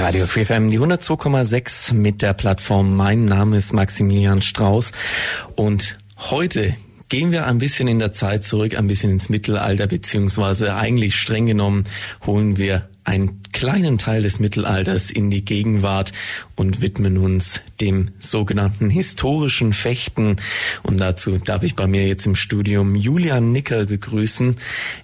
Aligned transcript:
Radio 0.00 0.24
4FM, 0.24 0.70
die 0.70 0.80
102,6 0.80 1.92
mit 1.92 2.22
der 2.22 2.32
Plattform. 2.32 2.96
Mein 2.96 3.26
Name 3.26 3.58
ist 3.58 3.74
Maximilian 3.74 4.40
Strauß 4.40 4.92
und 5.56 5.98
heute 6.16 6.74
gehen 7.10 7.32
wir 7.32 7.46
ein 7.46 7.58
bisschen 7.58 7.86
in 7.86 7.98
der 7.98 8.12
Zeit 8.12 8.42
zurück, 8.42 8.78
ein 8.78 8.86
bisschen 8.86 9.10
ins 9.10 9.28
Mittelalter, 9.28 9.86
beziehungsweise 9.86 10.74
eigentlich 10.74 11.16
streng 11.16 11.44
genommen 11.44 11.84
holen 12.24 12.56
wir 12.56 12.88
einen 13.04 13.42
kleinen 13.52 13.98
Teil 13.98 14.22
des 14.22 14.40
Mittelalters 14.40 15.10
in 15.10 15.30
die 15.30 15.44
Gegenwart 15.44 16.12
und 16.56 16.80
widmen 16.80 17.18
uns 17.18 17.60
dem 17.82 18.12
sogenannten 18.18 18.88
historischen 18.88 19.74
Fechten. 19.74 20.36
Und 20.82 20.98
dazu 20.98 21.36
darf 21.36 21.62
ich 21.62 21.76
bei 21.76 21.86
mir 21.86 22.06
jetzt 22.06 22.24
im 22.24 22.36
Studium 22.36 22.94
Julian 22.94 23.52
Nickel 23.52 23.84
begrüßen. 23.84 24.56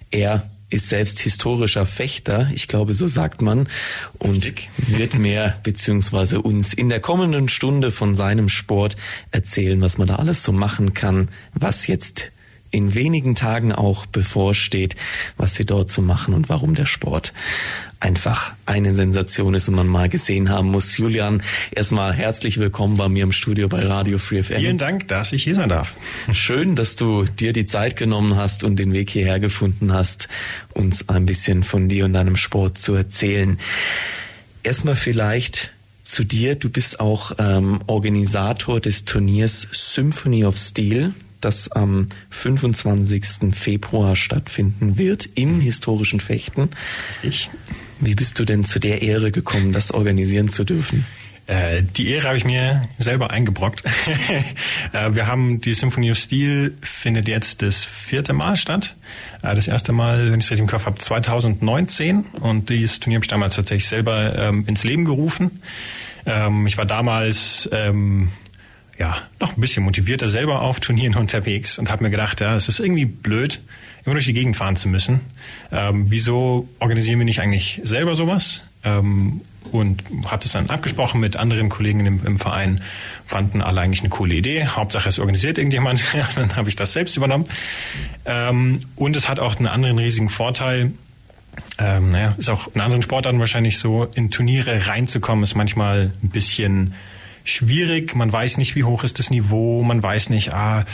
Er 0.09 0.49
ist 0.69 0.89
selbst 0.89 1.19
historischer 1.19 1.85
Fechter, 1.85 2.49
ich 2.53 2.67
glaube, 2.67 2.93
so 2.93 3.07
sagt 3.07 3.41
man, 3.41 3.69
und 4.19 4.53
wird 4.77 5.13
mehr 5.13 5.59
beziehungsweise 5.63 6.41
uns 6.41 6.73
in 6.73 6.89
der 6.89 6.99
kommenden 6.99 7.47
Stunde 7.47 7.91
von 7.91 8.15
seinem 8.15 8.49
Sport 8.49 8.97
erzählen, 9.31 9.79
was 9.79 9.97
man 9.97 10.07
da 10.07 10.17
alles 10.17 10.43
so 10.43 10.51
machen 10.51 10.93
kann, 10.93 11.29
was 11.53 11.87
jetzt 11.87 12.31
in 12.71 12.95
wenigen 12.95 13.35
Tagen 13.35 13.71
auch 13.71 14.05
bevorsteht, 14.05 14.95
was 15.37 15.55
sie 15.55 15.65
dort 15.65 15.89
zu 15.89 16.01
so 16.01 16.07
machen 16.07 16.33
und 16.33 16.49
warum 16.49 16.75
der 16.75 16.85
Sport 16.85 17.33
einfach 17.99 18.53
eine 18.65 18.93
Sensation 18.93 19.53
ist 19.55 19.67
und 19.67 19.75
man 19.75 19.87
mal 19.87 20.09
gesehen 20.09 20.49
haben 20.49 20.69
muss. 20.69 20.97
Julian, 20.97 21.41
erstmal 21.71 22.13
herzlich 22.13 22.57
willkommen 22.59 22.97
bei 22.97 23.09
mir 23.09 23.23
im 23.23 23.31
Studio 23.31 23.67
bei 23.67 23.85
Radio 23.85 24.17
Free 24.17 24.43
FM. 24.43 24.59
Vielen 24.59 24.77
Dank, 24.77 25.07
dass 25.07 25.33
ich 25.33 25.43
hier 25.43 25.55
sein 25.55 25.69
darf. 25.69 25.95
Schön, 26.31 26.75
dass 26.75 26.95
du 26.95 27.23
dir 27.23 27.53
die 27.53 27.65
Zeit 27.65 27.95
genommen 27.97 28.35
hast 28.35 28.63
und 28.63 28.77
den 28.77 28.93
Weg 28.93 29.09
hierher 29.09 29.39
gefunden 29.39 29.93
hast, 29.93 30.27
uns 30.73 31.09
ein 31.09 31.25
bisschen 31.25 31.63
von 31.63 31.89
dir 31.89 32.05
und 32.05 32.13
deinem 32.13 32.35
Sport 32.35 32.77
zu 32.77 32.93
erzählen. 32.93 33.59
Erstmal 34.63 34.95
vielleicht 34.95 35.73
zu 36.03 36.23
dir. 36.23 36.55
Du 36.55 36.69
bist 36.69 36.99
auch 36.99 37.33
ähm, 37.37 37.81
Organisator 37.87 38.79
des 38.79 39.05
Turniers 39.05 39.67
Symphony 39.71 40.45
of 40.45 40.57
Steel 40.57 41.13
das 41.41 41.71
am 41.71 42.07
25. 42.29 43.53
Februar 43.53 44.15
stattfinden 44.15 44.97
wird 44.97 45.29
im 45.35 45.59
historischen 45.59 46.19
Fechten. 46.19 46.69
Ich. 47.23 47.49
Wie 47.99 48.13
bist 48.13 48.37
du 48.37 48.45
denn 48.45 48.63
zu 48.63 48.79
der 48.79 49.01
Ehre 49.01 49.31
gekommen, 49.31 49.73
das 49.73 49.91
organisieren 49.91 50.49
zu 50.49 50.63
dürfen? 50.63 51.05
Äh, 51.47 51.81
die 51.81 52.09
Ehre 52.09 52.27
habe 52.27 52.37
ich 52.37 52.45
mir 52.45 52.87
selber 52.97 53.31
eingebrockt. 53.31 53.83
Äh, 54.93 55.15
wir 55.15 55.27
haben 55.27 55.59
die 55.59 55.73
Symphony 55.73 56.11
of 56.11 56.17
Steel 56.17 56.77
findet 56.81 57.27
jetzt 57.27 57.61
das 57.61 57.83
vierte 57.83 58.31
Mal 58.31 58.55
statt. 58.55 58.95
Äh, 59.41 59.53
das 59.53 59.67
erste 59.67 59.91
Mal, 59.91 60.31
wenn 60.31 60.39
ich 60.39 60.45
es 60.45 60.51
richtig 60.51 60.61
im 60.61 60.67
Kopf 60.67 60.85
habe, 60.85 60.97
2019 60.97 62.21
und 62.39 62.69
dieses 62.69 62.99
Turnier 62.99 63.17
habe 63.17 63.25
ich 63.25 63.29
damals 63.29 63.55
tatsächlich 63.55 63.87
selber 63.87 64.37
ähm, 64.37 64.65
ins 64.65 64.83
Leben 64.85 65.03
gerufen. 65.03 65.61
Ähm, 66.25 66.67
ich 66.67 66.77
war 66.77 66.85
damals 66.85 67.67
ähm, 67.73 68.29
ja 68.97 69.17
noch 69.39 69.55
ein 69.55 69.61
bisschen 69.61 69.83
motivierter 69.83 70.29
selber 70.29 70.61
auf 70.61 70.79
Turnieren 70.79 71.15
unterwegs 71.17 71.77
und 71.79 71.89
habe 71.91 72.03
mir 72.03 72.09
gedacht, 72.09 72.41
ja, 72.41 72.55
es 72.55 72.67
ist 72.67 72.79
irgendwie 72.79 73.05
blöd, 73.05 73.61
immer 74.05 74.13
durch 74.13 74.25
die 74.25 74.33
Gegend 74.33 74.55
fahren 74.57 74.75
zu 74.75 74.89
müssen. 74.89 75.21
Ähm, 75.71 76.09
wieso 76.09 76.67
organisieren 76.79 77.19
wir 77.19 77.25
nicht 77.25 77.41
eigentlich 77.41 77.81
selber 77.83 78.15
sowas? 78.15 78.63
Ähm, 78.83 79.41
und 79.71 80.03
habe 80.25 80.41
das 80.43 80.53
dann 80.53 80.69
abgesprochen 80.69 81.19
mit 81.19 81.35
anderen 81.35 81.67
Kollegen 81.67 82.05
im, 82.05 82.25
im, 82.25 82.39
Verein, 82.39 82.81
fanden 83.25 83.61
alle 83.61 83.81
eigentlich 83.81 83.99
eine 83.99 84.09
coole 84.09 84.35
Idee. 84.35 84.65
Hauptsache 84.65 85.09
es 85.09 85.19
organisiert 85.19 85.57
irgendjemand, 85.57 86.01
dann 86.35 86.55
habe 86.55 86.69
ich 86.69 86.77
das 86.77 86.93
selbst 86.93 87.17
übernommen. 87.17 87.45
Ähm, 88.25 88.81
und 88.95 89.15
es 89.17 89.27
hat 89.27 89.39
auch 89.39 89.57
einen 89.57 89.67
anderen 89.67 89.99
riesigen 89.99 90.29
Vorteil. 90.29 90.93
Ähm, 91.79 92.11
naja, 92.11 92.35
ist 92.37 92.49
auch 92.49 92.73
in 92.73 92.81
anderen 92.81 93.01
Sportarten 93.01 93.39
wahrscheinlich 93.39 93.77
so, 93.77 94.05
in 94.13 94.31
Turniere 94.31 94.87
reinzukommen, 94.87 95.43
ist 95.43 95.55
manchmal 95.55 96.11
ein 96.23 96.29
bisschen 96.29 96.93
schwierig. 97.49 98.15
Man 98.15 98.31
weiß 98.31 98.57
nicht, 98.57 98.75
wie 98.75 98.83
hoch 98.83 99.03
ist 99.03 99.19
das 99.19 99.29
Niveau, 99.29 99.83
man 99.83 100.01
weiß 100.01 100.29
nicht, 100.29 100.53
ah, 100.53 100.85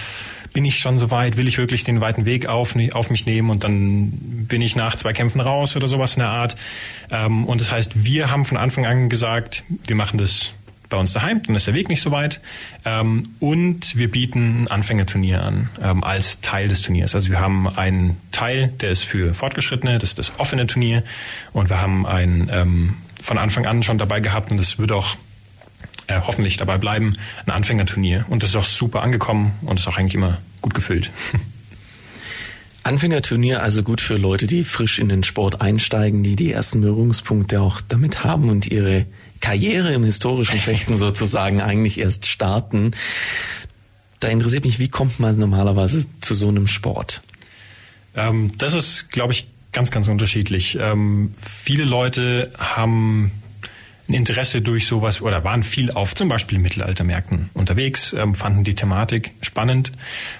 bin 0.53 0.65
ich 0.65 0.79
schon 0.79 0.97
so 0.97 1.09
weit, 1.11 1.35
will 1.35 1.47
ich 1.47 1.57
wirklich 1.57 1.83
den 1.83 1.99
weiten 1.99 2.25
Weg 2.25 2.45
auf, 2.45 2.75
auf 2.93 3.09
mich 3.09 3.25
nehmen 3.25 3.49
und 3.49 3.63
dann 3.63 4.11
bin 4.47 4.61
ich 4.61 4.75
nach 4.75 4.95
zwei 4.95 5.11
Kämpfen 5.11 5.41
raus 5.41 5.75
oder 5.75 5.87
sowas 5.87 6.13
in 6.13 6.19
der 6.19 6.29
Art. 6.29 6.55
Ähm, 7.11 7.45
und 7.45 7.59
das 7.59 7.71
heißt, 7.71 8.03
wir 8.05 8.29
haben 8.29 8.45
von 8.45 8.57
Anfang 8.57 8.85
an 8.85 9.09
gesagt, 9.09 9.63
wir 9.87 9.95
machen 9.95 10.19
das 10.19 10.53
bei 10.89 10.97
uns 10.97 11.11
daheim, 11.11 11.41
dann 11.41 11.55
ist 11.55 11.65
der 11.65 11.73
Weg 11.73 11.89
nicht 11.89 12.03
so 12.03 12.11
weit. 12.11 12.39
Ähm, 12.85 13.29
und 13.39 13.97
wir 13.97 14.11
bieten 14.11 14.63
ein 14.63 14.67
Anfängerturnier 14.67 15.41
an 15.41 15.69
ähm, 15.81 16.03
als 16.03 16.41
Teil 16.41 16.67
des 16.67 16.83
Turniers. 16.83 17.15
Also 17.15 17.31
wir 17.31 17.39
haben 17.39 17.67
einen 17.67 18.17
Teil, 18.31 18.67
der 18.79 18.91
ist 18.91 19.03
für 19.03 19.33
Fortgeschrittene, 19.33 19.97
das 19.97 20.11
ist 20.11 20.19
das 20.19 20.33
offene 20.37 20.67
Turnier. 20.67 21.03
Und 21.51 21.69
wir 21.69 21.81
haben 21.81 22.05
einen 22.05 22.47
ähm, 22.51 22.93
von 23.23 23.39
Anfang 23.39 23.65
an 23.65 23.81
schon 23.81 23.97
dabei 23.97 24.19
gehabt 24.19 24.51
und 24.51 24.57
das 24.57 24.77
wird 24.77 24.91
auch 24.91 25.17
äh, 26.07 26.19
hoffentlich 26.21 26.57
dabei 26.57 26.77
bleiben, 26.77 27.17
ein 27.45 27.51
Anfängerturnier. 27.51 28.25
Und 28.29 28.43
das 28.43 28.51
ist 28.51 28.55
auch 28.55 28.65
super 28.65 29.01
angekommen 29.01 29.53
und 29.61 29.79
ist 29.79 29.87
auch 29.87 29.97
eigentlich 29.97 30.15
immer 30.15 30.39
gut 30.61 30.73
gefüllt. 30.73 31.11
Anfängerturnier 32.83 33.63
also 33.63 33.81
gut 33.81 34.01
für 34.01 34.17
Leute, 34.17 34.45
die 34.45 34.65
frisch 34.65 34.99
in 34.99 35.07
den 35.07 35.23
Sport 35.23 35.61
einsteigen, 35.61 36.21
die 36.21 36.35
die 36.35 36.51
ersten 36.51 36.81
Berührungspunkte 36.81 37.61
auch 37.61 37.79
damit 37.79 38.25
haben 38.25 38.49
und 38.49 38.67
ihre 38.67 39.05
Karriere 39.39 39.93
im 39.93 40.03
historischen 40.03 40.59
Fechten 40.59 40.97
sozusagen 40.97 41.61
eigentlich 41.61 41.97
erst 41.97 42.27
starten. 42.27 42.91
Da 44.19 44.27
interessiert 44.27 44.65
mich, 44.65 44.79
wie 44.79 44.89
kommt 44.89 45.19
man 45.19 45.39
normalerweise 45.39 46.05
zu 46.19 46.35
so 46.35 46.49
einem 46.49 46.67
Sport? 46.67 47.21
Ähm, 48.15 48.51
das 48.57 48.73
ist, 48.73 49.11
glaube 49.11 49.31
ich, 49.31 49.47
ganz, 49.71 49.89
ganz 49.89 50.09
unterschiedlich. 50.09 50.77
Ähm, 50.79 51.33
viele 51.39 51.85
Leute 51.85 52.51
haben 52.57 53.31
ein 54.09 54.13
Interesse 54.13 54.61
durch 54.61 54.85
sowas 54.85 55.21
oder 55.21 55.43
waren 55.43 55.63
viel 55.63 55.91
auf 55.91 56.13
zum 56.13 56.27
Beispiel 56.27 56.59
Mittelaltermärkten 56.59 57.49
unterwegs, 57.53 58.13
ähm, 58.13 58.35
fanden 58.35 58.63
die 58.63 58.75
Thematik 58.75 59.31
spannend, 59.41 59.93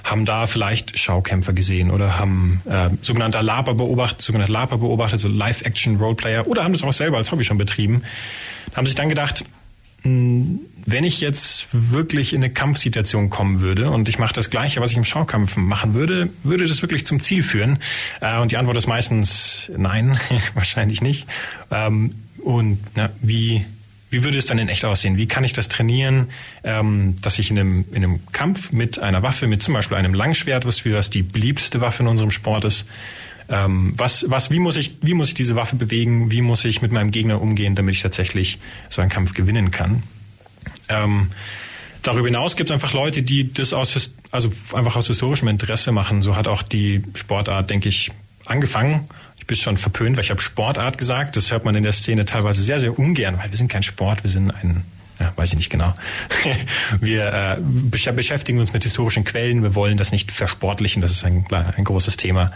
haben 0.03 0.25
da 0.25 0.47
vielleicht 0.47 0.99
Schaukämpfer 0.99 1.53
gesehen 1.53 1.89
oder 1.89 2.19
haben 2.19 2.61
äh, 2.65 2.89
sogenannte 3.01 3.39
Laper 3.39 3.73
beobachtet, 3.73 4.21
sogenannte 4.21 4.51
Laper 4.51 4.77
beobachtet, 4.77 5.21
so 5.21 5.29
Live-Action-Roleplayer 5.29 6.45
oder 6.47 6.63
haben 6.63 6.73
das 6.73 6.83
auch 6.83 6.93
selber 6.93 7.17
als 7.17 7.31
Hobby 7.31 7.45
schon 7.45 7.57
betrieben, 7.57 8.03
haben 8.75 8.85
sich 8.85 8.95
dann 8.95 9.09
gedacht, 9.09 9.45
mh, 10.03 10.09
hm, 10.09 10.59
wenn 10.85 11.05
ich 11.05 11.21
jetzt 11.21 11.67
wirklich 11.71 12.33
in 12.33 12.43
eine 12.43 12.51
Kampfsituation 12.51 13.29
kommen 13.29 13.61
würde 13.61 13.89
und 13.89 14.09
ich 14.09 14.19
mache 14.19 14.33
das 14.33 14.49
Gleiche, 14.49 14.81
was 14.81 14.91
ich 14.91 14.97
im 14.97 15.05
Schaukampf 15.05 15.55
machen 15.55 15.93
würde, 15.93 16.29
würde 16.43 16.67
das 16.67 16.81
wirklich 16.81 17.05
zum 17.05 17.21
Ziel 17.21 17.41
führen? 17.41 17.79
Äh, 18.19 18.37
und 18.39 18.51
die 18.51 18.57
Antwort 18.57 18.75
ist 18.75 18.87
meistens 18.87 19.71
nein, 19.77 20.19
wahrscheinlich 20.53 21.01
nicht. 21.01 21.27
Ähm, 21.71 22.15
und 22.43 22.79
na, 22.95 23.09
wie, 23.21 23.65
wie 24.09 24.23
würde 24.23 24.37
es 24.37 24.45
dann 24.45 24.59
in 24.59 24.69
echt 24.69 24.85
aussehen? 24.85 25.17
Wie 25.17 25.27
kann 25.27 25.43
ich 25.43 25.53
das 25.53 25.69
trainieren, 25.69 26.27
ähm, 26.63 27.15
dass 27.21 27.39
ich 27.39 27.49
in 27.49 27.57
einem, 27.57 27.85
in 27.91 28.03
einem 28.03 28.19
Kampf 28.31 28.71
mit 28.71 28.99
einer 28.99 29.23
Waffe, 29.23 29.47
mit 29.47 29.63
zum 29.63 29.73
Beispiel 29.73 29.97
einem 29.97 30.13
Langschwert, 30.13 30.65
was 30.65 30.81
für 30.81 30.91
das 30.91 31.09
die 31.09 31.23
beliebteste 31.23 31.81
Waffe 31.81 32.03
in 32.03 32.09
unserem 32.09 32.31
Sport 32.31 32.65
ist, 32.65 32.85
ähm, 33.49 33.93
was, 33.97 34.25
was, 34.29 34.51
wie 34.51 34.59
muss 34.59 34.77
ich, 34.77 34.97
wie 35.01 35.13
muss 35.13 35.29
ich 35.29 35.33
diese 35.33 35.55
Waffe 35.55 35.75
bewegen? 35.75 36.31
Wie 36.31 36.41
muss 36.41 36.63
ich 36.65 36.81
mit 36.81 36.91
meinem 36.91 37.11
Gegner 37.11 37.41
umgehen, 37.41 37.75
damit 37.75 37.95
ich 37.95 38.01
tatsächlich 38.01 38.59
so 38.89 39.01
einen 39.01 39.09
Kampf 39.09 39.33
gewinnen 39.33 39.71
kann? 39.71 40.03
Ähm, 40.89 41.29
darüber 42.01 42.27
hinaus 42.27 42.55
gibt 42.55 42.69
es 42.69 42.73
einfach 42.73 42.93
Leute, 42.93 43.23
die 43.23 43.53
das 43.53 43.73
aus, 43.73 44.13
also 44.31 44.49
einfach 44.73 44.95
aus 44.95 45.07
historischem 45.07 45.47
Interesse 45.47 45.91
machen. 45.91 46.21
So 46.21 46.35
hat 46.35 46.47
auch 46.47 46.61
die 46.61 47.03
Sportart, 47.15 47.69
denke 47.69 47.89
ich, 47.89 48.11
angefangen 48.45 49.07
ich 49.43 49.47
bin 49.47 49.57
schon 49.57 49.75
verpönt, 49.75 50.15
weil 50.15 50.23
ich 50.23 50.29
habe 50.29 50.39
Sportart 50.39 50.97
gesagt. 50.97 51.35
Das 51.35 51.51
hört 51.51 51.65
man 51.65 51.75
in 51.75 51.83
der 51.83 51.91
Szene 51.91 52.23
teilweise 52.23 52.63
sehr, 52.63 52.79
sehr 52.79 52.97
ungern, 52.97 53.37
weil 53.39 53.49
wir 53.49 53.57
sind 53.57 53.67
kein 53.67 53.83
Sport, 53.83 54.23
wir 54.23 54.29
sind 54.29 54.51
ein, 54.51 54.85
ja, 55.21 55.33
weiß 55.35 55.51
ich 55.51 55.57
nicht 55.57 55.69
genau. 55.69 55.93
wir 57.01 57.57
äh, 57.57 57.57
beschäftigen 57.59 58.59
uns 58.59 58.71
mit 58.71 58.83
historischen 58.83 59.25
Quellen, 59.25 59.61
wir 59.61 59.75
wollen 59.75 59.97
das 59.97 60.13
nicht 60.13 60.31
versportlichen, 60.31 61.01
das 61.01 61.11
ist 61.11 61.25
ein, 61.25 61.45
ein 61.51 61.83
großes 61.83 62.15
Thema. 62.15 62.53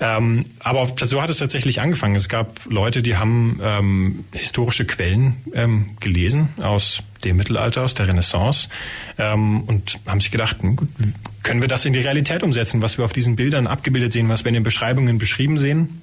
Ähm, 0.00 0.46
aber 0.60 0.90
so 1.02 1.20
hat 1.20 1.28
es 1.28 1.38
tatsächlich 1.38 1.82
angefangen. 1.82 2.14
Es 2.14 2.30
gab 2.30 2.58
Leute, 2.64 3.02
die 3.02 3.18
haben 3.18 3.60
ähm, 3.62 4.24
historische 4.32 4.86
Quellen 4.86 5.36
ähm, 5.52 5.90
gelesen 6.00 6.48
aus 6.58 7.02
dem 7.22 7.36
Mittelalter, 7.36 7.82
aus 7.82 7.94
der 7.94 8.08
Renaissance 8.08 8.70
ähm, 9.18 9.62
und 9.64 10.00
haben 10.06 10.22
sich 10.22 10.30
gedacht, 10.30 10.62
hm, 10.62 10.76
gut, 10.76 10.88
können 11.48 11.62
wir 11.62 11.68
das 11.68 11.86
in 11.86 11.94
die 11.94 12.00
Realität 12.00 12.42
umsetzen, 12.42 12.82
was 12.82 12.98
wir 12.98 13.06
auf 13.06 13.14
diesen 13.14 13.34
Bildern 13.34 13.66
abgebildet 13.66 14.12
sehen, 14.12 14.28
was 14.28 14.44
wir 14.44 14.50
in 14.50 14.54
den 14.54 14.64
Beschreibungen 14.64 15.16
beschrieben 15.16 15.56
sehen? 15.56 16.02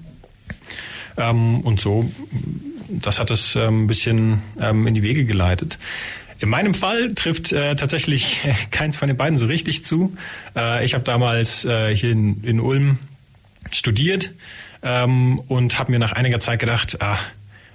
Ähm, 1.17 1.61
und 1.61 1.79
so, 1.79 2.11
das 2.89 3.19
hat 3.19 3.29
es 3.29 3.55
ähm, 3.55 3.83
ein 3.83 3.87
bisschen 3.87 4.41
ähm, 4.59 4.87
in 4.87 4.95
die 4.95 5.03
Wege 5.03 5.23
geleitet. 5.23 5.77
In 6.39 6.49
meinem 6.49 6.73
Fall 6.73 7.13
trifft 7.13 7.51
äh, 7.51 7.75
tatsächlich 7.75 8.41
keins 8.71 8.97
von 8.97 9.07
den 9.07 9.17
beiden 9.17 9.37
so 9.37 9.45
richtig 9.45 9.85
zu. 9.85 10.17
Äh, 10.55 10.83
ich 10.83 10.95
habe 10.95 11.03
damals 11.03 11.63
äh, 11.63 11.95
hier 11.95 12.09
in, 12.09 12.43
in 12.43 12.59
Ulm 12.59 12.97
studiert 13.69 14.31
ähm, 14.81 15.39
und 15.47 15.77
habe 15.77 15.91
mir 15.91 15.99
nach 15.99 16.13
einiger 16.13 16.39
Zeit 16.39 16.57
gedacht, 16.57 17.03
ah, 17.03 17.19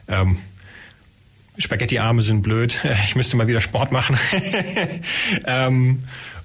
ähm, 0.08 0.38
Spaghetti-Arme 1.56 2.22
sind 2.22 2.42
blöd, 2.42 2.84
ich 3.04 3.14
müsste 3.14 3.36
mal 3.36 3.46
wieder 3.46 3.60
Sport 3.60 3.92
machen. 3.92 4.18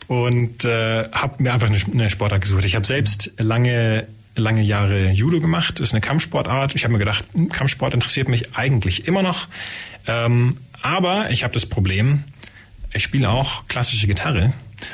und 0.07 0.65
äh, 0.65 1.09
habe 1.11 1.43
mir 1.43 1.53
einfach 1.53 1.67
eine, 1.67 1.79
eine 1.91 2.09
Sportart 2.09 2.41
gesucht. 2.41 2.65
Ich 2.65 2.75
habe 2.75 2.85
selbst 2.85 3.31
lange 3.37 4.07
lange 4.35 4.61
Jahre 4.61 5.11
Judo 5.11 5.39
gemacht, 5.39 5.79
das 5.79 5.89
ist 5.89 5.93
eine 5.93 6.01
Kampfsportart. 6.01 6.75
Ich 6.75 6.83
habe 6.83 6.93
mir 6.93 6.99
gedacht, 6.99 7.23
hm, 7.33 7.49
Kampfsport 7.49 7.93
interessiert 7.93 8.27
mich 8.27 8.55
eigentlich 8.55 9.07
immer 9.07 9.23
noch. 9.23 9.47
Ähm, 10.07 10.57
aber 10.81 11.31
ich 11.31 11.43
habe 11.43 11.53
das 11.53 11.65
Problem, 11.65 12.23
ich 12.93 13.03
spiele 13.03 13.29
auch 13.29 13.67
klassische 13.67 14.07
Gitarre. 14.07 14.53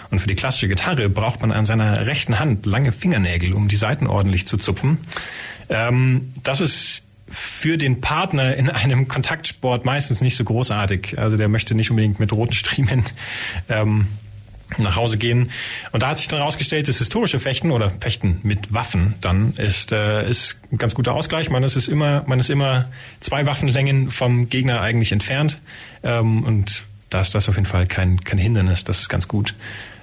Und 0.09 0.19
für 0.19 0.27
die 0.27 0.35
klassische 0.35 0.67
Gitarre 0.67 1.09
braucht 1.09 1.41
man 1.41 1.51
an 1.51 1.65
seiner 1.65 2.05
rechten 2.05 2.39
Hand 2.39 2.65
lange 2.65 2.91
Fingernägel, 2.91 3.53
um 3.53 3.67
die 3.67 3.77
Saiten 3.77 4.07
ordentlich 4.07 4.45
zu 4.45 4.57
zupfen. 4.57 4.99
Ähm, 5.69 6.33
das 6.43 6.61
ist 6.61 7.05
für 7.27 7.77
den 7.77 8.01
Partner 8.01 8.55
in 8.55 8.69
einem 8.69 9.07
Kontaktsport 9.07 9.85
meistens 9.85 10.21
nicht 10.21 10.35
so 10.35 10.43
großartig. 10.43 11.17
Also 11.17 11.37
der 11.37 11.47
möchte 11.47 11.75
nicht 11.75 11.89
unbedingt 11.89 12.19
mit 12.19 12.31
roten 12.31 12.53
Striemen 12.53 13.05
ähm, 13.69 14.07
nach 14.77 14.95
Hause 14.95 15.17
gehen. 15.17 15.51
Und 15.91 16.03
da 16.03 16.09
hat 16.09 16.17
sich 16.17 16.27
dann 16.27 16.39
herausgestellt, 16.39 16.87
das 16.87 16.97
historische 16.97 17.39
Fechten 17.39 17.71
oder 17.71 17.91
Fechten 17.99 18.39
mit 18.43 18.73
Waffen 18.73 19.15
dann 19.21 19.53
ist, 19.55 19.91
äh, 19.91 20.29
ist 20.29 20.61
ein 20.71 20.77
ganz 20.77 20.95
guter 20.95 21.13
Ausgleich. 21.13 21.49
Man 21.49 21.63
ist, 21.63 21.87
immer, 21.87 22.23
man 22.27 22.39
ist 22.39 22.49
immer 22.49 22.89
zwei 23.19 23.45
Waffenlängen 23.45 24.11
vom 24.11 24.49
Gegner 24.49 24.81
eigentlich 24.81 25.11
entfernt. 25.11 25.59
Ähm, 26.03 26.43
und 26.43 26.83
da 27.09 27.21
ist 27.21 27.35
das 27.35 27.49
auf 27.49 27.55
jeden 27.55 27.67
Fall 27.67 27.87
kein, 27.87 28.23
kein 28.23 28.39
Hindernis. 28.39 28.83
Das 28.83 28.99
ist 29.01 29.09
ganz 29.09 29.27
gut. 29.27 29.53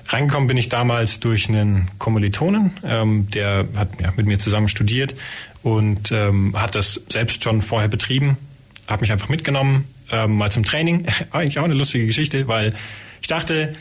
Reingekommen 0.09 0.47
bin 0.47 0.56
ich 0.56 0.70
damals 0.70 1.20
durch 1.20 1.49
einen 1.49 1.91
Kommilitonen, 1.99 2.73
ähm, 2.82 3.31
der 3.31 3.69
hat 3.76 4.00
ja, 4.00 4.11
mit 4.17 4.25
mir 4.25 4.38
zusammen 4.38 4.69
studiert 4.69 5.15
und 5.62 6.11
ähm, 6.12 6.59
hat 6.59 6.75
das 6.75 7.03
selbst 7.11 7.44
schon 7.44 7.61
vorher 7.61 7.88
betrieben, 7.88 8.38
hat 8.87 9.03
mich 9.03 9.12
einfach 9.12 9.29
mitgenommen, 9.29 9.87
ähm, 10.11 10.37
mal 10.37 10.50
zum 10.50 10.65
Training. 10.65 11.06
Eigentlich 11.31 11.59
auch 11.59 11.65
eine 11.65 11.75
lustige 11.75 12.06
Geschichte, 12.06 12.49
weil 12.49 12.75
ich 13.20 13.29
dachte, 13.29 13.75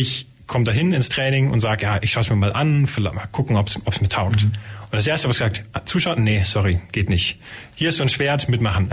ich 0.00 0.26
komme 0.46 0.64
dahin 0.64 0.92
ins 0.92 1.08
Training 1.08 1.50
und 1.50 1.60
sage, 1.60 1.84
ja, 1.84 1.98
ich 2.02 2.12
schaue 2.12 2.22
es 2.22 2.30
mir 2.30 2.36
mal 2.36 2.52
an, 2.52 2.82
mal 2.98 3.26
gucken, 3.32 3.56
ob 3.56 3.68
es 3.68 4.00
mir 4.00 4.08
taugt. 4.08 4.44
Mhm. 4.44 4.52
Und 4.84 4.98
das 4.98 5.06
erste, 5.06 5.28
was 5.28 5.38
gesagt, 5.38 5.64
zuschauen, 5.86 6.22
nee, 6.22 6.42
sorry, 6.44 6.78
geht 6.92 7.08
nicht. 7.08 7.38
Hier 7.74 7.88
ist 7.88 7.96
so 7.96 8.04
ein 8.04 8.08
Schwert, 8.08 8.48
mitmachen. 8.48 8.90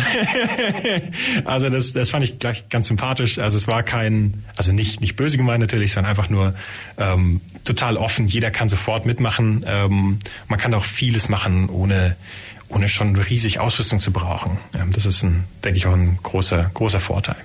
also 1.45 1.69
das, 1.69 1.93
das 1.93 2.09
fand 2.09 2.23
ich 2.23 2.39
gleich 2.39 2.69
ganz 2.69 2.87
sympathisch. 2.87 3.37
Also 3.37 3.57
es 3.57 3.67
war 3.67 3.83
kein, 3.83 4.43
also 4.57 4.71
nicht, 4.71 5.01
nicht 5.01 5.15
böse 5.15 5.37
gemeint 5.37 5.61
natürlich, 5.61 5.91
sondern 5.91 6.09
einfach 6.09 6.29
nur 6.29 6.55
ähm, 6.97 7.41
total 7.65 7.97
offen. 7.97 8.25
Jeder 8.25 8.49
kann 8.49 8.67
sofort 8.67 9.05
mitmachen. 9.05 9.63
Ähm, 9.67 10.19
man 10.47 10.57
kann 10.57 10.73
auch 10.73 10.85
vieles 10.85 11.29
machen, 11.29 11.69
ohne 11.69 12.15
ohne 12.69 12.87
schon 12.87 13.17
riesig 13.17 13.59
Ausrüstung 13.59 13.99
zu 13.99 14.11
brauchen. 14.11 14.57
Ähm, 14.73 14.93
das 14.93 15.05
ist, 15.05 15.23
ein, 15.23 15.43
denke 15.63 15.77
ich, 15.77 15.85
auch 15.85 15.93
ein 15.93 16.17
großer, 16.23 16.71
großer 16.73 17.01
Vorteil. 17.01 17.35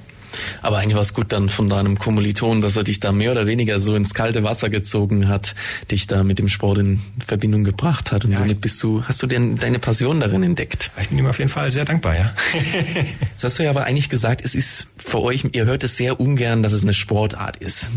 Aber 0.62 0.78
eigentlich 0.78 0.94
war 0.94 1.02
es 1.02 1.14
gut 1.14 1.32
dann 1.32 1.48
von 1.48 1.68
deinem 1.68 1.98
Kommiliton, 1.98 2.60
dass 2.60 2.76
er 2.76 2.84
dich 2.84 3.00
da 3.00 3.12
mehr 3.12 3.32
oder 3.32 3.46
weniger 3.46 3.80
so 3.80 3.94
ins 3.94 4.14
kalte 4.14 4.42
Wasser 4.42 4.70
gezogen 4.70 5.28
hat, 5.28 5.54
dich 5.90 6.06
da 6.06 6.22
mit 6.22 6.38
dem 6.38 6.48
Sport 6.48 6.78
in 6.78 7.00
Verbindung 7.26 7.64
gebracht 7.64 8.12
hat. 8.12 8.24
Und 8.24 8.32
ja, 8.32 8.38
somit 8.38 8.60
bist 8.60 8.82
du, 8.82 9.02
hast 9.04 9.22
du 9.22 9.26
denn 9.26 9.56
deine 9.56 9.78
Passion 9.78 10.20
darin 10.20 10.42
entdeckt? 10.42 10.90
Ich 11.00 11.08
bin 11.08 11.18
ihm 11.18 11.26
auf 11.26 11.38
jeden 11.38 11.50
Fall 11.50 11.70
sehr 11.70 11.84
dankbar, 11.84 12.16
ja. 12.16 12.34
Jetzt 13.32 13.44
hast 13.44 13.58
du 13.58 13.64
ja 13.64 13.70
aber 13.70 13.84
eigentlich 13.84 14.08
gesagt, 14.08 14.42
es 14.44 14.54
ist 14.54 14.88
für 14.96 15.20
euch, 15.22 15.44
ihr 15.52 15.66
hört 15.66 15.84
es 15.84 15.96
sehr 15.96 16.20
ungern, 16.20 16.62
dass 16.62 16.72
es 16.72 16.82
eine 16.82 16.94
Sportart 16.94 17.56
ist. 17.56 17.90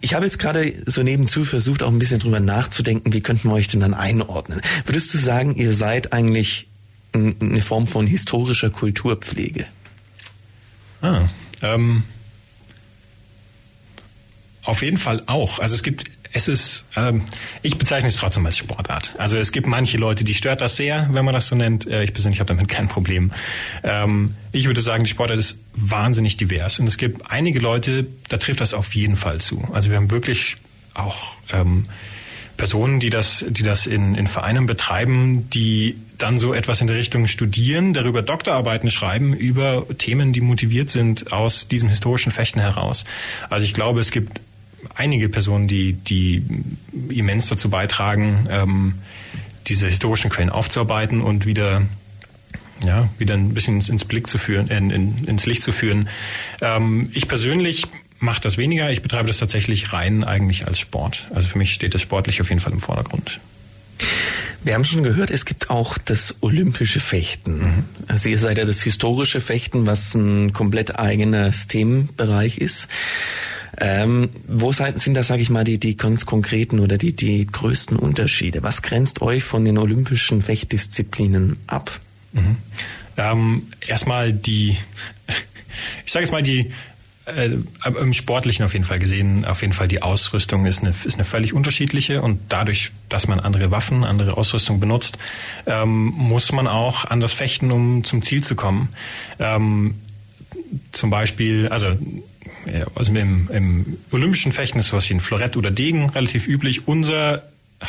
Ich 0.00 0.14
habe 0.14 0.24
jetzt 0.24 0.38
gerade 0.38 0.74
so 0.86 1.02
nebenzu 1.02 1.44
versucht, 1.44 1.82
auch 1.82 1.90
ein 1.90 1.98
bisschen 1.98 2.18
drüber 2.18 2.40
nachzudenken, 2.40 3.12
wie 3.12 3.20
könnten 3.20 3.48
wir 3.48 3.54
euch 3.54 3.68
denn 3.68 3.80
dann 3.80 3.94
einordnen? 3.94 4.60
Würdest 4.86 5.12
du 5.12 5.18
sagen, 5.18 5.54
ihr 5.56 5.72
seid 5.72 6.12
eigentlich 6.12 6.68
eine 7.12 7.62
Form 7.62 7.86
von 7.86 8.06
historischer 8.06 8.70
Kulturpflege? 8.70 9.66
Ah, 11.00 11.28
ähm, 11.62 12.04
auf 14.64 14.82
jeden 14.82 14.98
Fall 14.98 15.22
auch. 15.26 15.60
Also 15.60 15.74
es 15.74 15.82
gibt, 15.82 16.04
es 16.32 16.46
ist, 16.46 16.84
ähm, 16.94 17.22
ich 17.62 17.78
bezeichne 17.78 18.08
es 18.08 18.16
trotzdem 18.16 18.44
als 18.44 18.58
Sportart. 18.58 19.14
Also 19.16 19.38
es 19.38 19.52
gibt 19.52 19.66
manche 19.66 19.96
Leute, 19.96 20.24
die 20.24 20.34
stört 20.34 20.60
das 20.60 20.76
sehr, 20.76 21.08
wenn 21.12 21.24
man 21.24 21.32
das 21.34 21.48
so 21.48 21.56
nennt. 21.56 21.86
Äh, 21.86 22.04
ich 22.04 22.12
persönlich 22.12 22.40
habe 22.40 22.48
damit 22.48 22.68
kein 22.68 22.88
Problem. 22.88 23.32
Ähm, 23.82 24.36
ich 24.52 24.66
würde 24.66 24.80
sagen, 24.80 25.04
die 25.04 25.10
Sportart 25.10 25.38
ist 25.38 25.58
wahnsinnig 25.74 26.36
divers 26.36 26.78
und 26.78 26.86
es 26.86 26.98
gibt 26.98 27.30
einige 27.30 27.60
Leute, 27.60 28.06
da 28.28 28.36
trifft 28.36 28.60
das 28.60 28.74
auf 28.74 28.94
jeden 28.94 29.16
Fall 29.16 29.40
zu. 29.40 29.66
Also 29.72 29.90
wir 29.90 29.96
haben 29.96 30.10
wirklich 30.10 30.56
auch 30.94 31.36
ähm, 31.50 31.88
Personen, 32.58 33.00
die 33.00 33.08
das, 33.08 33.46
die 33.48 33.62
das 33.62 33.86
in, 33.86 34.14
in 34.14 34.26
Vereinen 34.26 34.66
betreiben, 34.66 35.48
die 35.48 35.96
dann 36.18 36.38
so 36.38 36.52
etwas 36.52 36.82
in 36.82 36.88
der 36.88 36.96
Richtung 36.96 37.26
studieren, 37.26 37.94
darüber 37.94 38.20
Doktorarbeiten 38.20 38.90
schreiben, 38.90 39.32
über 39.32 39.86
Themen, 39.96 40.34
die 40.34 40.42
motiviert 40.42 40.90
sind 40.90 41.32
aus 41.32 41.68
diesem 41.68 41.88
historischen 41.88 42.32
Fechten 42.32 42.60
heraus. 42.60 43.04
Also 43.48 43.64
ich 43.64 43.72
glaube, 43.72 44.00
es 44.00 44.10
gibt 44.10 44.42
einige 44.94 45.28
Personen, 45.28 45.68
die, 45.68 45.94
die 45.94 46.42
immens 47.08 47.48
dazu 47.48 47.70
beitragen, 47.70 48.46
ähm, 48.50 48.94
diese 49.68 49.86
historischen 49.86 50.28
Quellen 50.28 50.50
aufzuarbeiten 50.50 51.22
und 51.22 51.46
wieder 51.46 51.82
ja, 52.84 53.08
wieder 53.18 53.34
ein 53.34 53.54
bisschen 53.54 53.80
ins, 53.80 54.04
Blick 54.04 54.28
zu 54.28 54.38
führen, 54.38 54.68
in, 54.68 54.90
in, 54.90 55.24
ins 55.24 55.46
Licht 55.46 55.64
zu 55.64 55.72
führen. 55.72 56.08
Ähm, 56.60 57.10
ich 57.12 57.26
persönlich 57.26 57.88
mache 58.18 58.40
das 58.40 58.58
weniger. 58.58 58.90
Ich 58.90 59.02
betreibe 59.02 59.28
das 59.28 59.38
tatsächlich 59.38 59.92
rein 59.92 60.24
eigentlich 60.24 60.66
als 60.66 60.78
Sport. 60.78 61.28
Also 61.34 61.48
für 61.48 61.58
mich 61.58 61.72
steht 61.72 61.94
das 61.94 62.02
sportlich 62.02 62.40
auf 62.40 62.48
jeden 62.48 62.60
Fall 62.60 62.72
im 62.72 62.80
Vordergrund. 62.80 63.40
Wir 64.62 64.74
haben 64.74 64.84
schon 64.84 65.02
gehört, 65.02 65.30
es 65.30 65.44
gibt 65.44 65.70
auch 65.70 65.98
das 65.98 66.36
olympische 66.40 67.00
Fechten. 67.00 67.58
Mhm. 67.58 67.84
Also 68.08 68.28
ihr 68.28 68.38
seid 68.38 68.58
ja 68.58 68.64
das 68.64 68.82
historische 68.82 69.40
Fechten, 69.40 69.86
was 69.86 70.14
ein 70.14 70.52
komplett 70.52 70.98
eigener 70.98 71.52
Themenbereich 71.52 72.58
ist. 72.58 72.88
Ähm, 73.80 74.30
wo 74.48 74.72
sind 74.72 75.14
da, 75.14 75.22
sage 75.22 75.42
ich 75.42 75.50
mal, 75.50 75.62
die, 75.62 75.78
die 75.78 75.96
ganz 75.96 76.26
konkreten 76.26 76.80
oder 76.80 76.98
die, 76.98 77.14
die 77.14 77.46
größten 77.46 77.96
Unterschiede? 77.96 78.64
Was 78.64 78.82
grenzt 78.82 79.22
euch 79.22 79.44
von 79.44 79.64
den 79.64 79.78
olympischen 79.78 80.42
Fechtdisziplinen 80.42 81.58
ab? 81.68 82.00
Mhm. 82.32 82.56
Ähm, 83.16 83.62
erstmal 83.86 84.32
die, 84.32 84.76
ich 86.04 86.12
sage 86.12 86.24
jetzt 86.24 86.32
mal 86.32 86.42
die 86.42 86.72
äh, 87.28 87.50
im 87.84 88.12
Sportlichen 88.12 88.64
auf 88.64 88.72
jeden 88.72 88.84
Fall 88.84 88.98
gesehen, 88.98 89.46
auf 89.46 89.60
jeden 89.60 89.72
Fall 89.72 89.88
die 89.88 90.02
Ausrüstung 90.02 90.66
ist 90.66 90.80
eine, 90.80 90.94
ist 91.04 91.14
eine 91.14 91.24
völlig 91.24 91.52
unterschiedliche 91.52 92.22
und 92.22 92.40
dadurch, 92.48 92.92
dass 93.08 93.28
man 93.28 93.40
andere 93.40 93.70
Waffen, 93.70 94.04
andere 94.04 94.36
Ausrüstung 94.36 94.80
benutzt, 94.80 95.18
ähm, 95.66 96.06
muss 96.06 96.52
man 96.52 96.66
auch 96.66 97.04
anders 97.04 97.32
fechten, 97.32 97.70
um 97.70 98.04
zum 98.04 98.22
Ziel 98.22 98.42
zu 98.42 98.56
kommen. 98.56 98.88
Ähm, 99.38 99.94
zum 100.92 101.10
Beispiel, 101.10 101.68
also 101.68 101.96
also 102.94 103.14
im, 103.14 103.48
im 103.50 103.96
olympischen 104.10 104.52
Fechten 104.52 104.78
ist 104.78 104.88
sowas 104.88 105.08
wie 105.08 105.14
ein 105.14 105.20
Florett 105.20 105.56
oder 105.56 105.70
Degen 105.70 106.10
relativ 106.10 106.46
üblich. 106.46 106.86
Unser 106.86 107.44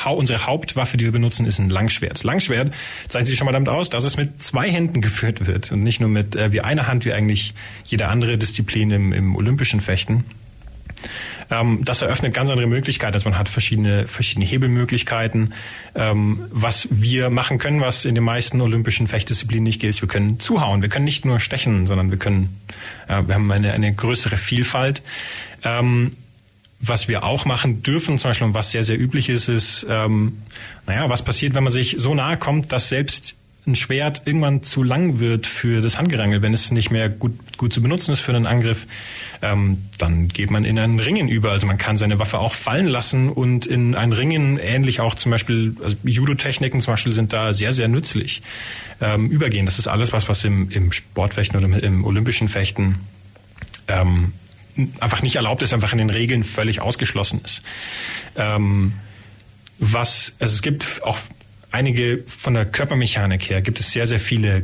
unsere 0.06 0.46
Hauptwaffe, 0.46 0.98
die 0.98 1.06
wir 1.06 1.12
benutzen, 1.12 1.46
ist 1.46 1.60
ein 1.60 1.70
Langschwert. 1.70 2.24
Langschwert 2.24 2.74
zeichnet 3.08 3.28
sich 3.28 3.38
schon 3.38 3.46
mal 3.46 3.52
damit 3.52 3.70
aus, 3.70 3.90
dass 3.90 4.04
es 4.04 4.18
mit 4.18 4.42
zwei 4.42 4.70
Händen 4.70 5.02
geführt 5.10 5.48
wird 5.48 5.72
und 5.72 5.84
nicht 5.84 6.00
nur 6.00 6.10
mit 6.10 6.36
äh, 6.36 6.52
wie 6.52 6.62
einer 6.62 6.88
Hand, 6.88 7.06
wie 7.06 7.14
eigentlich 7.14 7.54
jede 7.86 8.08
andere 8.08 8.38
Disziplin 8.38 8.92
im, 8.92 9.14
im 9.14 9.36
olympischen 9.36 9.82
Fechten. 9.82 10.26
Ähm, 11.52 11.80
das 11.84 12.02
eröffnet 12.02 12.34
ganz 12.34 12.50
andere 12.50 12.68
Möglichkeiten. 12.68 13.14
Also 13.14 13.30
man 13.30 13.40
hat 13.40 13.50
verschiedene, 13.50 14.08
verschiedene 14.08 14.46
Hebelmöglichkeiten. 14.46 15.54
Ähm, 15.96 16.46
was 16.52 16.88
wir 16.92 17.30
machen 17.30 17.58
können, 17.58 17.82
was 17.82 18.06
in 18.06 18.16
den 18.16 18.24
meisten 18.24 18.62
olympischen 18.62 19.08
Fechtdisziplinen 19.08 19.64
nicht 19.64 19.82
geht, 19.82 19.90
ist, 19.90 20.02
wir 20.02 20.10
können 20.10 20.40
zuhauen. 20.40 20.82
Wir 20.82 20.90
können 20.90 21.06
nicht 21.06 21.26
nur 21.26 21.40
stechen, 21.40 21.88
sondern 21.88 22.12
wir 22.12 22.20
können, 22.20 22.60
äh, 23.08 23.24
wir 23.26 23.36
haben 23.36 23.52
eine, 23.52 23.74
eine 23.74 23.94
größere 23.94 24.38
Vielfalt. 24.38 25.02
Ähm, 25.64 26.12
was 26.82 27.08
wir 27.08 27.24
auch 27.24 27.46
machen 27.46 27.84
dürfen, 27.84 28.18
zum 28.18 28.30
Beispiel, 28.30 28.54
was 28.54 28.72
sehr, 28.72 28.84
sehr 28.84 29.00
üblich 29.00 29.30
ist, 29.30 29.50
ist, 29.50 29.86
ähm, 29.90 30.42
naja, 30.88 31.10
was 31.10 31.24
passiert, 31.24 31.54
wenn 31.54 31.64
man 31.64 31.74
sich 31.74 31.96
so 31.98 32.16
nahe 32.16 32.38
kommt, 32.38 32.72
dass 32.72 32.90
selbst 32.90 33.36
ein 33.68 33.76
Schwert 33.76 34.24
irgendwann 34.26 34.64
zu 34.64 34.84
lang 34.84 35.20
wird 35.20 35.46
für 35.46 35.82
das 35.82 35.98
Handgerangel, 35.98 36.42
wenn 36.42 36.54
es 36.54 36.72
nicht 36.72 36.92
mehr 36.92 37.10
gut, 37.10 37.34
gut 37.58 37.74
zu 37.74 37.82
benutzen 37.82 38.12
ist 38.12 38.22
für 38.22 38.34
einen 38.34 38.48
Angriff, 38.48 38.88
ähm, 39.42 39.86
dann 39.98 40.30
geht 40.30 40.50
man 40.50 40.66
in 40.66 40.80
ein 40.80 41.00
Ringen 41.00 41.28
über. 41.28 41.52
Also 41.52 41.68
man 41.68 41.78
kann 41.78 41.98
seine 41.98 42.18
Waffe 42.20 42.40
auch 42.40 42.54
fallen 42.54 42.88
lassen 42.88 43.30
und 43.30 43.66
in 43.66 43.96
ein 43.96 44.14
Ringen, 44.14 44.58
ähnlich 44.58 45.02
auch 45.02 45.16
zum 45.16 45.32
Beispiel, 45.32 45.76
also 45.84 45.96
Judo-Techniken 46.04 46.82
zum 46.82 46.94
Beispiel 46.94 47.12
sind 47.12 47.34
da 47.34 47.54
sehr, 47.54 47.74
sehr 47.74 47.88
nützlich, 47.90 48.42
ähm, 49.02 49.30
übergehen. 49.30 49.66
Das 49.66 49.78
ist 49.78 49.88
alles 49.88 50.14
was, 50.14 50.30
was 50.30 50.44
im, 50.46 50.70
im 50.72 50.92
Sportfechten 50.92 51.58
oder 51.58 51.66
im, 51.66 51.74
im 51.74 52.06
olympischen 52.06 52.50
Fechten 52.50 52.96
ähm, 53.88 54.34
einfach 55.00 55.22
nicht 55.22 55.36
erlaubt 55.36 55.64
ist, 55.64 55.74
einfach 55.74 55.92
in 55.92 55.98
den 55.98 56.10
Regeln 56.10 56.44
völlig 56.44 56.82
ausgeschlossen 56.82 57.42
ist. 57.44 57.62
Ähm, 58.36 58.94
was, 59.80 60.36
also 60.40 60.54
es 60.54 60.62
gibt 60.62 60.86
auch 61.04 61.18
einige 61.72 62.24
von 62.28 62.54
der 62.54 62.66
Körpermechanik 62.66 63.50
her 63.50 63.62
gibt 63.62 63.80
es 63.80 63.92
sehr, 63.92 64.08
sehr 64.08 64.20
viele 64.20 64.64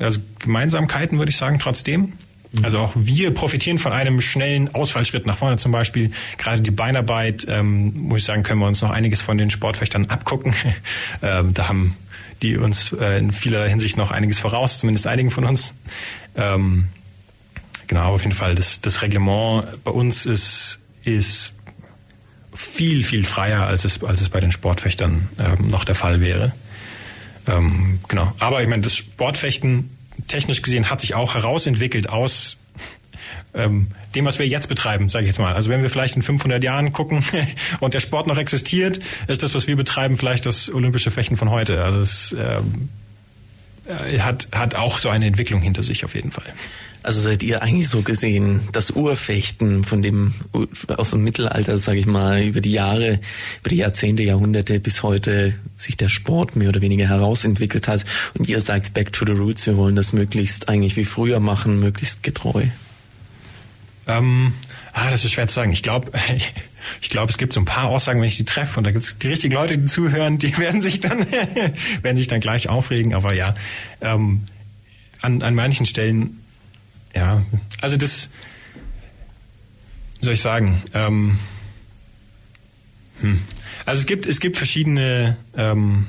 also 0.00 0.20
Gemeinsamkeiten, 0.38 1.18
würde 1.18 1.30
ich 1.30 1.36
sagen, 1.36 1.58
trotzdem. 1.58 2.12
Mhm. 2.52 2.64
Also 2.64 2.78
auch 2.78 2.92
wir 2.94 3.32
profitieren 3.32 3.78
von 3.78 3.92
einem 3.92 4.20
schnellen 4.20 4.74
Ausfallschritt 4.74 5.26
nach 5.26 5.36
vorne 5.36 5.56
zum 5.56 5.72
Beispiel. 5.72 6.10
Gerade 6.38 6.62
die 6.62 6.70
Beinarbeit, 6.70 7.46
ähm, 7.48 7.92
muss 7.94 8.20
ich 8.20 8.24
sagen, 8.24 8.42
können 8.42 8.60
wir 8.60 8.66
uns 8.66 8.82
noch 8.82 8.90
einiges 8.90 9.22
von 9.22 9.38
den 9.38 9.50
Sportfechtern 9.50 10.06
abgucken. 10.06 10.54
ähm, 11.22 11.54
da 11.54 11.68
haben 11.68 11.96
die 12.42 12.56
uns 12.56 12.92
äh, 12.92 13.18
in 13.18 13.32
vieler 13.32 13.66
Hinsicht 13.66 13.96
noch 13.96 14.10
einiges 14.10 14.38
voraus, 14.38 14.78
zumindest 14.78 15.06
einigen 15.06 15.30
von 15.30 15.44
uns. 15.44 15.74
Ähm, 16.36 16.88
genau, 17.86 18.14
auf 18.14 18.22
jeden 18.22 18.34
Fall. 18.34 18.54
Das, 18.54 18.80
das 18.80 19.02
Reglement 19.02 19.82
bei 19.84 19.90
uns 19.90 20.26
ist, 20.26 20.80
ist 21.02 21.54
viel, 22.52 23.04
viel 23.04 23.24
freier, 23.24 23.66
als 23.66 23.84
es, 23.84 24.02
als 24.02 24.20
es 24.20 24.28
bei 24.28 24.40
den 24.40 24.52
Sportfechtern 24.52 25.28
ähm, 25.38 25.70
noch 25.70 25.84
der 25.84 25.94
Fall 25.94 26.20
wäre. 26.20 26.52
Ähm, 27.46 28.00
genau. 28.08 28.32
Aber 28.38 28.62
ich 28.62 28.68
meine, 28.68 28.82
das 28.82 28.96
Sportfechten 28.96 29.90
technisch 30.28 30.62
gesehen 30.62 30.90
hat 30.90 31.00
sich 31.00 31.14
auch 31.14 31.34
herausentwickelt 31.34 32.08
aus 32.08 32.56
ähm, 33.54 33.88
dem, 34.14 34.24
was 34.24 34.38
wir 34.38 34.46
jetzt 34.46 34.68
betreiben, 34.68 35.08
sage 35.08 35.24
ich 35.24 35.28
jetzt 35.28 35.38
mal. 35.38 35.54
Also 35.54 35.70
wenn 35.70 35.82
wir 35.82 35.90
vielleicht 35.90 36.16
in 36.16 36.22
500 36.22 36.62
Jahren 36.62 36.92
gucken 36.92 37.24
und 37.80 37.94
der 37.94 38.00
Sport 38.00 38.26
noch 38.26 38.36
existiert, 38.36 39.00
ist 39.26 39.42
das, 39.42 39.54
was 39.54 39.66
wir 39.66 39.76
betreiben, 39.76 40.16
vielleicht 40.16 40.46
das 40.46 40.72
olympische 40.72 41.10
Fechten 41.10 41.36
von 41.36 41.50
heute. 41.50 41.82
Also 41.82 42.00
es 42.00 42.34
ähm, 42.38 42.88
äh, 43.86 44.18
hat, 44.20 44.48
hat 44.52 44.74
auch 44.74 44.98
so 44.98 45.08
eine 45.08 45.26
Entwicklung 45.26 45.60
hinter 45.60 45.82
sich 45.82 46.04
auf 46.04 46.14
jeden 46.14 46.30
Fall. 46.30 46.52
Also 47.04 47.20
seid 47.20 47.42
ihr 47.42 47.60
eigentlich 47.60 47.90
so 47.90 48.00
gesehen 48.00 48.62
das 48.72 48.90
Urfechten 48.90 49.84
von 49.84 50.00
dem 50.00 50.32
aus 50.88 51.10
dem 51.10 51.22
Mittelalter, 51.22 51.78
sage 51.78 51.98
ich 51.98 52.06
mal, 52.06 52.42
über 52.42 52.62
die 52.62 52.72
Jahre, 52.72 53.20
über 53.60 53.68
die 53.68 53.76
Jahrzehnte, 53.76 54.22
Jahrhunderte 54.22 54.80
bis 54.80 55.02
heute 55.02 55.54
sich 55.76 55.98
der 55.98 56.08
Sport 56.08 56.56
mehr 56.56 56.70
oder 56.70 56.80
weniger 56.80 57.06
herausentwickelt 57.06 57.88
hat 57.88 58.06
und 58.38 58.48
ihr 58.48 58.62
sagt 58.62 58.94
Back 58.94 59.12
to 59.12 59.26
the 59.26 59.32
Roots, 59.32 59.66
wir 59.66 59.76
wollen 59.76 59.96
das 59.96 60.14
möglichst 60.14 60.70
eigentlich 60.70 60.96
wie 60.96 61.04
früher 61.04 61.40
machen, 61.40 61.78
möglichst 61.78 62.22
getreu. 62.22 62.68
Ähm, 64.06 64.54
ah, 64.94 65.10
das 65.10 65.24
ist 65.24 65.32
schwer 65.32 65.46
zu 65.46 65.56
sagen. 65.56 65.72
Ich 65.72 65.82
glaube, 65.82 66.10
ich 67.02 67.10
glaube, 67.10 67.30
es 67.30 67.36
gibt 67.36 67.52
so 67.52 67.60
ein 67.60 67.66
paar 67.66 67.88
Aussagen, 67.88 68.20
wenn 68.20 68.28
ich 68.28 68.36
die 68.36 68.46
treffe 68.46 68.78
und 68.78 68.84
da 68.84 68.90
gibt 68.90 69.04
es 69.04 69.18
die 69.18 69.28
richtigen 69.28 69.54
Leute, 69.54 69.76
die 69.76 69.84
zuhören, 69.84 70.38
die 70.38 70.56
werden 70.58 70.80
sich 70.80 71.00
dann 71.00 71.26
werden 72.02 72.16
sich 72.16 72.28
dann 72.28 72.40
gleich 72.40 72.68
aufregen. 72.68 73.14
Aber 73.14 73.34
ja, 73.34 73.54
ähm, 74.00 74.44
an, 75.20 75.42
an 75.42 75.54
manchen 75.54 75.84
Stellen 75.84 76.40
ja, 77.14 77.44
also 77.80 77.96
das, 77.96 78.30
wie 80.18 80.24
soll 80.24 80.34
ich 80.34 80.40
sagen, 80.40 80.82
ähm, 80.94 81.38
hm. 83.20 83.42
also 83.86 84.00
es 84.00 84.06
gibt, 84.06 84.26
es 84.26 84.40
gibt 84.40 84.56
verschiedene, 84.56 85.36
ähm, 85.56 86.06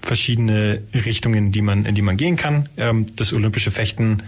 verschiedene 0.00 0.82
Richtungen, 0.94 1.50
die 1.50 1.62
man, 1.62 1.84
in 1.84 1.94
die 1.94 2.02
man 2.02 2.16
gehen 2.16 2.36
kann. 2.36 2.68
Ähm, 2.76 3.14
das 3.16 3.32
olympische 3.32 3.70
Fechten 3.70 4.22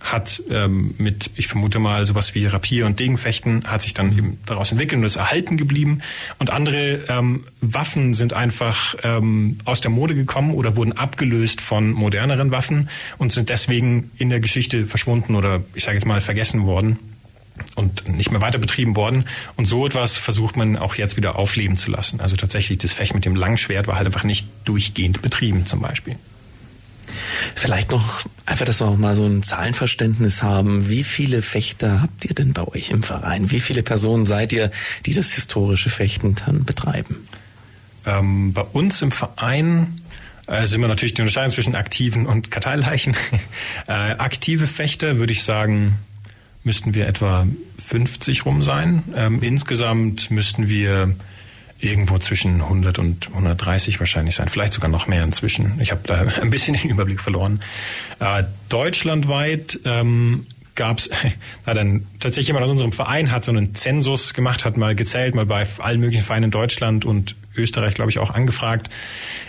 hat 0.00 0.42
ähm, 0.50 0.94
mit, 0.98 1.30
ich 1.36 1.46
vermute 1.46 1.78
mal, 1.78 2.06
sowas 2.06 2.34
wie 2.34 2.46
Rapier 2.46 2.86
und 2.86 2.98
Degenfechten 2.98 3.64
hat 3.64 3.82
sich 3.82 3.94
dann 3.94 4.16
eben 4.16 4.38
daraus 4.46 4.72
entwickelt 4.72 4.98
und 4.98 5.04
ist 5.04 5.16
erhalten 5.16 5.56
geblieben. 5.56 6.00
Und 6.38 6.50
andere 6.50 7.04
ähm, 7.08 7.44
Waffen 7.60 8.14
sind 8.14 8.32
einfach 8.32 8.94
ähm, 9.02 9.58
aus 9.64 9.82
der 9.82 9.90
Mode 9.90 10.14
gekommen 10.14 10.54
oder 10.54 10.74
wurden 10.76 10.92
abgelöst 10.92 11.60
von 11.60 11.92
moderneren 11.92 12.50
Waffen 12.50 12.88
und 13.18 13.30
sind 13.30 13.50
deswegen 13.50 14.10
in 14.16 14.30
der 14.30 14.40
Geschichte 14.40 14.86
verschwunden 14.86 15.34
oder 15.34 15.62
ich 15.74 15.84
sage 15.84 15.96
jetzt 15.96 16.06
mal 16.06 16.20
vergessen 16.20 16.64
worden 16.64 16.98
und 17.74 18.08
nicht 18.08 18.30
mehr 18.30 18.40
weiter 18.40 18.58
betrieben 18.58 18.96
worden. 18.96 19.26
Und 19.56 19.66
so 19.66 19.86
etwas 19.86 20.16
versucht 20.16 20.56
man 20.56 20.76
auch 20.76 20.94
jetzt 20.94 21.18
wieder 21.18 21.36
aufleben 21.36 21.76
zu 21.76 21.90
lassen. 21.90 22.20
Also 22.20 22.36
tatsächlich 22.36 22.78
das 22.78 22.92
Fecht 22.92 23.14
mit 23.14 23.26
dem 23.26 23.36
Langschwert 23.36 23.86
war 23.86 23.96
halt 23.96 24.06
einfach 24.06 24.24
nicht 24.24 24.46
durchgehend 24.64 25.20
betrieben 25.20 25.66
zum 25.66 25.80
Beispiel. 25.80 26.16
Vielleicht 27.54 27.90
noch 27.90 28.24
einfach, 28.46 28.64
dass 28.64 28.80
wir 28.80 28.86
auch 28.86 28.96
mal 28.96 29.16
so 29.16 29.24
ein 29.24 29.42
Zahlenverständnis 29.42 30.42
haben. 30.42 30.88
Wie 30.88 31.04
viele 31.04 31.42
Fechter 31.42 32.02
habt 32.02 32.24
ihr 32.24 32.34
denn 32.34 32.52
bei 32.52 32.66
euch 32.66 32.90
im 32.90 33.02
Verein? 33.02 33.50
Wie 33.50 33.60
viele 33.60 33.82
Personen 33.82 34.24
seid 34.24 34.52
ihr, 34.52 34.70
die 35.06 35.14
das 35.14 35.32
historische 35.32 35.90
Fechten 35.90 36.34
dann 36.34 36.64
betreiben? 36.64 37.16
Ähm, 38.06 38.52
bei 38.52 38.62
uns 38.62 39.02
im 39.02 39.12
Verein 39.12 40.00
äh, 40.46 40.66
sind 40.66 40.80
wir 40.80 40.88
natürlich 40.88 41.14
die 41.14 41.22
Unterscheidung 41.22 41.50
zwischen 41.50 41.76
aktiven 41.76 42.26
und 42.26 42.50
Karteileichen. 42.50 43.16
äh, 43.86 43.92
aktive 43.92 44.66
Fechter 44.66 45.16
würde 45.16 45.32
ich 45.32 45.44
sagen, 45.44 45.98
müssten 46.64 46.94
wir 46.94 47.06
etwa 47.06 47.46
50 47.86 48.44
rum 48.46 48.62
sein. 48.62 49.02
Ähm, 49.14 49.42
insgesamt 49.42 50.30
müssten 50.30 50.68
wir 50.68 51.14
irgendwo 51.80 52.18
zwischen 52.18 52.60
100 52.60 52.98
und 52.98 53.28
130 53.28 54.00
wahrscheinlich 54.00 54.34
sein, 54.34 54.48
vielleicht 54.48 54.72
sogar 54.72 54.90
noch 54.90 55.06
mehr 55.06 55.24
inzwischen. 55.24 55.80
Ich 55.80 55.90
habe 55.90 56.02
da 56.04 56.26
ein 56.42 56.50
bisschen 56.50 56.76
den 56.76 56.90
Überblick 56.90 57.20
verloren. 57.20 57.60
Äh, 58.18 58.44
deutschlandweit 58.68 59.80
ähm, 59.84 60.46
gab 60.74 60.98
es, 60.98 61.10
dann 61.64 62.06
tatsächlich 62.20 62.48
jemand 62.48 62.64
aus 62.64 62.70
unserem 62.70 62.92
Verein 62.92 63.30
hat 63.30 63.44
so 63.44 63.52
einen 63.52 63.74
Zensus 63.74 64.34
gemacht, 64.34 64.64
hat 64.64 64.76
mal 64.76 64.94
gezählt, 64.94 65.34
mal 65.34 65.46
bei 65.46 65.66
allen 65.78 66.00
möglichen 66.00 66.24
Vereinen 66.24 66.44
in 66.44 66.50
Deutschland 66.50 67.04
und 67.04 67.36
Österreich, 67.56 67.94
glaube 67.94 68.10
ich, 68.10 68.18
auch 68.18 68.30
angefragt 68.30 68.90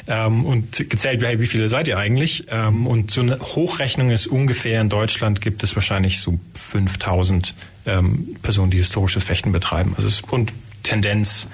ähm, 0.08 0.46
und 0.46 0.90
gezählt, 0.90 1.24
hey, 1.24 1.40
wie 1.40 1.48
viele 1.48 1.70
seid 1.70 1.88
ihr 1.88 1.98
eigentlich? 1.98 2.46
Ähm, 2.50 2.88
und 2.88 3.12
so 3.12 3.22
eine 3.22 3.40
Hochrechnung 3.40 4.10
ist 4.10 4.28
ungefähr 4.28 4.82
in 4.82 4.90
Deutschland 4.90 5.42
gibt 5.42 5.64
es 5.64 5.76
wahrscheinlich 5.76 6.20
so 6.20 6.40
5000 6.60 7.54
ähm, 7.86 8.36
Personen, 8.42 8.72
die 8.72 8.78
historisches 8.78 9.24
Fechten 9.24 9.52
betreiben. 9.52 9.94
Also 9.96 10.08
es, 10.08 10.22
und 10.22 10.54
Tendenz 10.84 11.48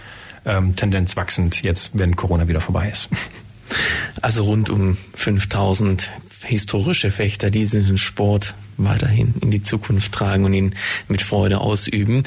ähm, 0.48 0.76
Tendenz 0.76 1.16
wachsend 1.16 1.62
jetzt, 1.62 1.92
wenn 1.94 2.16
Corona 2.16 2.48
wieder 2.48 2.62
vorbei 2.62 2.90
ist. 2.90 3.10
Also 4.22 4.46
rund 4.46 4.70
um 4.70 4.98
5000 5.14 6.10
historische 6.44 7.12
Fechter, 7.12 7.52
die 7.52 7.60
diesen 7.60 7.98
Sport 7.98 8.56
weiterhin 8.78 9.36
in 9.42 9.52
die 9.52 9.62
Zukunft 9.62 10.12
tragen 10.12 10.46
und 10.46 10.54
ihn 10.54 10.76
mit 11.08 11.22
Freude 11.22 11.60
ausüben. 11.60 12.24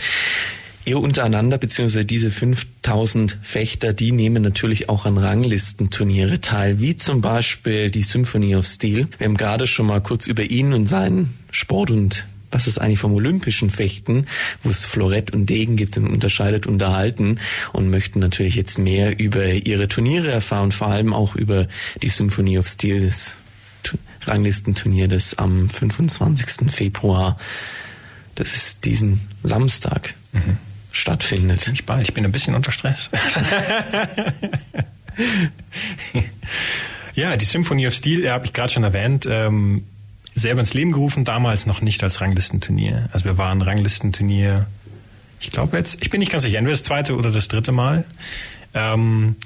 Ihr 0.84 0.98
untereinander, 0.98 1.58
beziehungsweise 1.58 2.04
diese 2.04 2.30
5000 2.30 3.38
Fechter, 3.42 3.92
die 3.92 4.12
nehmen 4.12 4.42
natürlich 4.42 4.88
auch 4.88 5.04
an 5.04 5.18
Ranglistenturniere 5.18 6.40
teil, 6.40 6.80
wie 6.80 6.96
zum 6.96 7.20
Beispiel 7.20 7.90
die 7.90 8.02
Symphony 8.02 8.56
of 8.56 8.66
Steel. 8.66 9.08
Wir 9.18 9.26
haben 9.26 9.36
gerade 9.36 9.66
schon 9.66 9.86
mal 9.86 10.00
kurz 10.00 10.26
über 10.26 10.42
ihn 10.42 10.72
und 10.72 10.86
seinen 10.86 11.34
Sport 11.50 11.90
und 11.90 12.26
was 12.50 12.66
ist 12.66 12.78
eigentlich 12.78 12.98
vom 12.98 13.14
olympischen 13.14 13.70
Fechten, 13.70 14.26
wo 14.62 14.70
es 14.70 14.84
Florett 14.84 15.32
und 15.32 15.46
Degen 15.46 15.76
gibt 15.76 15.96
und 15.96 16.06
unterscheidet, 16.08 16.66
unterhalten 16.66 17.38
und 17.72 17.90
möchten 17.90 18.18
natürlich 18.18 18.54
jetzt 18.54 18.78
mehr 18.78 19.18
über 19.18 19.46
ihre 19.46 19.88
Turniere 19.88 20.30
erfahren, 20.30 20.72
vor 20.72 20.88
allem 20.88 21.12
auch 21.12 21.36
über 21.36 21.68
die 22.02 22.08
Symphony 22.08 22.58
of 22.58 22.66
Steel, 22.68 23.06
das 23.06 23.36
Ranglistenturnier, 24.22 25.08
das 25.08 25.38
am 25.38 25.70
25. 25.70 26.70
Februar, 26.70 27.38
das 28.34 28.54
ist 28.54 28.84
diesen 28.84 29.20
Samstag, 29.42 30.14
mhm. 30.32 30.58
stattfindet. 30.92 31.60
Ziemlich 31.60 31.86
bald, 31.86 32.02
ich 32.02 32.14
bin 32.14 32.24
ein 32.24 32.32
bisschen 32.32 32.54
unter 32.54 32.72
Stress. 32.72 33.10
ja, 37.14 37.36
die 37.36 37.44
Symphony 37.44 37.86
of 37.86 37.94
Steel, 37.94 38.24
ja, 38.24 38.32
habe 38.32 38.46
ich 38.46 38.52
gerade 38.52 38.72
schon 38.72 38.84
erwähnt, 38.84 39.26
ähm, 39.28 39.84
selber 40.40 40.60
ins 40.60 40.74
Leben 40.74 40.92
gerufen, 40.92 41.24
damals 41.24 41.66
noch 41.66 41.80
nicht 41.80 42.02
als 42.02 42.20
Ranglistenturnier. 42.20 43.08
Also 43.12 43.24
wir 43.24 43.38
waren 43.38 43.62
Ranglistenturnier, 43.62 44.66
ich 45.40 45.50
glaube 45.50 45.76
jetzt, 45.76 46.02
ich 46.02 46.10
bin 46.10 46.20
nicht 46.20 46.32
ganz 46.32 46.44
sicher, 46.44 46.58
entweder 46.58 46.74
das 46.74 46.82
zweite 46.82 47.16
oder 47.16 47.30
das 47.30 47.48
dritte 47.48 47.72
Mal. 47.72 48.04
Ähm, 48.74 49.36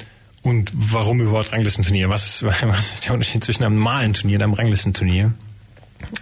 und 0.43 0.71
warum 0.75 1.21
überhaupt 1.21 1.53
Ranglistenturnier? 1.53 2.11
Was 2.11 2.27
ist, 2.27 2.45
was 2.63 2.93
ist 2.93 3.07
der 3.07 3.15
Unterschied 3.15 3.43
zwischen 3.43 3.65
einem 3.65 3.77
normalen 3.77 4.15
Turnier 4.15 4.37
und 4.37 4.43
einem 4.43 4.55
Ranglistenturnier? 4.55 5.33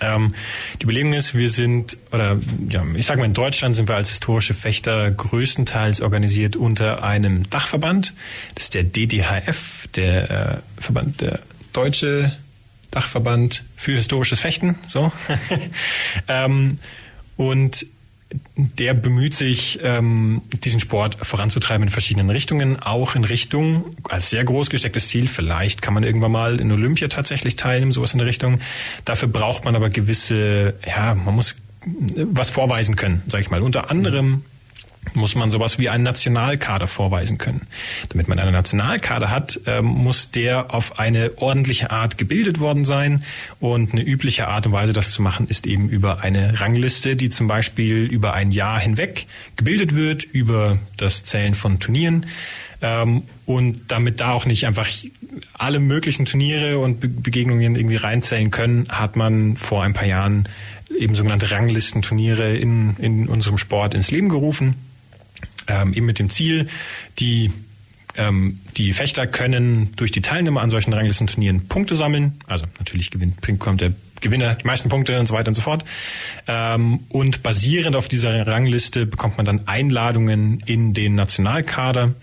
Ähm, 0.01 0.35
die 0.81 0.85
Überlegung 0.85 1.13
ist, 1.13 1.35
wir 1.35 1.51
sind, 1.51 1.99
oder 2.13 2.39
ja, 2.69 2.85
ich 2.95 3.07
sage 3.07 3.19
mal, 3.19 3.27
in 3.27 3.35
Deutschland 3.35 3.75
sind 3.75 3.89
wir 3.89 3.97
als 3.97 4.11
historische 4.11 4.55
Fechter 4.55 5.11
größtenteils 5.11 6.01
organisiert 6.01 6.55
unter 6.55 7.03
einem 7.03 7.51
Dachverband. 7.51 8.15
Das 8.55 8.65
ist 8.65 8.75
der 8.75 8.85
DDHF, 8.85 9.89
der 9.97 10.31
äh, 10.31 10.81
Verband 10.81 11.21
der 11.21 11.41
Deutsche 11.73 12.33
Dachverband 12.93 13.65
für 13.83 13.93
historisches 13.93 14.39
Fechten. 14.39 14.77
So. 14.87 15.11
ähm, 16.29 16.79
und 17.37 17.87
der 18.55 18.95
bemüht 18.95 19.35
sich, 19.35 19.81
ähm, 19.83 20.43
diesen 20.65 20.79
Sport 20.79 21.19
voranzutreiben 21.21 21.89
in 21.89 21.91
verschiedenen 21.91 22.31
Richtungen, 22.31 22.81
auch 22.81 23.17
in 23.17 23.25
Richtung, 23.25 23.97
als 24.09 24.31
sehr 24.31 24.45
groß 24.45 24.71
gestecktes 24.71 25.09
Ziel, 25.09 25.27
vielleicht 25.27 25.83
kann 25.83 25.95
man 25.95 26.05
irgendwann 26.05 26.31
mal 26.31 26.61
in 26.61 26.71
Olympia 26.71 27.09
tatsächlich 27.09 27.57
teilnehmen, 27.57 27.91
sowas 27.91 28.13
in 28.13 28.19
der 28.19 28.29
Richtung. 28.29 28.61
Dafür 29.05 29.29
braucht 29.29 29.65
man 29.65 29.75
aber 29.75 29.91
gewisse, 29.91 30.75
ja, 30.87 31.15
man 31.17 31.35
muss 31.35 31.57
was 31.85 32.51
vorweisen 32.51 32.95
können, 32.95 33.23
sage 33.27 33.43
ich 33.43 33.51
mal. 33.51 33.63
Unter 33.63 33.91
anderem 33.91 34.45
muss 35.15 35.35
man 35.35 35.51
sowas 35.51 35.79
wie 35.79 35.89
einen 35.89 36.05
Nationalkader 36.05 36.87
vorweisen 36.87 37.39
können. 37.39 37.67
Damit 38.09 38.29
man 38.29 38.39
einen 38.39 38.53
Nationalkader 38.53 39.31
hat, 39.31 39.61
ähm, 39.67 39.85
muss 39.85 40.31
der 40.31 40.73
auf 40.75 40.99
eine 40.99 41.33
ordentliche 41.37 41.91
Art 41.91 42.19
gebildet 42.19 42.61
worden 42.61 42.85
sein. 42.85 43.25
Und 43.61 43.93
eine 43.93 44.03
übliche 44.03 44.49
Art 44.49 44.67
und 44.67 44.73
Weise, 44.73 44.93
das 44.93 45.11
zu 45.11 45.21
machen, 45.21 45.49
ist 45.49 45.67
eben 45.67 45.89
über 45.89 46.21
eine 46.21 46.61
Rangliste, 46.61 47.17
die 47.17 47.31
zum 47.31 47.47
Beispiel 47.47 48.05
über 48.05 48.35
ein 48.35 48.53
Jahr 48.53 48.81
hinweg 48.81 49.27
gebildet 49.57 49.95
wird, 49.95 50.25
über 50.25 50.79
das 50.97 51.25
Zählen 51.25 51.55
von 51.55 51.79
Turnieren. 51.79 52.27
Ähm, 52.81 53.25
und 53.45 53.81
damit 53.89 54.21
da 54.21 54.33
auch 54.33 54.47
nicht 54.47 54.67
einfach 54.67 54.89
alle 55.55 55.79
möglichen 55.79 56.25
Turniere 56.25 56.79
und 56.79 57.01
Be 57.01 57.09
Begegnungen 57.09 57.77
irgendwie 57.77 57.97
reinzählen 57.97 58.51
können, 58.51 58.89
hat 58.89 59.17
man 59.17 59.57
vor 59.57 59.83
ein 59.83 59.93
paar 59.93 60.07
Jahren 60.07 60.49
eben 60.99 61.15
sogenannte 61.15 61.51
Ranglistenturniere 61.51 62.57
in, 62.57 62.97
in 62.99 63.29
unserem 63.29 63.59
Sport 63.59 63.95
ins 63.95 64.11
Leben 64.11 64.29
gerufen. 64.29 64.77
Ähm, 65.69 65.93
eben 65.95 66.07
mit 66.07 66.19
dem 66.19 66.31
Ziel, 66.31 66.69
die 67.19 67.51
ähm, 68.17 68.61
die 68.77 68.93
Fechter 68.93 69.27
können 69.27 69.93
durch 69.97 70.13
die 70.13 70.21
Teilnahme 70.21 70.61
an 70.61 70.71
solchen 70.71 70.93
Ranglistenturnieren 70.93 71.69
Punkte 71.69 71.95
sammeln. 71.95 72.41
Also 72.47 72.67
natürlich 72.79 73.11
gewinnt, 73.11 73.41
kommt 73.59 73.81
der 73.81 73.93
Gewinner 74.21 74.55
die 74.55 74.67
meisten 74.67 74.89
Punkte 74.89 75.19
und 75.19 75.27
so 75.27 75.35
weiter 75.35 75.49
und 75.49 75.55
so 75.55 75.63
fort. 75.63 75.85
Ähm, 76.47 77.01
und 77.09 77.43
basierend 77.43 77.97
auf 77.97 78.09
dieser 78.09 78.47
Rangliste 78.47 79.07
bekommt 79.07 79.37
man 79.37 79.47
dann 79.47 79.67
Einladungen 79.67 80.61
in 80.67 80.95
den 80.95 81.15
Nationalkader 81.15 82.15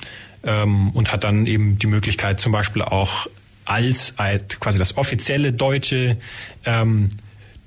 ähm, 0.43 0.91
und 0.91 1.11
hat 1.11 1.23
dann 1.23 1.45
eben 1.45 1.77
die 1.77 1.87
Möglichkeit 1.87 2.39
zum 2.39 2.51
Beispiel 2.51 2.81
auch 2.81 3.27
als 3.65 4.15
quasi 4.59 4.79
das 4.79 4.97
offizielle 4.97 5.53
deutsche 5.53 6.17
ähm, 6.65 7.11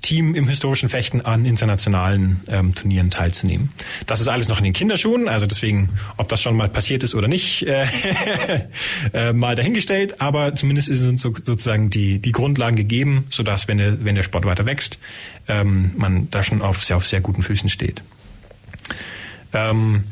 Team 0.03 0.35
im 0.35 0.47
historischen 0.47 0.89
Fechten 0.89 1.21
an 1.21 1.45
internationalen 1.45 2.41
ähm, 2.47 2.75
Turnieren 2.75 3.09
teilzunehmen. 3.09 3.71
Das 4.05 4.21
ist 4.21 4.27
alles 4.27 4.49
noch 4.49 4.59
in 4.59 4.65
den 4.65 4.73
Kinderschuhen, 4.73 5.27
also 5.27 5.47
deswegen, 5.47 5.89
ob 6.17 6.29
das 6.29 6.41
schon 6.41 6.55
mal 6.55 6.69
passiert 6.69 7.03
ist 7.03 7.15
oder 7.15 7.27
nicht, 7.27 7.65
äh, 7.65 7.87
äh, 9.13 9.33
mal 9.33 9.55
dahingestellt. 9.55 10.21
Aber 10.21 10.53
zumindest 10.53 10.89
sind 10.89 11.19
so, 11.19 11.33
sozusagen 11.41 11.89
die 11.89 12.19
die 12.19 12.31
Grundlagen 12.31 12.75
gegeben, 12.75 13.25
sodass 13.31 13.67
wenn 13.67 13.79
der 13.79 14.05
wenn 14.05 14.13
der 14.13 14.23
Sport 14.23 14.45
weiter 14.45 14.67
wächst, 14.67 14.99
ähm, 15.47 15.91
man 15.97 16.29
da 16.29 16.43
schon 16.43 16.61
auf 16.61 16.83
sehr 16.83 16.97
auf 16.97 17.07
sehr 17.07 17.21
guten 17.21 17.41
Füßen 17.41 17.69
steht. 17.69 18.03
Ähm, 19.53 20.03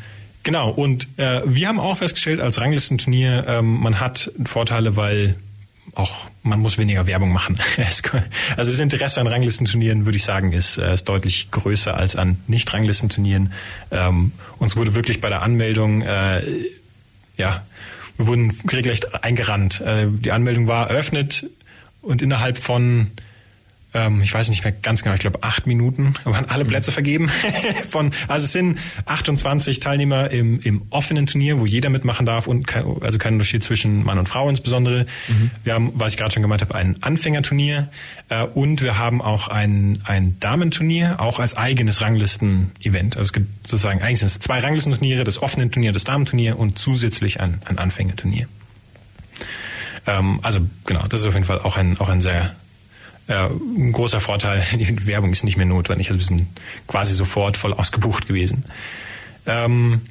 Genau, 0.44 0.72
und 0.72 1.08
äh, 1.18 1.42
wir 1.46 1.68
haben 1.68 1.80
auch 1.80 2.00
festgestellt, 2.00 2.40
als 2.40 2.60
Ranglistenturnier, 2.60 3.46
ähm, 3.48 3.80
man 3.80 4.00
hat 4.00 4.32
Vorteile, 4.44 4.96
weil 4.96 5.36
auch 5.96 6.28
man 6.44 6.60
muss 6.60 6.78
weniger 6.78 7.06
Werbung 7.06 7.32
machen. 7.32 7.60
also 7.78 8.72
das 8.72 8.80
Interesse 8.80 9.20
an 9.20 9.28
Ranglistenturnieren, 9.28 10.06
würde 10.06 10.18
ich 10.18 10.24
sagen, 10.24 10.54
ist, 10.54 10.78
äh, 10.78 10.94
ist 10.94 11.06
deutlich 11.06 11.52
größer 11.52 11.96
als 11.96 12.16
an 12.16 12.38
Nicht-Ranglistenturnieren. 12.48 13.54
Ähm, 13.92 14.32
uns 14.58 14.76
wurde 14.76 14.96
wirklich 14.96 15.22
bei 15.22 15.30
der 15.30 15.42
Anmeldung, 15.42 16.02
äh, 16.02 16.42
ja, 17.38 17.64
wir 18.18 18.28
wurden 18.28 18.58
regelrecht 18.72 19.24
eingerannt. 19.24 19.82
Äh, 19.82 20.08
die 20.10 20.32
Anmeldung 20.32 20.68
war 20.68 20.90
eröffnet 20.90 21.46
und 22.02 22.22
innerhalb 22.22 22.58
von 22.58 23.12
ähm, 23.94 24.22
ich 24.22 24.34
weiß 24.34 24.50
nicht 24.50 24.64
mehr 24.64 24.72
ganz 24.72 25.04
genau, 25.04 25.16
ich 25.16 25.22
glaube 25.22 25.44
acht 25.44 25.68
Minuten 25.68 26.14
waren 26.24 26.46
alle 26.46 26.66
Plätze 26.66 26.92
vergeben. 26.92 27.30
Von, 27.90 28.12
also 28.28 28.46
es 28.46 28.52
sind 28.52 28.80
28 29.06 29.80
Teilnehmer 29.80 30.32
im, 30.32 30.60
im 30.62 30.84
offenen 30.90 31.28
Turnier, 31.28 31.60
wo 31.60 31.66
jeder 31.66 31.90
mitmachen 31.90 32.26
darf 32.26 32.48
und 32.48 32.68
kein, 32.68 32.86
also 33.02 33.18
kein 33.18 33.34
Unterschied 33.34 33.64
zwischen 33.64 34.04
Mann 34.04 34.18
und 34.18 34.30
Frau 34.30 34.50
insbesondere. 34.50 35.06
Mhm. 35.28 35.52
Wir 35.64 35.74
haben, 35.74 35.92
was 35.96 36.14
ich 36.14 36.18
gerade 36.18 36.34
schon 36.34 36.42
gemeint 36.42 36.62
habe, 36.62 36.76
ein 36.76 37.02
Anfängerturnier 37.02 37.90
äh, 38.30 38.44
und 38.44 38.82
wir 38.82 38.98
haben 38.98 39.22
auch 39.22 39.50
ein, 39.50 40.00
ein 40.06 40.38
Damenturnier, 40.40 41.20
auch 41.20 41.40
als 41.40 41.58
eigenes 41.58 42.02
Ranglisten-Event. 42.02 43.18
Also 43.18 43.28
es 43.28 43.34
gibt 43.34 43.68
sozusagen 43.68 44.02
eigentlich 44.02 44.20
sind 44.20 44.28
es 44.28 44.40
zwei 44.40 44.60
Ranglistenturniere, 44.60 45.24
das 45.24 45.42
offene 45.42 45.70
Turnier, 45.70 45.92
das 45.92 46.06
Damenturnier 46.06 46.58
und 46.58 46.80
zusätzlich 46.80 47.40
ein, 47.40 47.62
ein 47.66 47.78
Anfängerturnier. 47.78 48.48
Ähm, 50.08 50.40
also 50.42 50.62
genau, 50.86 51.06
das 51.08 51.22
ist 51.22 51.28
auf 51.28 51.34
jeden 51.34 51.46
Fall 51.46 51.60
auch 51.60 51.78
ein, 51.78 52.00
auch 52.00 52.10
ein 52.10 52.22
sehr 52.22 52.56
äh, 53.32 53.48
ein 53.48 53.92
großer 53.92 54.22
Vorteil, 54.22 54.64
die 54.74 55.08
Werbung 55.08 55.32
ist 55.32 55.44
nicht 55.44 55.58
mehr 55.58 55.66
notwendig. 55.66 56.10
Also 56.10 56.20
wir 56.20 56.26
sind 56.26 56.48
quasi 56.88 57.14
sofort 57.14 57.58
voll 57.58 57.74
ausgebucht 57.74 58.28
gewesen. 58.28 58.66
Ähm, 59.46 60.02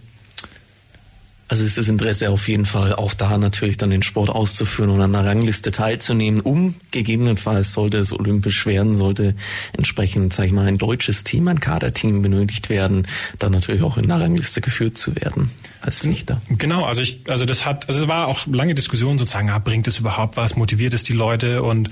also 1.51 1.65
ist 1.65 1.79
das 1.79 1.89
Interesse 1.89 2.31
auf 2.31 2.47
jeden 2.47 2.65
Fall 2.65 2.95
auch 2.95 3.13
da 3.13 3.37
natürlich 3.37 3.77
dann 3.77 3.91
den 3.91 4.05
Sport 4.05 4.31
auszuführen 4.31 4.89
und 4.89 5.01
an 5.01 5.13
der 5.13 5.25
Rangliste 5.25 5.73
teilzunehmen, 5.73 6.41
um 6.41 6.77
gegebenenfalls 6.93 7.73
sollte 7.73 7.99
es 7.99 8.13
olympisch 8.13 8.67
werden, 8.67 8.97
sollte 8.97 9.35
entsprechend, 9.77 10.33
sag 10.33 10.47
ich 10.47 10.53
mal, 10.53 10.69
ein 10.69 10.79
deutsches 10.79 11.25
Team, 11.25 11.49
ein 11.49 11.59
Kaderteam 11.59 12.23
benötigt 12.23 12.71
werden, 12.71 13.09
dann 13.41 13.51
natürlich 13.51 13.83
auch 13.83 13.97
in 13.97 14.07
der 14.07 14.21
Rangliste 14.21 14.61
geführt 14.61 14.97
zu 14.97 15.17
werden 15.17 15.51
als 15.81 16.01
Fechter. 16.01 16.41
Genau, 16.51 16.85
also 16.85 17.03
ich, 17.03 17.23
also 17.29 17.45
das 17.45 17.67
hat, 17.67 17.89
also 17.89 18.03
es 18.03 18.07
war 18.07 18.29
auch 18.29 18.47
lange 18.47 18.77
Diskussion 18.77 19.19
sozusagen, 19.19 19.51
ah, 19.51 19.59
bringt 19.59 19.89
es 19.89 19.99
überhaupt 19.99 20.37
was, 20.37 20.55
motiviert 20.55 20.95
es 20.95 21.03
die 21.03 21.15
Leute 21.15 21.65
und 21.65 21.91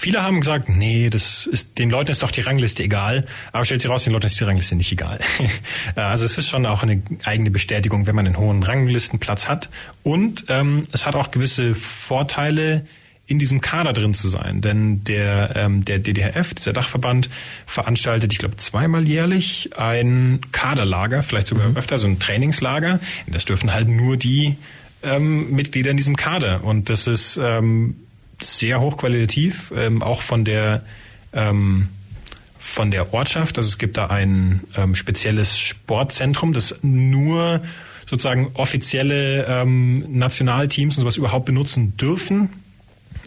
Viele 0.00 0.22
haben 0.22 0.40
gesagt, 0.40 0.68
nee, 0.68 1.10
das 1.10 1.46
ist, 1.46 1.80
den 1.80 1.90
Leuten 1.90 2.12
ist 2.12 2.22
doch 2.22 2.30
die 2.30 2.42
Rangliste 2.42 2.84
egal. 2.84 3.26
Aber 3.50 3.64
stellt 3.64 3.80
sich 3.80 3.90
raus, 3.90 4.04
den 4.04 4.12
Leuten 4.12 4.26
ist 4.26 4.38
die 4.38 4.44
Rangliste 4.44 4.76
nicht 4.76 4.92
egal. 4.92 5.18
also 5.96 6.24
es 6.24 6.38
ist 6.38 6.48
schon 6.48 6.66
auch 6.66 6.84
eine 6.84 7.02
eigene 7.24 7.50
Bestätigung, 7.50 8.06
wenn 8.06 8.14
man 8.14 8.24
einen 8.24 8.38
hohen 8.38 8.62
Ranglistenplatz 8.62 9.48
hat. 9.48 9.70
Und 10.04 10.44
ähm, 10.50 10.84
es 10.92 11.04
hat 11.04 11.16
auch 11.16 11.32
gewisse 11.32 11.74
Vorteile, 11.74 12.86
in 13.26 13.40
diesem 13.40 13.60
Kader 13.60 13.92
drin 13.92 14.14
zu 14.14 14.28
sein. 14.28 14.60
Denn 14.60 15.02
der, 15.02 15.56
ähm, 15.56 15.84
der 15.84 15.98
DDHF, 15.98 16.54
dieser 16.54 16.72
Dachverband, 16.72 17.28
veranstaltet, 17.66 18.32
ich 18.32 18.38
glaube, 18.38 18.56
zweimal 18.56 19.08
jährlich 19.08 19.70
ein 19.76 20.40
Kaderlager, 20.52 21.24
vielleicht 21.24 21.48
sogar 21.48 21.68
mhm. 21.70 21.76
öfter, 21.76 21.98
so 21.98 22.06
ein 22.06 22.20
Trainingslager. 22.20 23.00
Das 23.26 23.46
dürfen 23.46 23.72
halt 23.72 23.88
nur 23.88 24.16
die 24.16 24.54
ähm, 25.02 25.50
Mitglieder 25.50 25.90
in 25.90 25.96
diesem 25.96 26.14
Kader. 26.14 26.62
Und 26.62 26.88
das 26.88 27.08
ist 27.08 27.36
ähm, 27.36 27.96
sehr 28.40 28.80
hochqualitativ, 28.80 29.72
ähm, 29.76 30.02
auch 30.02 30.22
von 30.22 30.44
der 30.44 30.82
ähm, 31.32 31.88
von 32.58 32.90
der 32.90 33.14
Ortschaft. 33.14 33.56
Also 33.56 33.68
es 33.68 33.78
gibt 33.78 33.96
da 33.96 34.06
ein 34.08 34.60
ähm, 34.76 34.94
spezielles 34.94 35.58
Sportzentrum, 35.58 36.52
das 36.52 36.76
nur 36.82 37.62
sozusagen 38.06 38.50
offizielle 38.54 39.44
ähm, 39.46 40.04
Nationalteams 40.18 40.96
und 40.96 41.02
sowas 41.02 41.16
überhaupt 41.16 41.46
benutzen 41.46 41.96
dürfen. 41.96 42.50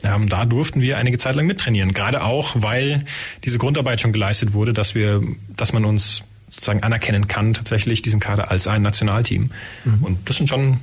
Ähm, 0.03 0.29
da 0.29 0.45
durften 0.45 0.81
wir 0.81 0.97
einige 0.97 1.17
Zeit 1.17 1.35
lang 1.35 1.45
mittrainieren, 1.45 1.93
gerade 1.93 2.23
auch, 2.23 2.55
weil 2.55 3.05
diese 3.43 3.57
Grundarbeit 3.57 4.01
schon 4.01 4.13
geleistet 4.13 4.53
wurde, 4.53 4.73
dass 4.73 4.95
wir, 4.95 5.21
dass 5.55 5.73
man 5.73 5.85
uns 5.85 6.23
sozusagen 6.49 6.83
anerkennen 6.83 7.27
kann, 7.27 7.53
tatsächlich 7.53 8.01
diesen 8.01 8.19
Kader 8.19 8.51
als 8.51 8.67
ein 8.67 8.81
Nationalteam. 8.81 9.51
Mhm. 9.85 10.03
Und 10.03 10.29
das 10.29 10.37
sind 10.37 10.49
schon 10.49 10.79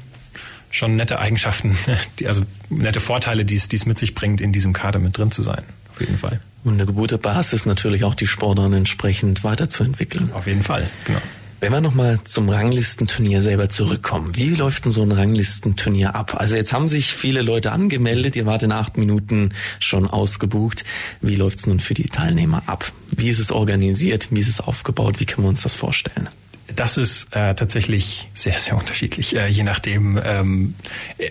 schon 0.70 0.96
nette 0.96 1.18
Eigenschaften, 1.18 1.76
die, 2.18 2.28
also 2.28 2.42
nette 2.70 3.00
Vorteile, 3.00 3.44
die 3.44 3.56
es, 3.56 3.68
die 3.68 3.76
es 3.76 3.86
mit 3.86 3.98
sich 3.98 4.14
bringt, 4.14 4.40
in 4.40 4.52
diesem 4.52 4.72
Kader 4.72 4.98
mit 4.98 5.16
drin 5.16 5.30
zu 5.30 5.42
sein. 5.42 5.62
Auf 5.90 6.00
jeden 6.00 6.18
Fall. 6.18 6.40
Und 6.64 6.74
eine 6.74 6.92
gute 6.92 7.18
Basis 7.18 7.66
natürlich 7.66 8.04
auch 8.04 8.14
die 8.14 8.26
Sportler 8.26 8.72
entsprechend 8.72 9.44
weiterzuentwickeln. 9.44 10.30
Auf 10.32 10.46
jeden 10.46 10.62
Fall, 10.62 10.88
genau. 11.04 11.20
Wenn 11.60 11.72
wir 11.72 11.80
nochmal 11.80 12.20
zum 12.22 12.48
Ranglistenturnier 12.50 13.42
selber 13.42 13.68
zurückkommen, 13.68 14.36
wie 14.36 14.54
läuft 14.54 14.84
denn 14.84 14.92
so 14.92 15.02
ein 15.02 15.10
Ranglistenturnier 15.10 16.14
ab? 16.14 16.36
Also 16.38 16.54
jetzt 16.54 16.72
haben 16.72 16.88
sich 16.88 17.12
viele 17.12 17.42
Leute 17.42 17.72
angemeldet, 17.72 18.36
ihr 18.36 18.46
wart 18.46 18.62
in 18.62 18.70
acht 18.70 18.96
Minuten 18.96 19.50
schon 19.80 20.06
ausgebucht. 20.06 20.84
Wie 21.20 21.34
läuft's 21.34 21.66
nun 21.66 21.80
für 21.80 21.94
die 21.94 22.08
Teilnehmer 22.08 22.62
ab? 22.66 22.92
Wie 23.10 23.28
ist 23.28 23.40
es 23.40 23.50
organisiert? 23.50 24.28
Wie 24.30 24.38
ist 24.38 24.48
es 24.48 24.60
aufgebaut? 24.60 25.18
Wie 25.18 25.26
können 25.26 25.46
wir 25.46 25.48
uns 25.48 25.62
das 25.62 25.74
vorstellen? 25.74 26.28
Das 26.74 26.96
ist 26.96 27.34
äh, 27.34 27.54
tatsächlich 27.54 28.28
sehr, 28.34 28.58
sehr 28.58 28.76
unterschiedlich, 28.76 29.34
äh, 29.36 29.46
je 29.48 29.62
nachdem. 29.62 30.20
Ähm, 30.22 30.74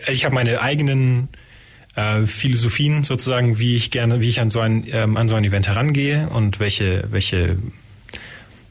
ich 0.07 0.25
habe 0.25 0.33
meine 0.33 0.61
eigenen 0.61 1.29
äh, 1.95 2.25
Philosophien 2.25 3.03
sozusagen, 3.03 3.59
wie 3.59 3.75
ich 3.75 3.91
gerne, 3.91 4.19
wie 4.19 4.29
ich 4.29 4.39
an 4.39 4.49
so 4.49 4.59
ein 4.59 4.85
ähm, 4.91 5.15
an 5.15 5.27
so 5.27 5.35
ein 5.35 5.43
Event 5.43 5.67
herangehe 5.67 6.27
und 6.29 6.59
welche 6.59 7.11
welche 7.11 7.57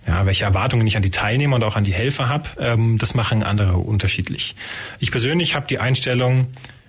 ja, 0.06 0.24
welche 0.24 0.44
Erwartungen 0.44 0.86
ich 0.86 0.96
an 0.96 1.02
die 1.02 1.10
Teilnehmer 1.10 1.56
und 1.56 1.64
auch 1.64 1.76
an 1.76 1.84
die 1.84 1.92
Helfer 1.92 2.28
habe. 2.28 2.48
Ähm, 2.58 2.98
das 2.98 3.14
machen 3.14 3.42
andere 3.42 3.76
unterschiedlich. 3.76 4.54
Ich 5.00 5.10
persönlich 5.10 5.54
habe 5.54 5.66
die 5.66 5.78
Einstellung, 5.78 6.46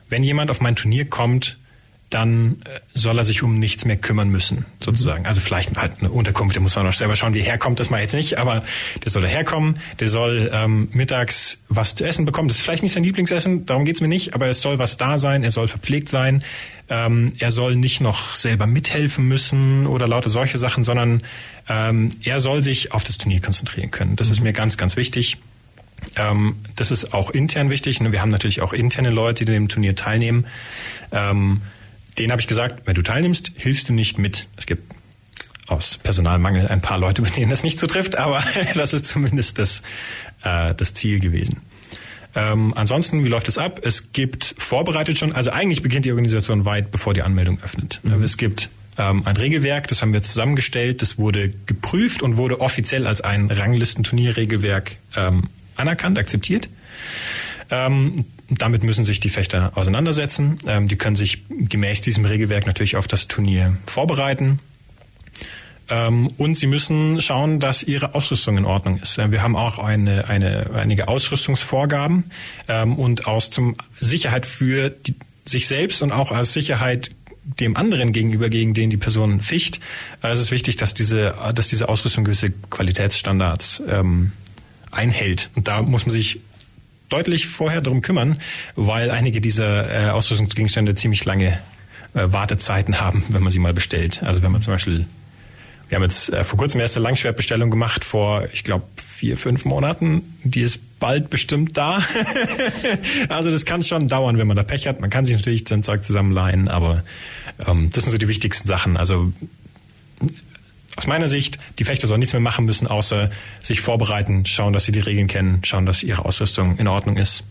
wenn 0.10 0.24
jemand 0.24 0.52
auf 0.52 0.62
mein 0.62 0.76
Turnier 0.76 1.06
kommt, 1.06 1.58
dann 2.10 2.62
äh, 2.64 2.80
soll 2.94 3.18
er 3.18 3.26
sich 3.26 3.44
um 3.44 3.56
nichts 3.56 3.84
mehr 3.84 3.98
kümmern 3.98 4.30
müssen, 4.30 4.66
sozusagen. 4.80 5.26
Also 5.26 5.42
vielleicht 5.42 5.76
halt 5.76 5.94
eine 6.00 6.10
Unterkunft, 6.10 6.56
der 6.56 6.62
muss 6.62 6.76
man 6.76 6.86
noch 6.86 6.94
selber 6.94 7.16
schauen, 7.16 7.34
wie 7.34 7.40
er 7.40 7.46
herkommt, 7.46 7.80
das 7.80 7.90
mal 7.90 8.02
jetzt 8.02 8.14
nicht, 8.14 8.38
aber 8.38 8.64
der 9.04 9.12
soll 9.12 9.22
daherkommen, 9.22 9.80
der 10.00 10.08
soll 10.08 10.50
ähm, 10.54 10.88
mittags 10.94 11.64
was 11.68 11.96
zu 11.96 12.06
essen 12.06 12.26
bekommen. 12.26 12.48
Das 12.48 12.58
ist 12.58 12.64
vielleicht 12.64 12.84
nicht 12.84 12.94
sein 12.94 13.04
Lieblingsessen, 13.04 13.66
darum 13.66 13.84
geht's 13.84 14.00
mir 14.00 14.08
nicht, 14.08 14.34
aber 14.34 14.48
es 14.48 14.62
soll 14.62 14.80
was 14.80 14.98
da 14.98 15.18
sein, 15.18 15.44
er 15.44 15.52
soll 15.52 15.68
verpflegt 15.68 16.08
sein, 16.08 16.44
ähm, 16.90 17.34
er 17.40 17.52
soll 17.52 17.76
nicht 17.76 18.00
noch 18.00 18.36
selber 18.36 18.68
mithelfen 18.68 19.28
müssen 19.28 19.86
oder 19.86 20.08
lauter 20.08 20.30
solche 20.30 20.58
Sachen, 20.58 20.86
sondern 20.86 21.24
ähm, 21.68 22.10
er 22.24 22.40
soll 22.40 22.64
sich 22.64 22.94
auf 22.94 23.04
das 23.04 23.18
Turnier 23.18 23.42
konzentrieren 23.42 23.92
können. 23.92 24.16
Das 24.16 24.28
mhm. 24.28 24.34
ist 24.34 24.42
mir 24.42 24.54
ganz, 24.54 24.78
ganz 24.78 24.96
wichtig. 24.96 25.38
Ähm, 26.16 26.56
das 26.78 26.92
ist 26.92 27.14
auch 27.14 27.32
intern 27.32 27.70
wichtig. 27.70 28.00
Wir 28.00 28.22
haben 28.22 28.30
natürlich 28.30 28.62
auch 28.62 28.72
interne 28.72 29.10
Leute, 29.10 29.44
die 29.44 29.52
dem 29.52 29.68
Turnier 29.68 29.96
teilnehmen. 29.96 30.46
Ähm, 31.12 31.62
den 32.20 32.32
habe 32.32 32.42
ich 32.42 32.48
gesagt, 32.48 32.86
wenn 32.86 32.96
du 32.96 33.02
teilnimmst, 33.02 33.52
hilfst 33.56 33.90
du 33.90 33.94
nicht 33.94 34.18
mit. 34.18 34.48
Es 34.58 34.66
gibt 34.66 34.94
aus 35.68 35.98
Personalmangel 35.98 36.68
ein 36.68 36.82
paar 36.82 36.98
Leute, 36.98 37.22
bei 37.22 37.30
denen 37.30 37.50
das 37.50 37.64
nicht 37.64 37.80
zutrifft, 37.80 38.18
aber 38.18 38.44
das 38.76 38.94
ist 38.94 39.06
zumindest 39.06 39.60
das, 39.60 39.84
äh, 40.44 40.74
das 40.76 40.94
Ziel 40.94 41.20
gewesen. 41.20 41.62
Ähm, 42.36 42.74
ansonsten, 42.76 43.24
wie 43.24 43.30
läuft 43.30 43.48
es 43.48 43.58
ab? 43.58 43.82
Es 43.84 44.14
gibt 44.14 44.56
vorbereitet 44.58 45.18
schon, 45.18 45.34
also 45.34 45.52
eigentlich 45.52 45.82
beginnt 45.82 46.06
die 46.06 46.12
Organisation 46.12 46.66
weit, 46.66 46.92
bevor 46.92 47.14
die 47.14 47.24
Anmeldung 47.24 47.60
öffnet. 47.64 48.00
Mhm. 48.04 48.22
Es 48.24 48.38
gibt 48.38 48.70
ähm, 48.98 49.26
ein 49.26 49.38
Regelwerk, 49.38 49.88
das 49.88 50.02
haben 50.02 50.14
wir 50.14 50.22
zusammengestellt, 50.22 51.02
das 51.02 51.18
wurde 51.18 51.50
geprüft 51.66 52.22
und 52.22 52.38
wurde 52.38 52.62
offiziell 52.62 53.08
als 53.08 53.22
ein 53.22 53.50
Ranglistenturnierregelwerk 53.50 54.98
ähm, 55.16 55.50
anerkannt, 55.76 56.18
akzeptiert. 56.20 56.70
Ähm, 57.70 58.26
damit 58.50 58.84
müssen 58.84 59.04
sich 59.04 59.20
die 59.20 59.30
Fechter 59.30 59.72
auseinandersetzen. 59.76 60.60
Ähm, 60.66 60.88
die 60.88 60.96
können 60.96 61.16
sich 61.16 61.44
gemäß 61.50 62.02
diesem 62.02 62.26
Regelwerk 62.26 62.66
natürlich 62.66 62.96
auf 62.96 63.08
das 63.08 63.28
Turnier 63.28 63.78
vorbereiten. 63.86 64.60
Ähm, 65.90 66.28
und 66.38 66.58
sie 66.58 66.68
müssen 66.68 67.22
schauen, 67.22 67.60
dass 67.60 67.84
ihre 67.84 68.16
Ausrüstung 68.16 68.58
in 68.58 68.66
Ordnung 68.66 69.00
ist. 69.00 69.18
Wir 69.18 69.42
haben 69.42 69.56
auch 69.56 69.80
eine, 69.80 70.28
eine, 70.28 70.72
einige 70.74 71.08
Ausrüstungsvorgaben 71.08 72.26
ähm, 72.68 72.96
und 72.96 73.28
aus 73.28 73.50
zum 73.50 73.76
Sicherheit 74.00 74.46
für 74.46 74.90
die, 74.90 75.16
sich 75.46 75.68
selbst 75.68 76.02
und 76.02 76.12
auch 76.12 76.32
als 76.32 76.54
Sicherheit 76.54 77.12
dem 77.44 77.78
anderen 77.78 78.12
gegenüber, 78.12 78.50
gegen 78.50 78.74
den 78.74 78.90
die 78.90 78.98
Person 78.98 79.42
ficht. 79.42 79.80
Äh, 80.22 80.30
es 80.30 80.52
wichtig, 80.52 80.76
dass 80.78 80.94
diese, 80.94 81.36
dass 81.56 81.70
diese 81.70 81.88
Ausrüstung 81.88 82.26
gewisse 82.26 82.52
Qualitätsstandards 82.52 83.82
ähm, 83.90 84.34
einhält. 84.92 85.50
Und 85.56 85.68
da 85.68 85.82
muss 85.82 86.06
man 86.06 86.12
sich 86.12 86.42
deutlich 87.10 87.48
vorher 87.48 87.82
darum 87.82 88.02
kümmern, 88.02 88.40
weil 88.76 89.12
einige 89.12 89.42
dieser 89.42 90.08
äh, 90.08 90.10
Ausrüstungsgegenstände 90.10 90.96
ziemlich 90.96 91.24
lange 91.26 91.60
äh, 92.14 92.32
Wartezeiten 92.32 93.00
haben, 93.00 93.24
wenn 93.30 93.44
man 93.44 93.52
sie 93.52 93.60
mal 93.60 93.74
bestellt. 93.74 94.24
Also 94.24 94.42
wenn 94.42 94.52
man 94.52 94.62
zum 94.62 94.74
Beispiel 94.74 95.06
wir 95.90 95.96
haben 95.96 96.04
jetzt 96.04 96.34
äh, 96.34 96.44
vor 96.44 96.60
kurzem 96.60 96.82
erste 96.82 97.00
Langschwertbestellung 97.00 97.70
gemacht, 97.70 98.04
vor, 98.04 98.48
ich 98.52 98.64
glaube, 98.64 98.86
vier, 99.06 99.38
fünf 99.38 99.66
Monaten. 99.66 100.22
Die 100.44 100.62
ist 100.62 101.00
bald 101.00 101.30
bestimmt 101.30 101.78
da. 101.78 102.04
also 103.30 103.50
das 103.50 103.66
kann 103.66 103.84
schon 103.84 104.08
dauern, 104.08 104.38
wenn 104.38 104.48
man 104.48 104.58
da 104.58 104.64
Pech 104.64 104.88
hat. 104.88 105.00
Man 105.00 105.10
kann 105.10 105.26
sich 105.26 105.36
natürlich 105.36 105.68
sein 105.68 105.84
Zeug 105.84 106.04
zusammenleihen, 106.04 106.68
aber 106.68 107.04
ähm, 107.66 107.90
das 107.92 108.04
sind 108.04 108.12
so 108.12 108.18
die 108.18 108.28
wichtigsten 108.28 108.68
Sachen. 108.68 108.98
Also 108.98 109.32
aus 110.98 111.06
meiner 111.06 111.28
Sicht, 111.28 111.60
die 111.78 111.86
Fechter 111.86 112.08
sollen 112.08 112.20
nichts 112.20 112.34
mehr 112.34 112.42
machen 112.42 112.66
müssen, 112.66 112.88
außer 112.88 113.30
sich 113.62 113.82
vorbereiten, 113.82 114.46
schauen, 114.46 114.74
dass 114.74 114.86
sie 114.86 114.92
die 114.92 115.00
Regeln 115.00 115.28
kennen, 115.28 115.62
schauen, 115.64 115.86
dass 115.86 116.02
ihre 116.02 116.26
Ausrüstung 116.26 116.78
in 116.78 116.88
Ordnung 116.88 117.18
ist. 117.18 117.46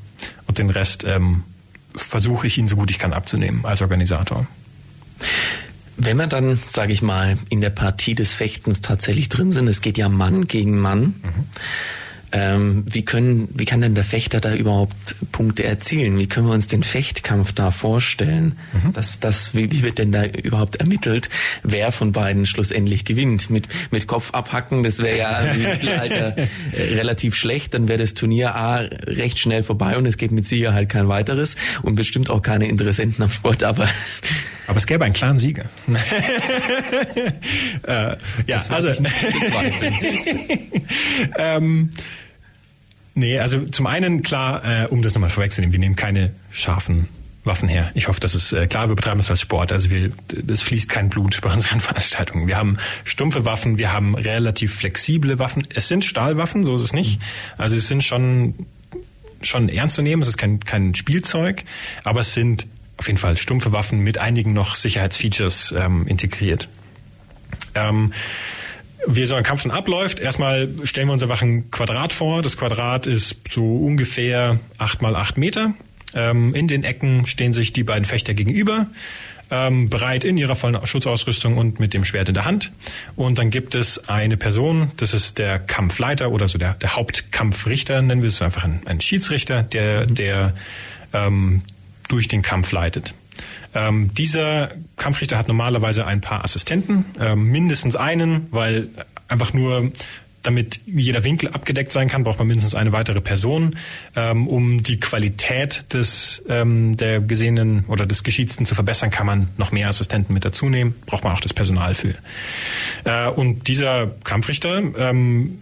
Und 0.47 0.59
den 0.59 0.69
Rest 0.69 1.05
ähm, 1.05 1.45
versuche 1.95 2.49
ich 2.49 2.59
ihnen 2.59 2.67
so 2.67 2.77
gut 2.77 2.91
ich 2.91 2.99
kann 2.99 3.13
abzunehmen 3.13 3.65
als 3.65 3.83
Organisator. 3.83 4.47
Wenn 5.97 6.17
wir 6.19 6.27
dann, 6.27 6.59
sage 6.67 6.93
ich 6.93 7.03
mal, 7.03 7.39
in 7.49 7.61
der 7.61 7.71
Partie 7.71 8.17
des 8.17 8.35
Fechtens 8.35 8.81
tatsächlich 8.81 9.29
drin 9.29 9.53
sind, 9.53 9.69
es 9.69 9.81
geht 9.81 9.97
ja 9.97 10.09
Mann 10.09 10.47
gegen 10.47 10.79
Mann, 10.79 11.15
mhm. 11.23 11.47
Ähm, 12.33 12.85
wie, 12.87 13.05
können, 13.05 13.49
wie 13.55 13.65
kann 13.65 13.81
denn 13.81 13.95
der 13.95 14.05
Fechter 14.05 14.41
da 14.41 14.55
überhaupt 14.55 15.17
Punkte 15.33 15.65
erzielen? 15.65 16.19
Wie 16.19 16.29
können 16.29 16.47
wir 16.47 16.55
uns 16.55 16.67
den 16.69 16.83
Fechtkampf 16.83 17.53
da 17.53 17.71
vorstellen? 17.71 18.59
Mhm. 18.73 18.93
Das, 18.93 19.21
das, 19.21 19.55
wie, 19.55 19.71
wie 19.71 19.83
wird 19.83 19.99
denn 19.99 20.12
da 20.12 20.25
überhaupt 20.25 20.77
ermittelt, 20.77 21.31
wer 21.62 21.93
von 21.93 22.12
beiden 22.12 22.47
schlussendlich 22.47 23.05
gewinnt? 23.05 23.49
Mit, 23.51 23.69
mit 23.91 24.07
Kopf 24.07 24.35
abhacken, 24.35 24.83
das 24.83 24.99
wäre 24.99 25.19
ja 25.19 25.39
im 25.39 25.62
Mittelalter 25.71 26.37
äh, 26.37 26.47
relativ 26.95 27.35
schlecht, 27.37 27.75
dann 27.75 27.89
wäre 27.89 27.99
das 27.99 28.15
Turnier 28.15 28.55
A 28.57 28.79
recht 28.79 29.39
schnell 29.39 29.62
vorbei 29.62 29.97
und 29.97 30.07
es 30.07 30.17
geht 30.17 30.33
mit 30.33 30.45
Sicherheit 30.45 30.89
kein 30.89 31.09
weiteres 31.09 31.57
und 31.83 31.95
bestimmt 31.95 32.31
auch 32.31 32.43
keine 32.43 32.69
Interessenten 32.69 33.23
am 33.23 33.31
Sport, 33.31 33.62
aber 33.62 33.89
aber 34.67 34.77
es 34.79 34.87
gäbe 34.87 35.05
einen 35.05 35.15
klaren 35.15 35.39
Sieger. 35.39 35.67
äh, 37.87 38.17
ja, 38.47 38.65
also. 38.69 38.89
ähm, 41.39 41.91
nee, 43.16 43.40
also 43.40 43.64
zum 43.64 43.88
einen 43.88 44.22
klar, 44.22 44.85
äh, 44.85 44.87
um 44.87 45.02
das 45.02 45.14
nochmal 45.14 45.31
vorwegzunehmen, 45.31 45.72
wir 45.72 45.81
nehmen 45.81 45.96
keine 45.96 46.33
scharfen 46.52 47.09
Waffen 47.46 47.68
her. 47.68 47.90
Ich 47.94 48.09
hoffe, 48.09 48.20
das 48.20 48.35
ist 48.35 48.52
äh, 48.52 48.66
klar. 48.66 48.88
Wir 48.88 48.96
betreiben 48.96 49.18
das 49.18 49.31
als 49.31 49.40
Sport. 49.40 49.72
Also 49.72 49.90
wir, 49.90 50.11
es 50.48 50.62
fließt 50.62 50.88
kein 50.88 51.09
Blut 51.09 51.40
bei 51.40 51.52
unseren 51.52 51.81
Veranstaltungen. 51.81 52.48
Wir 52.48 52.57
haben 52.57 52.76
stumpfe 53.05 53.44
Waffen, 53.44 53.79
wir 53.79 53.92
haben 53.92 54.14
relativ 54.14 54.74
flexible 54.74 55.38
Waffen. 55.38 55.66
Es 55.72 55.88
sind 55.88 56.05
Stahlwaffen, 56.05 56.64
so 56.64 56.74
ist 56.74 56.83
es 56.83 56.92
nicht. 56.92 57.20
Also 57.57 57.76
es 57.76 57.87
sind 57.87 58.05
schon 58.05 58.55
schon 59.42 59.68
ernst 59.68 59.96
zu 59.96 60.02
nehmen. 60.02 60.22
Es 60.22 60.29
ist 60.29 60.38
kein 60.38 60.61
kein 60.61 60.94
Spielzeug, 60.94 61.64
aber 62.05 62.20
es 62.20 62.35
sind 62.35 62.66
auf 62.96 63.07
jeden 63.07 63.18
Fall 63.18 63.37
stumpfe 63.37 63.72
Waffen 63.72 64.00
mit 64.00 64.18
einigen 64.18 64.52
noch 64.52 64.74
Sicherheitsfeatures 64.74 65.72
ähm, 65.76 66.07
integriert. 66.07 66.68
Ähm, 67.74 68.12
wie 69.07 69.27
so 69.27 69.35
ein 69.35 69.45
Kampf 69.45 69.62
dann 69.62 69.73
abläuft, 69.73 70.21
erstmal 70.21 70.69
stellen 70.85 71.09
wir 71.09 71.12
uns 71.12 71.23
einfach 71.23 71.42
ein 71.42 71.71
Quadrat 71.71 72.12
vor. 72.12 72.42
Das 72.42 72.57
Quadrat 72.57 73.07
ist 73.07 73.37
so 73.51 73.77
ungefähr 73.77 74.59
acht 74.79 75.03
mal 75.03 75.16
acht 75.16 75.38
Meter. 75.38 75.75
Ähm, 76.14 76.55
in 76.55 76.69
den 76.69 76.85
Ecken 76.85 77.27
stehen 77.27 77.53
sich 77.53 77.73
die 77.73 77.85
beiden 77.85 78.05
Fechter 78.05 78.35
gegenüber, 78.35 78.87
ähm, 79.51 79.90
bereit 79.90 80.25
in 80.25 80.37
ihrer 80.37 80.57
vollen 80.57 80.85
Schutzausrüstung 80.87 81.57
und 81.57 81.79
mit 81.79 81.95
dem 81.95 82.05
Schwert 82.05 82.29
in 82.29 82.35
der 82.35 82.45
Hand. 82.45 82.73
Und 83.16 83.38
dann 83.38 83.51
gibt 83.51 83.75
es 83.75 84.09
eine 84.09 84.37
Person, 84.37 84.90
das 84.97 85.14
ist 85.14 85.38
der 85.38 85.59
Kampfleiter 85.59 86.31
oder 86.31 86.49
so 86.49 86.59
der, 86.59 86.75
der 86.75 86.97
Hauptkampfrichter, 86.97 88.03
nennen 88.03 88.23
wir 88.23 88.29
es 88.29 88.42
einfach 88.42 88.64
ein, 88.64 88.83
ein 88.87 89.01
Schiedsrichter, 89.01 89.62
der, 89.62 90.07
der 90.07 90.55
ähm, 91.12 91.62
durch 92.09 92.29
den 92.29 92.42
Kampf 92.42 92.73
leitet. 92.73 93.14
Ähm, 93.77 94.15
dieser 94.15 94.71
Kampfrichter 94.97 95.37
hat 95.37 95.49
normalerweise 95.49 96.07
ein 96.07 96.23
paar 96.23 96.43
Assistenten, 96.43 97.05
ähm, 97.21 97.51
mindestens 97.51 97.95
einen, 97.95 98.47
weil 98.51 98.89
einfach 99.29 99.53
nur 99.53 99.93
damit 100.43 100.81
jeder 100.87 101.25
Winkel 101.25 101.49
abgedeckt 101.49 101.93
sein 101.93 102.09
kann, 102.09 102.23
braucht 102.25 102.39
man 102.39 102.47
mindestens 102.47 102.75
eine 102.75 102.93
weitere 102.93 103.21
Person. 103.21 103.77
Ähm, 104.15 104.47
um 104.47 104.83
die 104.83 104.99
Qualität 104.99 105.93
des 105.93 106.43
ähm, 106.49 106.97
der 106.97 107.21
Gesehenen 107.21 107.85
oder 107.89 108.07
des 108.07 108.23
Geschiedssten 108.23 108.65
zu 108.65 108.75
verbessern, 108.75 109.11
kann 109.11 109.27
man 109.27 109.49
noch 109.59 109.73
mehr 109.73 109.89
Assistenten 109.89 110.33
mit 110.33 110.45
dazu 110.45 110.69
nehmen. 110.69 110.95
Braucht 111.05 111.25
man 111.25 111.33
auch 111.33 111.41
das 111.41 111.53
Personal 111.53 111.95
für. 111.95 112.15
Äh, 113.05 113.29
und 113.29 113.67
dieser 113.69 114.07
Kampfrichter, 114.25 114.83
ähm, 114.97 115.59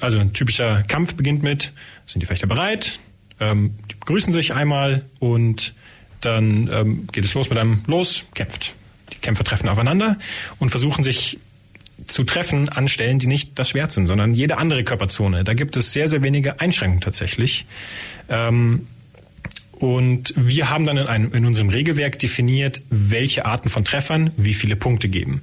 also 0.00 0.18
ein 0.18 0.34
typischer 0.34 0.82
Kampf 0.82 1.14
beginnt 1.14 1.42
mit: 1.42 1.72
Sind 2.04 2.20
die 2.20 2.26
Fechter 2.26 2.46
bereit? 2.46 3.00
Ähm, 3.40 3.74
die 3.90 3.94
begrüßen 3.94 4.32
sich 4.32 4.52
einmal 4.52 5.04
und 5.18 5.74
dann 6.24 6.68
ähm, 6.72 7.06
geht 7.12 7.24
es 7.24 7.34
los 7.34 7.50
mit 7.50 7.58
einem 7.58 7.82
Los, 7.86 8.24
kämpft. 8.34 8.74
Die 9.12 9.18
Kämpfer 9.18 9.44
treffen 9.44 9.68
aufeinander 9.68 10.18
und 10.58 10.70
versuchen 10.70 11.04
sich 11.04 11.38
zu 12.06 12.24
treffen 12.24 12.68
an 12.68 12.88
Stellen, 12.88 13.18
die 13.18 13.26
nicht 13.26 13.58
das 13.58 13.70
Schwert 13.70 13.92
sind, 13.92 14.06
sondern 14.06 14.34
jede 14.34 14.58
andere 14.58 14.84
Körperzone. 14.84 15.44
Da 15.44 15.54
gibt 15.54 15.76
es 15.76 15.92
sehr, 15.92 16.08
sehr 16.08 16.22
wenige 16.22 16.60
Einschränkungen 16.60 17.00
tatsächlich. 17.00 17.66
Ähm, 18.28 18.86
und 19.72 20.32
wir 20.36 20.70
haben 20.70 20.86
dann 20.86 20.96
in, 20.96 21.06
einem, 21.06 21.32
in 21.32 21.44
unserem 21.46 21.68
Regelwerk 21.68 22.18
definiert, 22.18 22.82
welche 22.90 23.44
Arten 23.44 23.68
von 23.68 23.84
Treffern 23.84 24.30
wie 24.36 24.54
viele 24.54 24.76
Punkte 24.76 25.08
geben. 25.08 25.42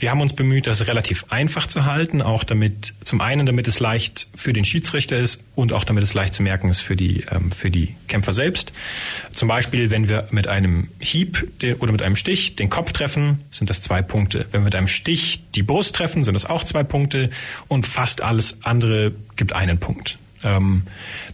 Wir 0.00 0.10
haben 0.10 0.22
uns 0.22 0.32
bemüht, 0.32 0.66
das 0.66 0.86
relativ 0.86 1.26
einfach 1.28 1.66
zu 1.66 1.84
halten, 1.84 2.22
auch 2.22 2.42
damit, 2.42 2.94
zum 3.04 3.20
einen, 3.20 3.44
damit 3.44 3.68
es 3.68 3.80
leicht 3.80 4.28
für 4.34 4.54
den 4.54 4.64
Schiedsrichter 4.64 5.18
ist 5.18 5.44
und 5.54 5.74
auch 5.74 5.84
damit 5.84 6.02
es 6.02 6.14
leicht 6.14 6.32
zu 6.32 6.42
merken 6.42 6.70
ist 6.70 6.80
für 6.80 6.96
die, 6.96 7.24
ähm, 7.30 7.52
für 7.52 7.70
die 7.70 7.94
Kämpfer 8.08 8.32
selbst. 8.32 8.72
Zum 9.30 9.46
Beispiel, 9.46 9.90
wenn 9.90 10.08
wir 10.08 10.26
mit 10.30 10.48
einem 10.48 10.88
Hieb 10.98 11.46
oder 11.80 11.92
mit 11.92 12.00
einem 12.00 12.16
Stich 12.16 12.56
den 12.56 12.70
Kopf 12.70 12.92
treffen, 12.92 13.42
sind 13.50 13.68
das 13.68 13.82
zwei 13.82 14.00
Punkte. 14.00 14.46
Wenn 14.50 14.62
wir 14.62 14.64
mit 14.66 14.74
einem 14.74 14.88
Stich 14.88 15.42
die 15.54 15.62
Brust 15.62 15.94
treffen, 15.94 16.24
sind 16.24 16.32
das 16.32 16.46
auch 16.46 16.64
zwei 16.64 16.82
Punkte 16.82 17.28
und 17.68 17.86
fast 17.86 18.22
alles 18.22 18.58
andere 18.62 19.12
gibt 19.36 19.52
einen 19.52 19.78
Punkt. 19.78 20.18
Ähm, 20.42 20.84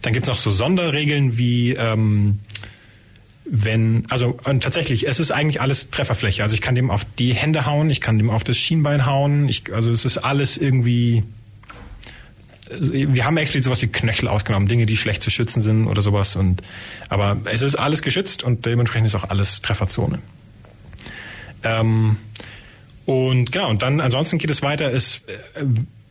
dann 0.01 0.11
gibt 0.11 0.25
es 0.25 0.29
noch 0.29 0.37
so 0.37 0.51
Sonderregeln 0.51 1.37
wie 1.37 1.73
ähm, 1.73 2.39
wenn, 3.49 4.05
also 4.09 4.37
und 4.43 4.63
tatsächlich, 4.63 5.07
es 5.07 5.19
ist 5.19 5.31
eigentlich 5.31 5.61
alles 5.61 5.89
Trefferfläche. 5.89 6.43
Also 6.43 6.53
ich 6.53 6.61
kann 6.61 6.75
dem 6.75 6.91
auf 6.91 7.05
die 7.17 7.33
Hände 7.33 7.65
hauen, 7.65 7.89
ich 7.89 8.01
kann 8.01 8.17
dem 8.17 8.29
auf 8.29 8.43
das 8.43 8.57
Schienbein 8.57 9.05
hauen, 9.05 9.47
ich, 9.47 9.73
also 9.73 9.91
es 9.91 10.05
ist 10.05 10.17
alles 10.17 10.57
irgendwie. 10.57 11.23
Wir 12.69 13.23
haben 13.23 13.37
explizit 13.37 13.63
sowas 13.63 13.81
wie 13.81 13.87
Knöchel 13.87 14.27
ausgenommen, 14.27 14.67
Dinge, 14.67 14.85
die 14.85 14.97
schlecht 14.97 15.21
zu 15.21 15.29
schützen 15.29 15.61
sind 15.61 15.87
oder 15.87 16.01
sowas. 16.01 16.35
Und 16.35 16.61
aber 17.07 17.37
es 17.45 17.61
ist 17.61 17.75
alles 17.75 18.01
geschützt 18.01 18.43
und 18.43 18.65
dementsprechend 18.65 19.07
ist 19.07 19.15
auch 19.15 19.29
alles 19.29 19.61
Trefferzone. 19.61 20.19
Ähm, 21.63 22.17
und 23.05 23.53
genau, 23.53 23.69
und 23.69 23.81
dann 23.81 24.01
ansonsten 24.01 24.37
geht 24.37 24.51
es 24.51 24.61
weiter. 24.61 24.91
Es, 24.91 25.21
äh, 25.55 25.63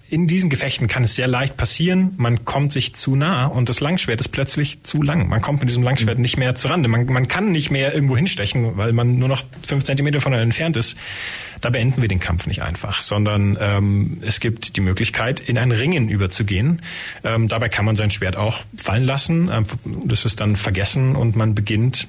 in 0.09 0.29
diesen 0.29 0.51
Gefechten 0.51 0.87
kann 0.87 1.03
es 1.03 1.17
sehr 1.17 1.27
leicht 1.27 1.57
passieren, 1.57 2.15
man 2.17 2.45
kommt 2.45 2.73
sich 2.73 2.95
zu 2.95 3.17
nah 3.17 3.47
und 3.47 3.69
das 3.69 3.81
Langschwert 3.81 4.21
ist 4.21 4.29
plötzlich 4.29 4.83
zu 4.85 5.03
lang. 5.03 5.29
Man 5.29 5.41
kommt 5.41 5.61
mit 5.61 5.69
diesem 5.69 5.83
Langschwert 5.83 6.19
nicht 6.19 6.37
mehr 6.37 6.55
zu 6.55 6.69
Rande. 6.69 6.89
Man, 6.89 7.07
man 7.07 7.27
kann 7.27 7.51
nicht 7.51 7.71
mehr 7.71 7.93
irgendwo 7.93 8.17
hinstechen, 8.17 8.77
weil 8.77 8.93
man 8.93 9.19
nur 9.19 9.29
noch 9.29 9.45
fünf 9.67 9.85
Zentimeter 9.85 10.21
von 10.21 10.33
entfernt 10.33 10.77
ist. 10.77 10.97
Da 11.61 11.71
beenden 11.71 12.03
wir 12.03 12.09
den 12.09 12.21
Kampf 12.21 12.47
nicht 12.47 12.63
einfach, 12.63 13.01
sondern 13.01 13.57
ähm, 13.61 14.19
es 14.21 14.41
gibt 14.41 14.77
die 14.77 14.81
Möglichkeit, 14.81 15.41
in 15.41 15.59
ein 15.59 15.73
Ringen 15.73 16.09
überzugehen. 16.09 16.83
Ähm, 17.25 17.49
dabei 17.49 17.69
kann 17.69 17.85
man 17.85 17.97
sein 17.97 18.11
Schwert 18.11 18.37
auch 18.37 18.65
fallen 18.77 19.05
lassen. 19.05 19.51
Ähm, 19.53 19.65
das 20.05 20.25
ist 20.25 20.41
dann 20.41 20.55
vergessen 20.55 21.17
und 21.17 21.35
man 21.35 21.55
beginnt 21.55 22.09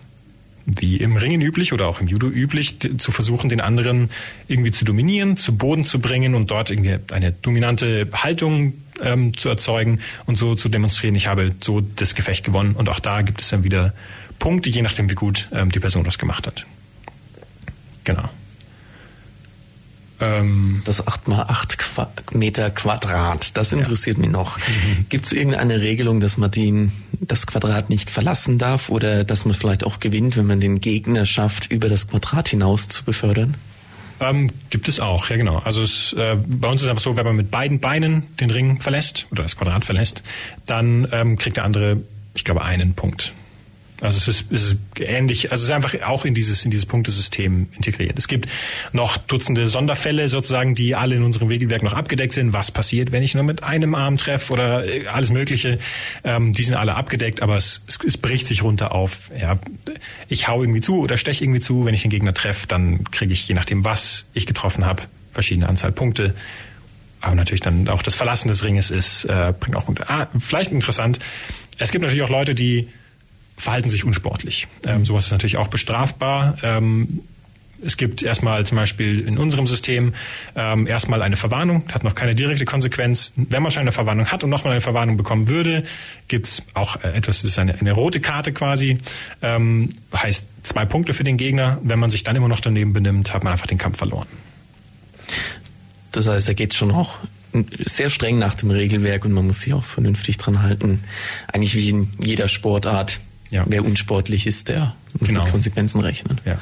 wie 0.67 0.97
im 0.97 1.15
Ringen 1.15 1.41
üblich 1.41 1.71
oder 1.71 1.87
auch 1.87 2.01
im 2.01 2.07
Judo 2.07 2.27
üblich, 2.27 2.77
zu 2.97 3.11
versuchen, 3.11 3.49
den 3.49 3.61
anderen 3.61 4.09
irgendwie 4.49 4.71
zu 4.71 4.83
dominieren, 4.83 5.37
zu 5.37 5.57
Boden 5.57 5.85
zu 5.85 5.99
bringen 5.99 6.35
und 6.35 6.51
dort 6.51 6.69
irgendwie 6.69 6.97
eine 7.11 7.31
dominante 7.31 8.07
Haltung 8.13 8.73
ähm, 9.01 9.35
zu 9.37 9.47
erzeugen 9.47 9.99
und 10.25 10.37
so 10.37 10.55
zu 10.55 10.67
demonstrieren, 10.67 11.15
ich 11.15 11.27
habe 11.27 11.55
so 11.61 11.81
das 11.81 12.15
Gefecht 12.15 12.43
gewonnen. 12.43 12.75
Und 12.75 12.89
auch 12.89 12.99
da 12.99 13.21
gibt 13.21 13.41
es 13.41 13.49
dann 13.49 13.63
wieder 13.63 13.93
Punkte, 14.39 14.69
je 14.69 14.81
nachdem, 14.81 15.09
wie 15.09 15.15
gut 15.15 15.47
ähm, 15.53 15.71
die 15.71 15.79
Person 15.79 16.03
das 16.03 16.17
gemacht 16.17 16.45
hat. 16.45 16.65
Genau. 18.03 18.29
Ähm, 20.19 20.81
das 20.83 21.05
8 21.07 21.27
mal 21.27 21.43
8 21.43 21.77
Qua 21.77 22.09
Meter 22.31 22.71
Quadrat, 22.71 23.55
das 23.55 23.71
interessiert 23.71 24.17
ja. 24.17 24.21
mich 24.21 24.31
noch. 24.31 24.57
Mhm. 24.67 25.05
Gibt 25.09 25.25
es 25.25 25.31
irgendeine 25.31 25.81
Regelung, 25.81 26.19
dass 26.19 26.37
man 26.37 26.51
den, 26.51 26.91
das 27.19 27.47
Quadrat 27.47 27.89
nicht 27.89 28.09
verlassen 28.09 28.57
darf 28.57 28.89
oder 28.89 29.23
dass 29.23 29.45
man 29.45 29.55
vielleicht 29.55 29.83
auch 29.83 29.99
gewinnt, 29.99 30.35
wenn 30.35 30.45
man 30.45 30.59
den 30.59 30.81
Gegner 30.81 31.25
schafft, 31.25 31.71
über 31.71 31.87
das 31.87 32.09
Quadrat 32.09 32.49
hinaus 32.49 32.89
zu 32.89 33.03
befördern? 33.05 33.55
Ähm, 34.19 34.51
gibt 34.69 34.87
es 34.87 34.99
auch, 34.99 35.29
ja 35.29 35.37
genau. 35.37 35.59
Also 35.59 35.81
es, 35.81 36.13
äh, 36.13 36.35
bei 36.45 36.67
uns 36.67 36.81
ist 36.81 36.85
es 36.85 36.89
einfach 36.89 37.03
so, 37.03 37.15
wenn 37.15 37.25
man 37.25 37.35
mit 37.35 37.49
beiden 37.49 37.79
Beinen 37.79 38.23
den 38.37 38.51
Ring 38.51 38.79
verlässt 38.79 39.27
oder 39.31 39.43
das 39.43 39.55
Quadrat 39.55 39.85
verlässt, 39.85 40.23
dann 40.65 41.07
ähm, 41.11 41.37
kriegt 41.37 41.57
der 41.57 41.63
andere, 41.63 42.01
ich 42.33 42.43
glaube, 42.43 42.63
einen 42.63 42.93
Punkt. 42.93 43.33
Also 43.99 44.17
es 44.17 44.27
ist, 44.27 44.51
es 44.51 44.63
ist 44.63 44.77
ähnlich, 44.99 45.51
also 45.51 45.63
es 45.63 45.69
ist 45.69 45.75
einfach 45.75 45.95
auch 46.03 46.23
in 46.23 46.35
dieses, 46.35 46.63
in 46.65 46.71
dieses 46.71 46.85
Punktesystem 46.85 47.67
integriert. 47.75 48.17
Es 48.17 48.27
gibt 48.27 48.47
noch 48.93 49.17
Dutzende 49.17 49.67
Sonderfälle 49.67 50.29
sozusagen, 50.29 50.75
die 50.75 50.93
alle 50.93 51.15
in 51.15 51.23
unserem 51.23 51.47
Regelwerk 51.47 51.81
noch 51.81 51.93
abgedeckt 51.93 52.33
sind. 52.33 52.53
Was 52.53 52.69
passiert, 52.69 53.11
wenn 53.11 53.23
ich 53.23 53.33
nur 53.33 53.43
mit 53.43 53.63
einem 53.63 53.95
Arm 53.95 54.17
treffe 54.17 54.53
oder 54.53 54.85
äh, 54.85 55.07
alles 55.07 55.31
Mögliche. 55.31 55.79
Ähm, 56.23 56.53
die 56.53 56.63
sind 56.63 56.75
alle 56.75 56.95
abgedeckt, 56.95 57.41
aber 57.41 57.57
es, 57.57 57.83
es, 57.87 57.97
es 58.05 58.17
bricht 58.17 58.45
sich 58.47 58.61
runter 58.61 58.91
auf. 58.91 59.31
Ja, 59.39 59.57
ich 60.27 60.47
hau 60.47 60.61
irgendwie 60.61 60.81
zu 60.81 60.99
oder 60.99 61.17
steche 61.17 61.43
irgendwie 61.43 61.61
zu. 61.61 61.85
Wenn 61.85 61.95
ich 61.95 62.03
den 62.03 62.11
Gegner 62.11 62.33
treffe, 62.33 62.67
dann 62.67 63.03
kriege 63.05 63.33
ich, 63.33 63.47
je 63.47 63.55
nachdem, 63.55 63.83
was 63.83 64.25
ich 64.33 64.45
getroffen 64.45 64.85
habe, 64.85 65.03
verschiedene 65.31 65.67
Anzahl 65.67 65.91
Punkte. 65.91 66.35
Aber 67.21 67.33
natürlich 67.33 67.61
dann 67.61 67.87
auch 67.87 68.03
das 68.03 68.13
Verlassen 68.13 68.47
des 68.47 68.63
Ringes 68.63 68.91
ist, 68.91 69.25
äh, 69.25 69.53
bringt 69.59 69.75
auch 69.75 69.85
Punkte. 69.85 70.07
Ah, 70.07 70.27
vielleicht 70.39 70.71
interessant. 70.71 71.19
Es 71.79 71.91
gibt 71.91 72.03
natürlich 72.03 72.23
auch 72.23 72.29
Leute, 72.29 72.53
die 72.53 72.89
verhalten 73.57 73.89
sich 73.89 74.03
unsportlich. 74.03 74.67
Ähm, 74.85 75.03
sowas 75.03 75.25
ist 75.25 75.31
natürlich 75.31 75.57
auch 75.57 75.67
bestrafbar. 75.67 76.57
Ähm, 76.63 77.21
es 77.83 77.97
gibt 77.97 78.23
erstmal 78.23 78.65
zum 78.65 78.77
Beispiel 78.77 79.19
in 79.19 79.37
unserem 79.37 79.67
System 79.67 80.13
ähm, 80.55 80.87
erstmal 80.87 81.21
eine 81.21 81.37
Verwarnung, 81.37 81.83
hat 81.91 82.03
noch 82.03 82.15
keine 82.15 82.33
direkte 82.33 82.65
Konsequenz. 82.65 83.33
Wenn 83.35 83.61
man 83.61 83.71
schon 83.71 83.81
eine 83.81 83.91
Verwarnung 83.91 84.27
hat 84.27 84.43
und 84.43 84.49
nochmal 84.49 84.71
eine 84.71 84.81
Verwarnung 84.81 85.17
bekommen 85.17 85.47
würde, 85.47 85.83
gibt's 86.27 86.63
auch 86.73 87.03
äh, 87.03 87.09
etwas, 87.09 87.41
das 87.41 87.51
ist 87.51 87.59
eine, 87.59 87.79
eine 87.79 87.91
rote 87.91 88.19
Karte 88.19 88.51
quasi, 88.51 88.97
ähm, 89.41 89.89
heißt 90.15 90.47
zwei 90.63 90.85
Punkte 90.85 91.13
für 91.13 91.23
den 91.23 91.37
Gegner. 91.37 91.79
Wenn 91.83 91.99
man 91.99 92.09
sich 92.09 92.23
dann 92.23 92.35
immer 92.35 92.47
noch 92.47 92.61
daneben 92.61 92.93
benimmt, 92.93 93.33
hat 93.33 93.43
man 93.43 93.53
einfach 93.53 93.67
den 93.67 93.77
Kampf 93.77 93.97
verloren. 93.97 94.27
Das 96.11 96.27
heißt, 96.27 96.47
da 96.49 96.53
geht's 96.53 96.75
schon 96.75 96.91
auch 96.91 97.15
sehr 97.85 98.09
streng 98.09 98.39
nach 98.39 98.55
dem 98.55 98.71
Regelwerk 98.71 99.25
und 99.25 99.31
man 99.31 99.45
muss 99.47 99.61
sich 99.61 99.73
auch 99.73 99.83
vernünftig 99.83 100.37
dran 100.37 100.61
halten. 100.61 101.03
Eigentlich 101.51 101.75
wie 101.75 101.89
in 101.89 102.09
jeder 102.19 102.47
Sportart. 102.47 103.19
Ja. 103.49 103.63
Wer 103.67 103.85
unsportlich 103.85 104.47
ist, 104.47 104.69
der 104.69 104.95
muss 105.19 105.29
genau. 105.29 105.43
mit 105.43 105.51
Konsequenzen 105.51 106.01
rechnen. 106.01 106.39
Ja. 106.45 106.59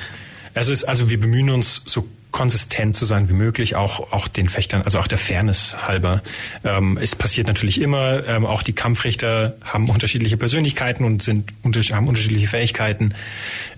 Es 0.54 0.70
ist 0.70 0.84
also, 0.86 1.10
wir 1.10 1.20
bemühen 1.20 1.50
uns 1.50 1.82
so 1.86 2.08
konsistent 2.32 2.98
zu 2.98 3.06
sein 3.06 3.30
wie 3.30 3.34
möglich, 3.34 3.76
auch 3.76 4.12
auch 4.12 4.28
den 4.28 4.50
Fechtern, 4.50 4.82
also 4.82 5.00
auch 5.00 5.08
der 5.08 5.18
Fairness 5.18 5.88
halber. 5.88 6.22
Ähm, 6.66 6.98
es 7.02 7.16
passiert 7.16 7.48
natürlich 7.48 7.80
immer, 7.80 8.28
ähm, 8.28 8.46
auch 8.46 8.62
die 8.62 8.74
Kampfrichter 8.74 9.56
haben 9.64 9.90
unterschiedliche 9.90 10.36
Persönlichkeiten 10.36 11.06
und 11.06 11.24
sind 11.24 11.54
haben 11.64 12.08
unterschiedliche 12.08 12.48
Fähigkeiten. 12.48 13.14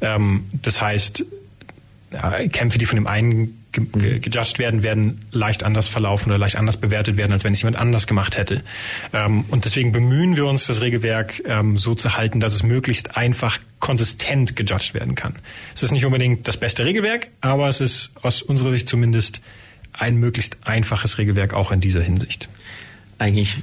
Ähm, 0.01 0.45
das 0.53 0.81
heißt, 0.81 1.23
Kämpfe, 2.51 2.77
die 2.77 2.85
von 2.85 2.95
dem 2.95 3.05
einen 3.05 3.63
ge 3.77 4.19
gejudged 4.19 4.59
werden, 4.59 4.83
werden 4.83 5.25
leicht 5.31 5.63
anders 5.63 5.87
verlaufen 5.87 6.29
oder 6.29 6.37
leicht 6.37 6.55
anders 6.55 6.77
bewertet 6.77 7.17
werden, 7.17 7.31
als 7.31 7.43
wenn 7.43 7.53
es 7.53 7.61
jemand 7.61 7.77
anders 7.77 8.07
gemacht 8.07 8.37
hätte. 8.37 8.63
Ähm, 9.13 9.45
und 9.49 9.65
deswegen 9.65 9.91
bemühen 9.91 10.35
wir 10.35 10.45
uns, 10.45 10.67
das 10.67 10.81
Regelwerk 10.81 11.41
ähm, 11.45 11.77
so 11.77 11.95
zu 11.95 12.17
halten, 12.17 12.39
dass 12.39 12.53
es 12.53 12.63
möglichst 12.63 13.17
einfach 13.17 13.57
konsistent 13.79 14.55
gejudged 14.55 14.93
werden 14.93 15.15
kann. 15.15 15.35
Es 15.73 15.83
ist 15.83 15.91
nicht 15.91 16.05
unbedingt 16.05 16.47
das 16.47 16.57
beste 16.57 16.85
Regelwerk, 16.85 17.27
aber 17.41 17.67
es 17.67 17.81
ist 17.81 18.11
aus 18.21 18.41
unserer 18.41 18.71
Sicht 18.71 18.89
zumindest 18.89 19.41
ein 19.93 20.17
möglichst 20.17 20.57
einfaches 20.65 21.17
Regelwerk 21.17 21.53
auch 21.53 21.71
in 21.71 21.81
dieser 21.81 22.01
Hinsicht. 22.01 22.49
Eigentlich 23.17 23.57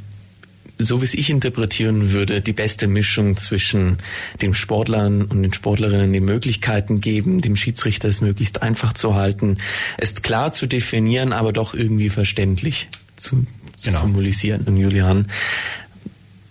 so 0.78 1.00
wie 1.00 1.04
es 1.04 1.14
ich 1.14 1.30
interpretieren 1.30 2.12
würde, 2.12 2.40
die 2.40 2.52
beste 2.52 2.86
Mischung 2.86 3.36
zwischen 3.36 3.98
dem 4.42 4.54
Sportlern 4.54 5.22
und 5.22 5.42
den 5.42 5.52
Sportlerinnen 5.52 6.12
die 6.12 6.20
Möglichkeiten 6.20 7.00
geben, 7.00 7.40
dem 7.40 7.56
Schiedsrichter 7.56 8.08
es 8.08 8.20
möglichst 8.20 8.62
einfach 8.62 8.92
zu 8.92 9.14
halten, 9.14 9.58
es 9.98 10.22
klar 10.22 10.52
zu 10.52 10.66
definieren, 10.66 11.32
aber 11.32 11.52
doch 11.52 11.74
irgendwie 11.74 12.10
verständlich 12.10 12.88
zu, 13.16 13.46
zu 13.76 13.90
genau. 13.90 14.02
symbolisieren. 14.02 14.62
Und 14.62 14.76
Julian, 14.76 15.28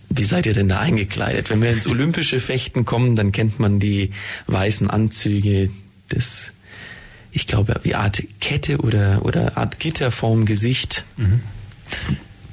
wie 0.09 0.23
seid 0.23 0.45
ihr 0.45 0.53
denn 0.53 0.69
da 0.69 0.79
eingekleidet? 0.79 1.49
Wenn 1.49 1.61
wir 1.61 1.71
ins 1.71 1.87
olympische 1.87 2.39
Fechten 2.39 2.85
kommen, 2.85 3.15
dann 3.15 3.31
kennt 3.31 3.59
man 3.59 3.79
die 3.79 4.11
weißen 4.47 4.89
Anzüge 4.89 5.69
des, 6.11 6.53
ich 7.31 7.47
glaube, 7.47 7.79
wie 7.83 7.95
Art 7.95 8.23
Kette 8.39 8.77
oder, 8.77 9.25
oder 9.25 9.57
Art 9.57 9.79
Gitter 9.79 10.11
vorm 10.11 10.45
Gesicht. 10.45 11.03
Mhm. 11.17 11.41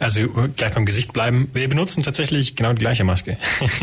Also 0.00 0.28
gleich 0.56 0.72
beim 0.72 0.86
Gesicht 0.86 1.12
bleiben. 1.12 1.50
Wir 1.52 1.68
benutzen 1.68 2.02
tatsächlich 2.02 2.56
genau 2.56 2.72
die 2.72 2.80
gleiche 2.80 3.04
Maske. 3.04 3.36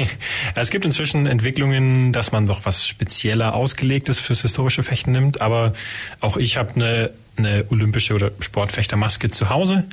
es 0.56 0.72
gibt 0.72 0.84
inzwischen 0.84 1.28
Entwicklungen, 1.28 2.12
dass 2.12 2.32
man 2.32 2.48
doch 2.48 2.66
was 2.66 2.88
spezieller 2.88 3.54
ausgelegtes 3.54 4.20
fürs 4.20 4.42
historische 4.42 4.82
Fechten 4.82 5.12
nimmt. 5.12 5.42
Aber 5.42 5.74
auch 6.20 6.36
ich 6.36 6.58
habe 6.58 6.74
eine, 6.74 7.12
eine 7.38 7.66
olympische 7.70 8.16
oder 8.16 8.32
Sportfechtermaske 8.40 9.30
zu 9.30 9.52
Hause. 9.52 9.86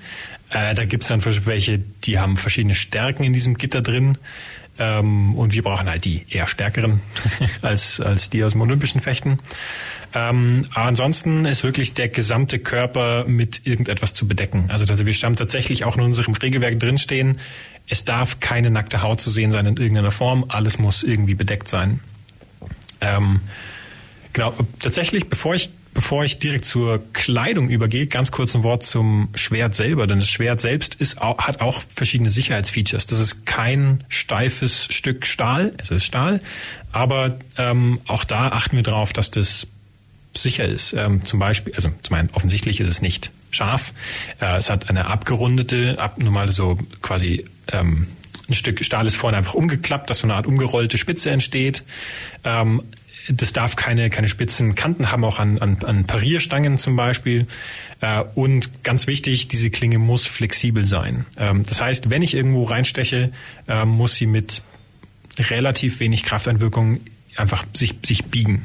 Äh, 0.49 0.75
da 0.75 0.87
gibt's 0.87 1.09
dann 1.09 1.23
welche, 1.45 1.79
die 1.79 2.19
haben 2.19 2.39
verschiedene 2.39 2.75
Stärken 2.75 3.23
in 3.23 3.35
diesem 3.35 3.59
Gitter 3.59 3.83
drin. 3.83 4.17
Ähm, 4.79 5.37
und 5.37 5.53
wir 5.53 5.63
brauchen 5.63 5.91
halt 5.91 6.07
die 6.07 6.25
eher 6.31 6.49
stärkeren 6.49 7.01
als, 7.63 8.01
als 8.01 8.31
die 8.31 8.43
aus 8.43 8.53
dem 8.53 8.63
olympischen 8.63 9.03
Fechten. 9.03 9.41
Ähm, 10.15 10.65
ansonsten 10.75 11.45
ist 11.45 11.65
wirklich 11.65 11.95
der 11.95 12.09
gesamte 12.09 12.61
Körper 12.61 13.25
mit 13.27 13.67
irgendetwas 13.67 14.15
zu 14.15 14.29
bedecken. 14.29 14.67
Also, 14.69 14.85
also 14.87 15.07
wir 15.07 15.13
stammen 15.13 15.37
tatsächlich 15.37 15.85
auch 15.85 15.97
in 15.97 16.03
unserem 16.03 16.35
Regelwerk 16.35 16.79
drinstehen, 16.79 17.41
es 17.89 18.05
darf 18.05 18.41
keine 18.41 18.71
nackte 18.71 19.03
Haut 19.03 19.21
zu 19.21 19.31
sehen 19.31 19.53
sein 19.53 19.67
in 19.67 19.77
irgendeiner 19.77 20.13
Form, 20.13 20.47
alles 20.49 20.79
muss 20.79 21.03
irgendwie 21.03 21.35
bedeckt 21.35 21.69
sein. 21.69 22.01
Ähm, 23.01 23.41
genau, 24.33 24.55
tatsächlich, 24.79 25.29
bevor 25.29 25.55
ich 25.55 25.71
bevor 25.95 26.25
ich 26.25 26.41
direkt 26.41 26.65
zur 26.65 27.05
Kleidung 27.13 27.69
übergehe, 27.69 28.09
ganz 28.09 28.33
kurz 28.33 28.57
ein 28.57 28.65
Wort 28.65 28.83
zum 28.83 29.29
Schwert 29.37 29.77
selber. 29.77 30.09
Denn 30.09 30.19
das 30.19 30.29
Schwert 30.29 30.61
selbst 30.61 30.97
ist, 30.97 31.21
hat 31.21 31.61
auch 31.61 31.83
verschiedene 31.95 32.31
Sicherheitsfeatures. 32.31 33.07
Das 33.07 33.21
ist 33.21 33.47
kein 33.47 34.03
steifes 34.09 34.89
Stück 34.91 35.25
Stahl, 35.25 35.73
es 35.79 35.93
ist 35.93 36.05
Stahl, 36.05 36.41
aber 36.91 37.39
ähm, 37.57 38.01
auch 38.07 38.25
da 38.25 38.49
achten 38.49 38.75
wir 38.75 38.83
darauf, 38.83 39.13
dass 39.13 39.31
das 39.31 39.69
sicher 40.37 40.65
ist. 40.65 40.93
Ähm, 40.93 41.25
zum 41.25 41.39
Beispiel, 41.39 41.75
also 41.75 41.91
zum 42.03 42.17
einen 42.17 42.31
offensichtlich 42.33 42.81
ist 42.81 42.89
es 42.89 43.03
nicht 43.03 43.31
scharf. 43.51 43.93
Äh, 44.41 44.57
es 44.57 44.71
hat 44.71 44.89
eine 44.89 45.07
abgerundete, 45.07 45.99
abnormale 45.99 46.53
so 46.53 46.79
quasi 47.03 47.45
ähm, 47.73 48.09
ein 48.49 48.55
Stück 48.55 48.85
Stahl 48.85 49.07
ist 49.07 49.17
vorne 49.17 49.37
einfach 49.37 49.55
umgeklappt, 49.55 50.11
dass 50.11 50.19
so 50.19 50.27
eine 50.27 50.35
Art 50.35 50.47
umgerollte 50.47 50.99
Spitze 50.99 51.31
entsteht. 51.31 51.83
Ähm, 52.45 52.83
das 53.29 53.55
darf 53.55 53.75
keine, 53.75 54.11
keine 54.11 54.29
spitzen 54.29 54.75
Kanten 54.75 55.11
haben, 55.11 55.25
auch 55.25 55.39
an, 55.39 55.59
an, 55.59 55.79
an 55.83 56.05
Parierstangen 56.05 56.77
zum 56.77 56.95
Beispiel. 56.95 57.47
Äh, 58.01 58.23
und 58.35 58.85
ganz 58.85 59.07
wichtig, 59.07 59.49
diese 59.49 59.71
Klinge 59.71 59.99
muss 59.99 60.27
flexibel 60.27 60.85
sein. 60.85 61.25
Ähm, 61.39 61.63
das 61.67 61.81
heißt, 61.81 62.11
wenn 62.11 62.23
ich 62.23 62.35
irgendwo 62.35 62.65
reinsteche, 62.65 63.33
äh, 63.67 63.85
muss 63.87 64.17
sie 64.17 64.27
mit 64.27 64.63
relativ 65.39 66.01
wenig 66.01 66.23
Krafteinwirkung 66.25 67.01
einfach 67.37 67.65
sich, 67.73 67.95
sich 68.05 68.27
biegen 68.27 68.63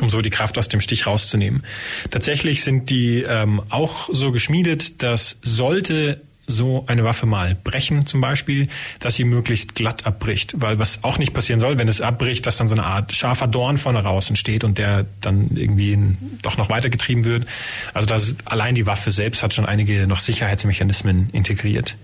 um 0.00 0.10
so 0.10 0.22
die 0.22 0.30
Kraft 0.30 0.58
aus 0.58 0.68
dem 0.68 0.80
Stich 0.80 1.06
rauszunehmen. 1.06 1.64
Tatsächlich 2.10 2.64
sind 2.64 2.90
die 2.90 3.22
ähm, 3.22 3.62
auch 3.68 4.08
so 4.12 4.32
geschmiedet, 4.32 5.02
dass 5.02 5.38
sollte 5.42 6.20
so 6.48 6.84
eine 6.86 7.04
Waffe 7.04 7.26
mal 7.26 7.54
brechen 7.54 8.06
zum 8.06 8.20
Beispiel, 8.20 8.68
dass 9.00 9.14
sie 9.14 9.24
möglichst 9.24 9.74
glatt 9.74 10.06
abbricht. 10.06 10.54
Weil 10.56 10.78
was 10.78 11.04
auch 11.04 11.18
nicht 11.18 11.34
passieren 11.34 11.60
soll, 11.60 11.78
wenn 11.78 11.88
es 11.88 12.00
abbricht, 12.00 12.46
dass 12.46 12.56
dann 12.56 12.68
so 12.68 12.74
eine 12.74 12.84
Art 12.84 13.14
scharfer 13.14 13.46
Dorn 13.46 13.76
vorne 13.76 14.02
raus 14.02 14.30
entsteht 14.30 14.64
und 14.64 14.78
der 14.78 15.06
dann 15.20 15.50
irgendwie 15.54 15.98
doch 16.42 16.56
noch 16.56 16.70
weitergetrieben 16.70 17.24
wird. 17.24 17.46
Also 17.92 18.08
das, 18.08 18.34
allein 18.46 18.74
die 18.74 18.86
Waffe 18.86 19.10
selbst 19.10 19.42
hat 19.42 19.54
schon 19.54 19.66
einige 19.66 20.06
noch 20.06 20.20
Sicherheitsmechanismen 20.20 21.28
integriert. 21.32 21.96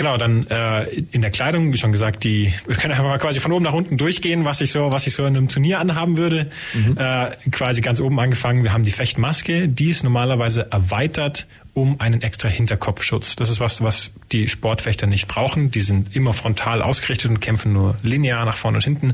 Genau, 0.00 0.16
dann 0.16 0.46
äh, 0.46 0.84
in 1.12 1.20
der 1.20 1.30
Kleidung, 1.30 1.74
wie 1.74 1.76
schon 1.76 1.92
gesagt, 1.92 2.24
die 2.24 2.54
wir 2.66 2.74
können 2.74 2.92
einfach 2.92 3.04
mal 3.04 3.18
quasi 3.18 3.38
von 3.38 3.52
oben 3.52 3.64
nach 3.64 3.74
unten 3.74 3.98
durchgehen, 3.98 4.46
was 4.46 4.62
ich 4.62 4.72
so, 4.72 4.90
was 4.90 5.06
ich 5.06 5.12
so 5.12 5.26
in 5.26 5.36
einem 5.36 5.50
Turnier 5.50 5.78
anhaben 5.78 6.16
würde. 6.16 6.50
Mhm. 6.72 6.96
Äh, 6.96 7.32
quasi 7.50 7.82
ganz 7.82 8.00
oben 8.00 8.18
angefangen. 8.18 8.62
Wir 8.62 8.72
haben 8.72 8.82
die 8.82 8.92
Fechtmaske, 8.92 9.68
die 9.68 9.90
ist 9.90 10.02
normalerweise 10.02 10.72
erweitert 10.72 11.46
um 11.74 12.00
einen 12.00 12.22
extra 12.22 12.48
Hinterkopfschutz. 12.48 13.36
Das 13.36 13.50
ist 13.50 13.60
was, 13.60 13.82
was 13.82 14.12
die 14.32 14.48
Sportfechter 14.48 15.06
nicht 15.06 15.28
brauchen. 15.28 15.70
Die 15.70 15.82
sind 15.82 16.16
immer 16.16 16.32
frontal 16.32 16.80
ausgerichtet 16.80 17.30
und 17.30 17.40
kämpfen 17.40 17.74
nur 17.74 17.94
linear 18.02 18.46
nach 18.46 18.56
vorne 18.56 18.78
und 18.78 18.84
hinten. 18.84 19.12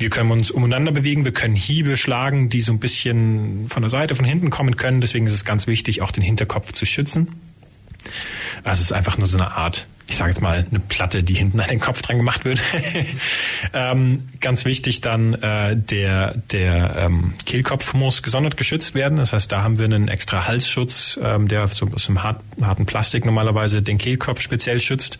Wir 0.00 0.10
können 0.10 0.32
uns 0.32 0.50
umeinander 0.50 0.90
bewegen, 0.90 1.24
wir 1.24 1.32
können 1.32 1.54
Hiebe 1.54 1.96
schlagen, 1.96 2.48
die 2.48 2.60
so 2.60 2.72
ein 2.72 2.80
bisschen 2.80 3.68
von 3.68 3.84
der 3.84 3.90
Seite, 3.90 4.16
von 4.16 4.24
hinten 4.24 4.50
kommen 4.50 4.74
können. 4.74 5.00
Deswegen 5.00 5.28
ist 5.28 5.32
es 5.32 5.44
ganz 5.44 5.68
wichtig, 5.68 6.02
auch 6.02 6.10
den 6.10 6.24
Hinterkopf 6.24 6.72
zu 6.72 6.86
schützen. 6.86 7.28
Also 8.64 8.80
es 8.80 8.86
ist 8.86 8.92
einfach 8.92 9.16
nur 9.16 9.28
so 9.28 9.38
eine 9.38 9.52
Art 9.52 9.86
ich 10.06 10.16
sage 10.16 10.30
jetzt 10.30 10.40
mal, 10.40 10.66
eine 10.68 10.80
Platte, 10.80 11.22
die 11.22 11.34
hinten 11.34 11.60
an 11.60 11.68
den 11.68 11.80
Kopf 11.80 12.02
dran 12.02 12.18
gemacht 12.18 12.44
wird. 12.44 12.62
ähm, 13.72 14.28
ganz 14.40 14.64
wichtig 14.64 15.00
dann, 15.00 15.34
äh, 15.34 15.76
der, 15.76 16.34
der 16.52 16.96
ähm, 16.96 17.34
Kehlkopf 17.46 17.94
muss 17.94 18.22
gesondert 18.22 18.56
geschützt 18.56 18.94
werden. 18.94 19.18
Das 19.18 19.32
heißt, 19.32 19.50
da 19.50 19.62
haben 19.62 19.78
wir 19.78 19.86
einen 19.86 20.08
extra 20.08 20.46
Halsschutz, 20.46 21.18
ähm, 21.22 21.48
der 21.48 21.68
so 21.68 21.88
aus 21.92 22.06
dem 22.06 22.22
hart, 22.22 22.40
harten 22.60 22.86
Plastik 22.86 23.24
normalerweise 23.24 23.82
den 23.82 23.98
Kehlkopf 23.98 24.40
speziell 24.40 24.78
schützt. 24.78 25.18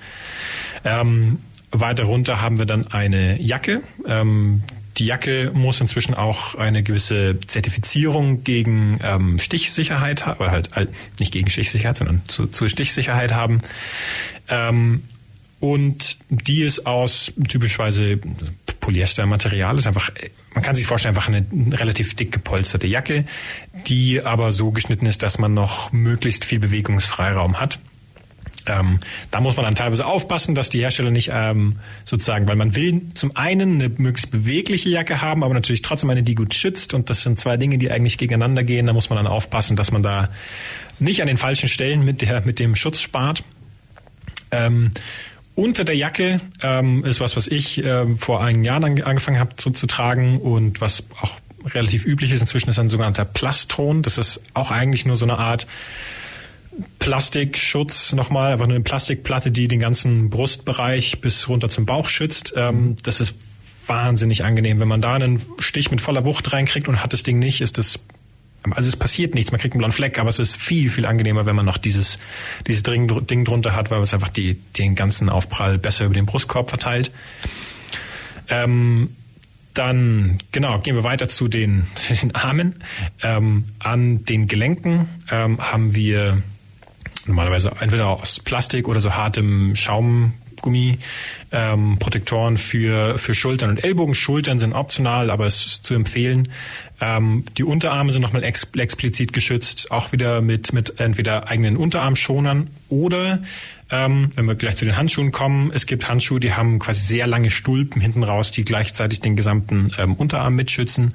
Ähm, 0.85 1.38
weiter 1.70 2.05
runter 2.05 2.40
haben 2.40 2.59
wir 2.59 2.66
dann 2.66 2.87
eine 2.87 3.40
Jacke. 3.40 3.83
Die 4.96 5.07
Jacke 5.07 5.50
muss 5.54 5.80
inzwischen 5.80 6.14
auch 6.14 6.54
eine 6.54 6.83
gewisse 6.83 7.38
Zertifizierung 7.46 8.44
gegen 8.44 9.00
ähm, 9.02 9.38
Stichsicherheit 9.38 10.26
haben, 10.26 10.40
oder 10.40 10.50
halt, 10.52 10.70
halt 10.72 10.90
nicht 11.18 11.33
gegen 11.33 11.50
Stichsicherheit, 11.50 11.96
sondern 11.96 12.22
zu, 12.28 12.46
zur 12.46 12.68
Stichsicherheit 12.68 13.33
haben. 13.33 13.61
Ähm, 14.48 15.02
und 15.61 16.18
die 16.28 16.62
ist 16.62 16.87
aus 16.87 17.33
typischerweise 17.48 18.18
Polyestermaterial, 18.80 19.78
ist 19.78 19.87
einfach, 19.87 20.11
man 20.52 20.62
kann 20.62 20.76
sich 20.76 20.87
vorstellen, 20.87 21.16
einfach 21.16 21.28
eine 21.28 21.46
relativ 21.80 22.14
dick 22.14 22.33
gepolsterte 22.33 22.87
Jacke, 22.87 23.24
die 23.87 24.20
aber 24.20 24.52
so 24.52 24.72
geschnitten 24.72 25.07
ist, 25.07 25.22
dass 25.22 25.38
man 25.38 25.54
noch 25.54 25.90
möglichst 25.90 26.44
viel 26.44 26.59
Bewegungsfreiraum 26.59 27.61
hat. 27.61 27.78
Ähm, 28.66 29.00
da 29.31 29.40
muss 29.40 29.57
man 29.57 29.64
dann 29.64 29.74
teilweise 29.74 30.07
aufpassen, 30.07 30.55
dass 30.55 30.70
die 30.70 30.81
Hersteller 30.81 31.11
nicht 31.11 31.31
ähm, 31.33 31.77
sozusagen, 32.05 32.48
weil 32.48 32.57
man 32.57 32.74
will 32.74 33.03
zum 33.14 33.37
einen 33.37 33.74
eine 33.74 33.88
möglichst 33.90 34.31
bewegliche 34.31 34.88
Jacke 34.88 35.20
haben, 35.20 35.44
aber 35.44 35.55
natürlich 35.55 35.83
trotzdem 35.83 36.11
eine, 36.11 36.22
die 36.22 36.35
gut 36.35 36.55
schützt. 36.55 36.94
Und 36.94 37.11
das 37.11 37.22
sind 37.22 37.38
zwei 37.38 37.57
Dinge, 37.57 37.79
die 37.79 37.90
eigentlich 37.90 38.18
gegeneinander 38.18 38.62
gehen. 38.62 38.87
Da 38.87 38.92
muss 38.92 39.11
man 39.11 39.16
dann 39.16 39.27
aufpassen, 39.27 39.77
dass 39.77 39.92
man 39.92 40.03
da 40.03 40.31
nicht 40.98 41.20
an 41.20 41.27
den 41.27 41.37
falschen 41.37 41.68
Stellen 41.68 42.05
mit, 42.05 42.22
der, 42.22 42.40
mit 42.42 42.59
dem 42.59 42.77
Schutz 42.77 43.00
spart. 43.00 43.44
Ähm, 44.50 44.92
unter 45.55 45.85
der 45.85 45.96
Jacke 45.96 46.40
ähm, 46.62 47.05
ist 47.05 47.20
was, 47.20 47.37
was 47.37 47.46
ich 47.46 47.85
äh, 47.85 48.14
vor 48.16 48.42
einigen 48.42 48.64
Jahren 48.64 49.03
angefangen 49.03 49.38
habe 49.38 49.57
zu, 49.57 49.70
zu 49.70 49.87
tragen 49.87 50.40
und 50.40 50.81
was 50.81 51.05
auch 51.20 51.38
relativ 51.66 52.05
üblich 52.05 52.33
ist. 52.33 52.40
Inzwischen 52.40 52.70
ist 52.70 52.79
ein 52.79 52.88
sogenannter 52.88 53.24
Plastron. 53.24 54.03
Das 54.03 54.18
ist 54.18 54.42
auch 54.53 54.70
eigentlich 54.70 55.07
nur 55.07 55.16
so 55.16 55.24
eine 55.24 55.38
Art 55.38 55.66
Plastikschutz 56.98 58.12
nochmal, 58.12 58.52
einfach 58.52 58.66
nur 58.66 58.76
eine 58.76 58.84
Plastikplatte, 58.84 59.50
die 59.50 59.68
den 59.68 59.80
ganzen 59.80 60.30
Brustbereich 60.30 61.20
bis 61.20 61.48
runter 61.48 61.68
zum 61.68 61.87
Bauch 61.87 62.08
schützt. 62.08 62.54
Ähm, 62.56 62.96
das 63.02 63.20
ist 63.20 63.34
wahnsinnig 63.87 64.44
angenehm. 64.44 64.80
Wenn 64.80 64.88
man 64.88 65.02
da 65.02 65.14
einen 65.14 65.42
Stich 65.58 65.90
mit 65.90 66.00
voller 66.00 66.24
Wucht 66.24 66.52
reinkriegt 66.52 66.88
und 66.88 67.02
hat 67.02 67.12
das 67.12 67.22
Ding 67.22 67.38
nicht, 67.38 67.60
ist 67.60 67.78
das 67.78 68.00
also 68.70 68.88
es 68.88 68.96
passiert 68.96 69.34
nichts, 69.34 69.52
man 69.52 69.60
kriegt 69.60 69.74
einen 69.74 69.80
blauen 69.80 69.92
Fleck, 69.92 70.18
aber 70.18 70.30
es 70.30 70.38
ist 70.38 70.56
viel, 70.56 70.88
viel 70.88 71.04
angenehmer, 71.04 71.44
wenn 71.44 71.54
man 71.54 71.66
noch 71.66 71.76
dieses, 71.76 72.18
dieses 72.66 72.82
Ding, 72.82 73.06
drunter 73.44 73.76
hat, 73.76 73.90
weil 73.90 74.00
es 74.00 74.14
einfach 74.14 74.30
die, 74.30 74.54
den 74.54 74.94
ganzen 74.94 75.28
Aufprall 75.28 75.76
besser 75.76 76.06
über 76.06 76.14
den 76.14 76.24
Brustkorb 76.24 76.70
verteilt. 76.70 77.10
Ähm, 78.48 79.10
dann, 79.74 80.38
genau, 80.52 80.78
gehen 80.78 80.94
wir 80.94 81.04
weiter 81.04 81.28
zu 81.28 81.48
den, 81.48 81.87
zu 81.94 82.14
den 82.14 82.34
Armen. 82.34 82.76
Ähm, 83.22 83.66
an 83.80 84.24
den 84.24 84.48
Gelenken 84.48 85.08
ähm, 85.30 85.58
haben 85.60 85.94
wir 85.94 86.42
normalerweise 87.26 87.72
entweder 87.80 88.08
aus 88.08 88.40
Plastik 88.40 88.88
oder 88.88 89.00
so 89.00 89.14
hartem 89.14 89.74
Schaumgummi 89.76 90.98
ähm, 91.52 91.98
Protektoren 91.98 92.58
für, 92.58 93.18
für 93.18 93.34
Schultern 93.34 93.70
und 93.70 93.84
Ellbogen. 93.84 94.14
Schultern 94.14 94.58
sind 94.58 94.72
optional, 94.72 95.30
aber 95.30 95.46
es 95.46 95.64
ist 95.66 95.84
zu 95.84 95.94
empfehlen. 95.94 96.48
Ähm, 97.00 97.44
die 97.56 97.64
Unterarme 97.64 98.12
sind 98.12 98.22
nochmal 98.22 98.44
ex 98.44 98.68
explizit 98.76 99.32
geschützt, 99.32 99.90
auch 99.90 100.12
wieder 100.12 100.40
mit, 100.40 100.72
mit 100.72 101.00
entweder 101.00 101.48
eigenen 101.48 101.76
Unterarmschonern 101.76 102.68
oder 102.88 103.40
ähm, 103.90 104.30
wenn 104.34 104.46
wir 104.46 104.54
gleich 104.54 104.76
zu 104.76 104.84
den 104.84 104.96
Handschuhen 104.96 105.30
kommen, 105.30 105.70
es 105.72 105.87
gibt 105.87 106.08
Handschuhe, 106.08 106.40
die 106.40 106.54
haben 106.54 106.78
quasi 106.78 107.00
sehr 107.00 107.26
lange 107.26 107.50
Stulpen 107.50 108.00
hinten 108.00 108.22
raus, 108.22 108.50
die 108.50 108.64
gleichzeitig 108.64 109.20
den 109.20 109.37
gesamten 109.37 109.92
ähm, 109.98 110.14
Unterarm 110.14 110.54
mitschützen. 110.54 111.14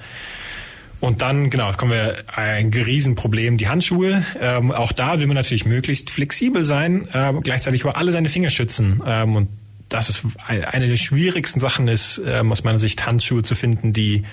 Und 0.99 1.21
dann, 1.21 1.49
genau, 1.49 1.71
kommen 1.73 1.91
wir 1.91 2.23
ein 2.35 2.73
Riesenproblem, 2.73 3.57
die 3.57 3.69
Handschuhe. 3.69 4.25
Ähm, 4.39 4.71
auch 4.71 4.91
da 4.91 5.19
will 5.19 5.27
man 5.27 5.35
natürlich 5.35 5.65
möglichst 5.65 6.11
flexibel 6.11 6.65
sein, 6.65 7.07
äh, 7.13 7.33
gleichzeitig 7.41 7.85
aber 7.85 7.95
alle 7.95 8.11
seine 8.11 8.27
Finger 8.27 8.49
schützen. 8.49 9.01
Ähm, 9.05 9.35
und 9.35 9.47
das 9.87 10.09
ist 10.09 10.23
eine 10.45 10.87
der 10.87 10.97
schwierigsten 10.97 11.59
Sachen 11.59 11.87
ist, 11.87 12.21
ähm, 12.25 12.51
aus 12.51 12.63
meiner 12.63 12.79
Sicht, 12.79 13.05
Handschuhe 13.05 13.43
zu 13.43 13.55
finden, 13.55 13.93
die 13.93 14.23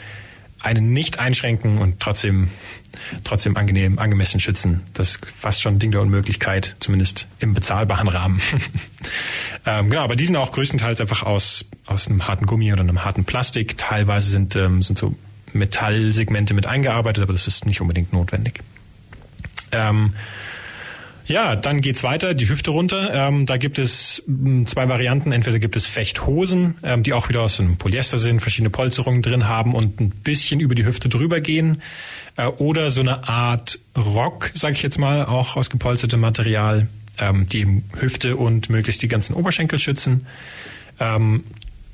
einen 0.59 0.93
nicht 0.93 1.19
einschränken 1.19 1.79
und 1.79 2.01
trotzdem, 2.01 2.51
trotzdem 3.25 3.57
angenehm, 3.57 3.99
angemessen 3.99 4.41
schützen. 4.41 4.83
Das 4.95 5.11
ist 5.11 5.27
fast 5.27 5.63
schon 5.63 5.77
ein 5.77 5.79
Ding 5.79 5.93
der 5.93 6.01
Unmöglichkeit, 6.01 6.77
zumindest 6.81 7.29
im 7.39 7.55
bezahlbaren 7.55 8.09
Rahmen. 8.09 8.41
ähm, 9.67 9.91
genau, 9.91 10.03
aber 10.03 10.17
die 10.17 10.27
sind 10.27 10.37
auch 10.37 10.51
größtenteils 10.53 11.01
einfach 11.01 11.23
aus, 11.23 11.67
aus 11.87 12.09
einem 12.09 12.27
harten 12.27 12.47
Gummi 12.47 12.73
oder 12.73 12.83
einem 12.83 13.05
harten 13.05 13.25
Plastik. 13.25 13.79
Teilweise 13.79 14.31
sind, 14.31 14.57
ähm, 14.57 14.83
sind 14.83 14.99
so 14.99 15.15
Metallsegmente 15.53 16.55
mit 16.55 16.67
eingearbeitet, 16.67 17.23
aber 17.23 17.33
das 17.33 17.47
ist 17.47 17.67
nicht 17.67 17.81
unbedingt 17.81 18.13
notwendig. 18.13 18.61
Ähm, 19.73 20.15
ja, 21.27 21.57
dann 21.57 21.81
geht's 21.81 22.05
weiter, 22.05 22.35
die 22.35 22.49
Hüfte 22.49 22.71
runter. 22.71 23.13
Ähm, 23.13 23.47
da 23.47 23.57
gibt 23.57 23.81
es 23.81 24.23
hm, 24.27 24.67
zwei 24.67 24.89
Varianten. 24.89 25.33
Entweder 25.33 25.59
gibt 25.59 25.75
es 25.75 25.85
Fechthosen, 25.85 26.77
ähm, 26.85 27.03
die 27.03 27.13
auch 27.13 27.29
wieder 27.29 27.43
aus 27.43 27.59
einem 27.59 27.79
Polyester 27.79 28.19
sind, 28.19 28.41
verschiedene 28.41 28.71
Polsterungen 28.71 29.23
drin 29.23 29.49
haben 29.49 29.75
und 29.75 30.01
ein 30.01 30.11
bisschen 30.11 30.61
über 30.61 30.77
die 30.77 30.85
Hüfte 30.85 31.09
drüber 31.09 31.41
gehen. 31.41 31.83
Äh, 32.37 32.47
oder 32.47 32.91
so 32.91 33.01
eine 33.01 33.29
Art 33.29 33.81
Rock, 33.97 34.53
sage 34.55 34.77
ich 34.77 34.83
jetzt 34.83 34.99
mal, 34.99 35.25
auch 35.25 35.57
aus 35.57 35.69
gepolstertem 35.69 36.21
Material, 36.21 36.87
ähm, 37.19 37.49
die 37.49 37.61
eben 37.61 37.85
Hüfte 37.99 38.37
und 38.37 38.71
möglichst 38.71 39.03
die 39.03 39.09
ganzen 39.09 39.35
Oberschenkel 39.35 39.81
schützen. 39.81 40.27
Ähm, 41.01 41.43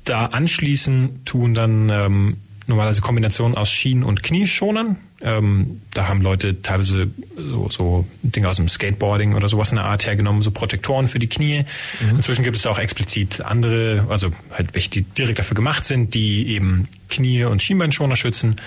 da 0.05 0.27
anschließen 0.27 1.25
tun 1.25 1.55
dann 1.55 1.89
ähm, 1.89 2.37
normalerweise 2.67 3.01
Kombinationen 3.01 3.57
aus 3.57 3.69
Schienen 3.69 4.03
und 4.03 4.23
Knieschonern. 4.23 4.97
Ähm, 5.21 5.81
da 5.93 6.07
haben 6.07 6.21
Leute 6.21 6.61
teilweise 6.61 7.09
so, 7.37 7.69
so 7.69 8.05
Dinge 8.21 8.49
aus 8.49 8.57
dem 8.57 8.67
Skateboarding 8.67 9.35
oder 9.35 9.47
sowas 9.47 9.71
in 9.71 9.77
der 9.77 9.85
Art 9.85 10.05
hergenommen, 10.05 10.41
so 10.41 10.51
Protektoren 10.51 11.07
für 11.07 11.19
die 11.19 11.27
Knie. 11.27 11.65
Mhm. 12.01 12.17
Inzwischen 12.17 12.43
gibt 12.43 12.57
es 12.57 12.65
auch 12.65 12.79
explizit 12.79 13.41
andere, 13.41 14.05
also 14.09 14.31
halt 14.51 14.73
welche, 14.73 14.89
die 14.89 15.01
direkt 15.03 15.39
dafür 15.39 15.55
gemacht 15.55 15.85
sind, 15.85 16.13
die 16.13 16.47
eben 16.49 16.87
Knie 17.09 17.45
und 17.45 17.61
Schienbeinschoner 17.61 18.15
schützen. 18.15 18.57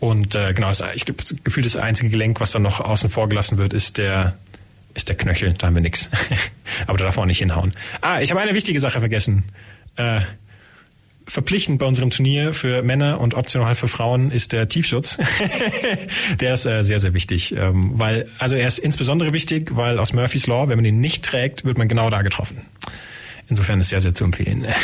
Und 0.00 0.34
äh, 0.34 0.52
genau, 0.52 0.68
das, 0.68 0.82
ich 0.94 1.04
das 1.04 1.36
Gefühl, 1.42 1.62
das 1.62 1.76
einzige 1.76 2.10
Gelenk, 2.10 2.40
was 2.40 2.52
dann 2.52 2.62
noch 2.62 2.80
außen 2.80 3.08
vor 3.08 3.28
gelassen 3.28 3.58
wird, 3.58 3.72
ist 3.72 3.96
der 3.98 4.36
ist 4.94 5.08
der 5.08 5.16
Knöchel. 5.16 5.54
Da 5.58 5.66
haben 5.66 5.74
wir 5.74 5.82
nix. 5.82 6.08
Aber 6.86 6.98
da 6.98 7.04
darf 7.04 7.16
man 7.16 7.24
auch 7.24 7.26
nicht 7.26 7.38
hinhauen. 7.38 7.72
Ah, 8.00 8.20
ich 8.20 8.30
habe 8.30 8.40
eine 8.40 8.54
wichtige 8.54 8.78
Sache 8.80 9.00
vergessen. 9.00 9.44
Äh, 9.96 10.20
verpflichtend 11.26 11.78
bei 11.78 11.86
unserem 11.86 12.10
Turnier 12.10 12.52
für 12.52 12.82
Männer 12.82 13.20
und 13.20 13.34
optional 13.34 13.74
für 13.74 13.88
Frauen 13.88 14.30
ist 14.30 14.52
der 14.52 14.68
Tiefschutz. 14.68 15.18
der 16.40 16.54
ist 16.54 16.66
äh, 16.66 16.82
sehr, 16.82 17.00
sehr 17.00 17.14
wichtig. 17.14 17.54
Ähm, 17.56 17.92
weil, 17.94 18.28
also 18.38 18.54
er 18.54 18.66
ist 18.66 18.78
insbesondere 18.78 19.32
wichtig, 19.32 19.74
weil 19.74 19.98
aus 19.98 20.12
Murphy's 20.12 20.46
Law, 20.46 20.68
wenn 20.68 20.76
man 20.76 20.84
ihn 20.84 21.00
nicht 21.00 21.24
trägt, 21.24 21.64
wird 21.64 21.78
man 21.78 21.88
genau 21.88 22.10
da 22.10 22.22
getroffen. 22.22 22.62
Insofern 23.48 23.80
ist 23.80 23.90
sehr, 23.90 24.00
sehr 24.00 24.14
zu 24.14 24.24
empfehlen. 24.24 24.66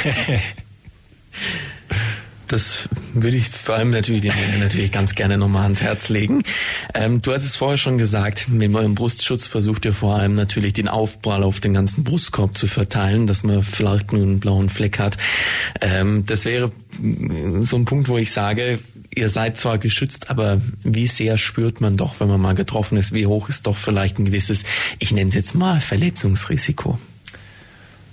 Das 2.51 2.89
würde 3.15 3.37
ich 3.37 3.49
vor 3.49 3.77
allem 3.77 3.91
natürlich 3.91 4.23
den 4.23 4.33
natürlich 4.59 4.91
ganz 4.91 5.15
gerne 5.15 5.39
nochmal 5.39 5.63
ans 5.63 5.83
Herz 5.83 6.09
legen. 6.09 6.43
Ähm, 6.95 7.23
du 7.23 7.33
hast 7.33 7.45
es 7.45 7.55
vorher 7.55 7.79
schon 7.79 7.97
gesagt, 7.97 8.49
mit 8.49 8.75
eurem 8.75 8.97
Brustschutz 8.97 9.47
versucht 9.47 9.85
ihr 9.85 9.93
vor 9.93 10.17
allem 10.17 10.35
natürlich 10.35 10.73
den 10.73 10.89
Aufprall 10.89 11.45
auf 11.45 11.61
den 11.61 11.75
ganzen 11.75 12.03
Brustkorb 12.03 12.59
zu 12.59 12.67
verteilen, 12.67 13.29
dass 13.29 13.45
man 13.45 13.63
vielleicht 13.63 14.13
nur 14.13 14.23
einen 14.23 14.41
blauen 14.41 14.69
Fleck 14.69 14.99
hat. 14.99 15.17
Ähm, 15.81 16.27
das 16.27 16.45
wäre 16.45 16.73
so 17.61 17.77
ein 17.77 17.85
Punkt, 17.85 18.09
wo 18.09 18.19
ich 18.19 18.33
sage, 18.33 18.81
ihr 19.15 19.29
seid 19.29 19.57
zwar 19.57 19.79
geschützt, 19.79 20.29
aber 20.29 20.61
wie 20.83 21.07
sehr 21.07 21.39
spürt 21.39 21.81
man 21.81 21.97
doch, 21.97 22.19
wenn 22.19 22.27
man 22.27 22.41
mal 22.41 22.57
getroffen 22.57 22.99
ist, 22.99 23.13
wie 23.13 23.27
hoch 23.27 23.49
ist 23.49 23.69
doch 23.69 23.77
vielleicht 23.77 24.19
ein 24.19 24.25
gewisses, 24.25 24.65
ich 24.99 25.13
nenne 25.13 25.29
es 25.29 25.35
jetzt 25.37 25.55
mal 25.55 25.81
Verletzungsrisiko? 25.81 26.99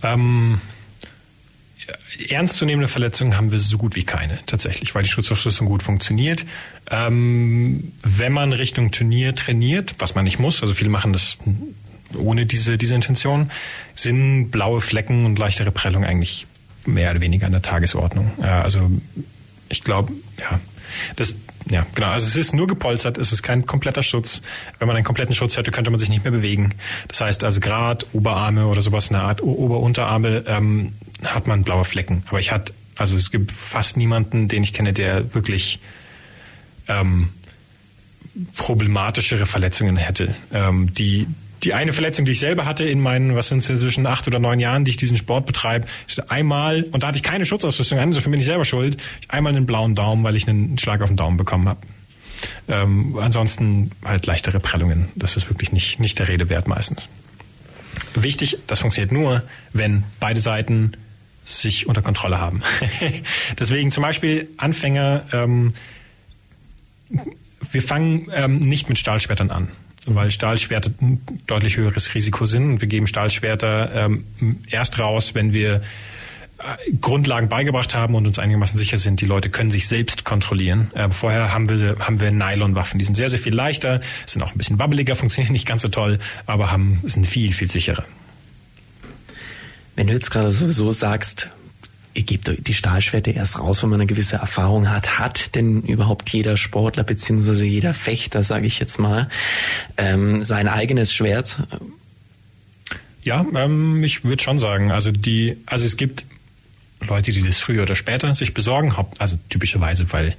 Ähm 0.04 0.62
ernstzunehmende 2.30 2.88
Verletzungen 2.88 3.38
haben 3.38 3.52
wir 3.52 3.60
so 3.60 3.78
gut 3.78 3.96
wie 3.96 4.04
keine 4.04 4.40
tatsächlich, 4.46 4.96
weil 4.96 5.04
die 5.04 5.10
Schutzausrüstung 5.10 5.68
gut 5.68 5.84
funktioniert. 5.84 6.46
Ähm, 6.90 7.94
wenn 8.04 8.34
man 8.34 8.54
Richtung 8.54 8.92
Turnier 8.92 9.36
trainiert, 9.36 9.96
was 10.00 10.16
man 10.16 10.24
nicht 10.24 10.40
muss, 10.40 10.62
also 10.62 10.74
viele 10.74 10.90
machen 10.90 11.14
das 11.14 11.38
ohne 12.16 12.46
diese, 12.46 12.78
diese 12.78 12.96
Intention, 12.96 13.52
sind 13.94 14.50
blaue 14.52 14.82
Flecken 14.82 15.26
und 15.26 15.38
leichtere 15.38 15.72
Prellung 15.72 16.06
eigentlich 16.06 16.48
mehr 16.86 17.12
oder 17.12 17.22
weniger 17.22 17.46
an 17.46 17.52
der 17.52 17.62
Tagesordnung. 17.62 18.32
Ja, 18.42 18.62
also 18.62 18.90
ich 19.70 19.84
glaube, 19.84 20.14
ja, 20.40 20.60
das 21.16 21.36
ja, 21.70 21.86
genau. 21.96 22.08
Also 22.08 22.28
es 22.28 22.36
ist 22.36 22.54
nur 22.54 22.68
gepolstert, 22.68 23.18
es 23.18 23.32
ist 23.32 23.44
kein 23.44 23.66
kompletter 23.66 24.04
Schutz. 24.04 24.42
Wenn 24.80 24.88
man 24.88 24.96
einen 24.96 25.06
kompletten 25.06 25.36
Schutz 25.36 25.58
hätte, 25.58 25.72
könnte 25.72 25.92
man 25.92 26.00
sich 26.00 26.10
nicht 26.10 26.24
mehr 26.24 26.32
bewegen. 26.32 26.74
Das 27.08 27.22
heißt 27.22 27.44
also 27.44 27.60
gerade 27.60 28.06
Oberarme 28.14 28.68
oder 28.68 28.82
sowas 28.82 29.10
in 29.10 29.16
der 29.16 29.24
Art 29.24 29.42
Ober-Unterarme 29.42 30.46
ähm, 30.48 30.94
hat 31.24 31.48
man 31.48 31.64
blaue 31.64 31.86
Flecken. 31.86 32.24
Aber 32.28 32.40
ich 32.40 32.52
hatte, 32.52 32.74
also 32.96 33.16
es 33.16 33.32
gibt 33.32 33.52
fast 33.52 33.98
niemanden, 33.98 34.48
den 34.48 34.64
ich 34.64 34.74
kenne, 34.74 34.94
der 34.94 35.34
wirklich 35.34 35.80
ähm, 36.88 37.30
problematischere 38.56 39.46
Verletzungen 39.46 39.98
hätte. 39.98 40.36
Ähm, 40.54 40.94
die 40.94 41.28
die 41.64 41.74
eine 41.74 41.94
Verletzung, 41.94 42.26
die 42.26 42.34
ich 42.34 42.40
selber 42.40 42.66
hatte 42.66 42.84
in 42.84 43.00
meinen, 43.00 43.36
was 43.36 43.50
sind 43.50 43.60
es 43.60 43.70
inzwischen 43.70 44.06
acht 44.06 44.28
oder 44.28 44.40
neun 44.40 44.60
Jahren, 44.60 44.86
die 44.86 44.92
ich 44.92 44.98
diesen 44.98 45.18
Sport 45.18 45.46
betreibe, 45.46 45.88
einmal, 46.28 46.84
und 46.92 47.04
da 47.04 47.08
hatte 47.08 47.18
ich 47.18 47.24
keine 47.24 47.46
Schutzausrüstung 47.46 48.00
an, 48.00 48.10
insofern 48.10 48.32
bin 48.32 48.40
ich 48.40 48.46
selber 48.46 48.66
schuld, 48.66 48.98
einmal 49.28 49.56
einen 49.56 49.66
blauen 49.66 49.96
Daumen, 49.96 50.24
weil 50.24 50.36
ich 50.36 50.48
einen 50.48 50.78
Schlag 50.78 51.02
auf 51.02 51.10
den 51.10 51.18
Daumen 51.18 51.38
bekommen 51.38 51.68
habe. 51.68 51.80
Ähm, 52.68 53.18
ansonsten 53.20 53.92
halt 54.06 54.28
leichtere 54.28 54.60
Prellungen. 54.60 55.10
Das 55.16 55.38
ist 55.38 55.50
wirklich 55.50 55.72
nicht, 55.72 56.00
nicht 56.00 56.20
der 56.20 56.28
Rede 56.28 56.50
wert 56.50 56.68
meistens. 56.68 57.08
Wichtig, 58.14 58.60
das 58.68 58.80
funktioniert 58.80 59.12
nur, 59.12 59.42
wenn 59.74 60.04
beide 60.20 60.40
Seiten 60.40 60.92
sich 61.46 61.88
unter 61.88 62.04
Kontrolle 62.04 62.40
haben. 62.40 62.62
Deswegen 63.60 63.92
zum 63.92 64.04
Beispiel 64.04 64.50
Anfänger, 64.58 65.24
ähm, 65.32 65.74
wir 67.72 67.82
fangen 67.82 68.28
ähm, 68.34 68.60
nicht 68.60 68.90
mit 68.90 69.00
Stahlschwertern 69.00 69.50
an 69.50 69.70
weil 70.16 70.32
Stahlschwerter 70.32 70.92
ein 71.02 71.22
deutlich 71.48 71.78
höheres 71.78 72.14
Risiko 72.14 72.46
sind. 72.46 72.72
Und 72.72 72.82
wir 72.82 72.88
geben 72.88 73.08
Stahlschwerter 73.08 73.92
ähm, 73.94 74.26
erst 74.70 75.00
raus, 75.00 75.36
wenn 75.36 75.54
wir 75.54 75.82
äh, 76.60 76.92
Grundlagen 77.02 77.50
beigebracht 77.50 77.94
haben 77.94 78.16
und 78.16 78.26
uns 78.26 78.40
einigermaßen 78.40 78.78
sicher 78.78 78.98
sind, 78.98 79.22
die 79.22 79.26
Leute 79.26 79.50
können 79.50 79.70
sich 79.70 79.88
selbst 79.88 80.24
kontrollieren. 80.24 80.92
Äh, 80.96 81.10
vorher 81.10 81.54
haben 81.54 81.70
wir, 81.70 81.98
haben 82.00 82.20
wir 82.20 82.32
Nylonwaffen. 82.32 82.98
Die 83.00 83.06
sind 83.06 83.16
sehr, 83.16 83.30
sehr 83.30 83.40
viel 83.40 83.54
leichter, 83.54 84.02
sind 84.26 84.42
auch 84.42 84.54
ein 84.54 84.58
bisschen 84.58 84.80
wabbeliger, 84.80 85.16
funktionieren 85.18 85.54
nicht 85.54 85.68
ganz 85.68 85.84
so 85.84 85.90
toll, 85.90 86.20
aber 86.46 86.72
haben, 86.72 87.02
sind 87.04 87.28
viel, 87.28 87.54
viel 87.54 87.70
sicherer. 87.70 88.06
Wenn 89.96 90.08
du 90.08 90.14
jetzt 90.14 90.30
gerade 90.30 90.52
sowieso 90.52 90.92
sagst, 90.92 91.50
ihr 92.18 92.24
gebt 92.24 92.52
die 92.68 92.74
Stahlschwerte 92.74 93.32
erst 93.32 93.60
raus, 93.60 93.84
wenn 93.84 93.92
man 93.92 94.02
eine 94.02 94.08
gewisse 94.08 94.38
Erfahrung 94.38 94.90
hat. 94.90 95.20
Hat 95.20 95.54
denn 95.56 95.84
überhaupt 95.84 96.30
jeder 96.30 96.58
Sportler 96.58 97.04
beziehungsweise 97.04 97.66
jeder 97.66 97.94
Fechter, 97.94 98.42
sage 98.42 98.66
ich 98.66 98.80
jetzt 98.80 98.98
mal, 98.98 99.30
ähm, 99.98 100.42
sein 100.42 100.68
eigenes 100.68 101.14
Schwert? 101.14 101.58
Ja, 103.22 103.46
ähm, 103.56 104.04
ich 104.04 104.24
würde 104.26 104.42
schon 104.42 104.58
sagen, 104.58 104.92
also 104.92 105.12
die, 105.12 105.58
also 105.68 105.86
es 105.86 105.96
gibt 105.96 106.26
Leute, 107.06 107.32
die 107.32 107.44
das 107.44 107.60
früher 107.60 107.84
oder 107.84 107.96
später 107.96 108.34
sich 108.34 108.54
besorgen, 108.54 108.94
also 109.20 109.38
typischerweise, 109.50 110.12
weil 110.12 110.36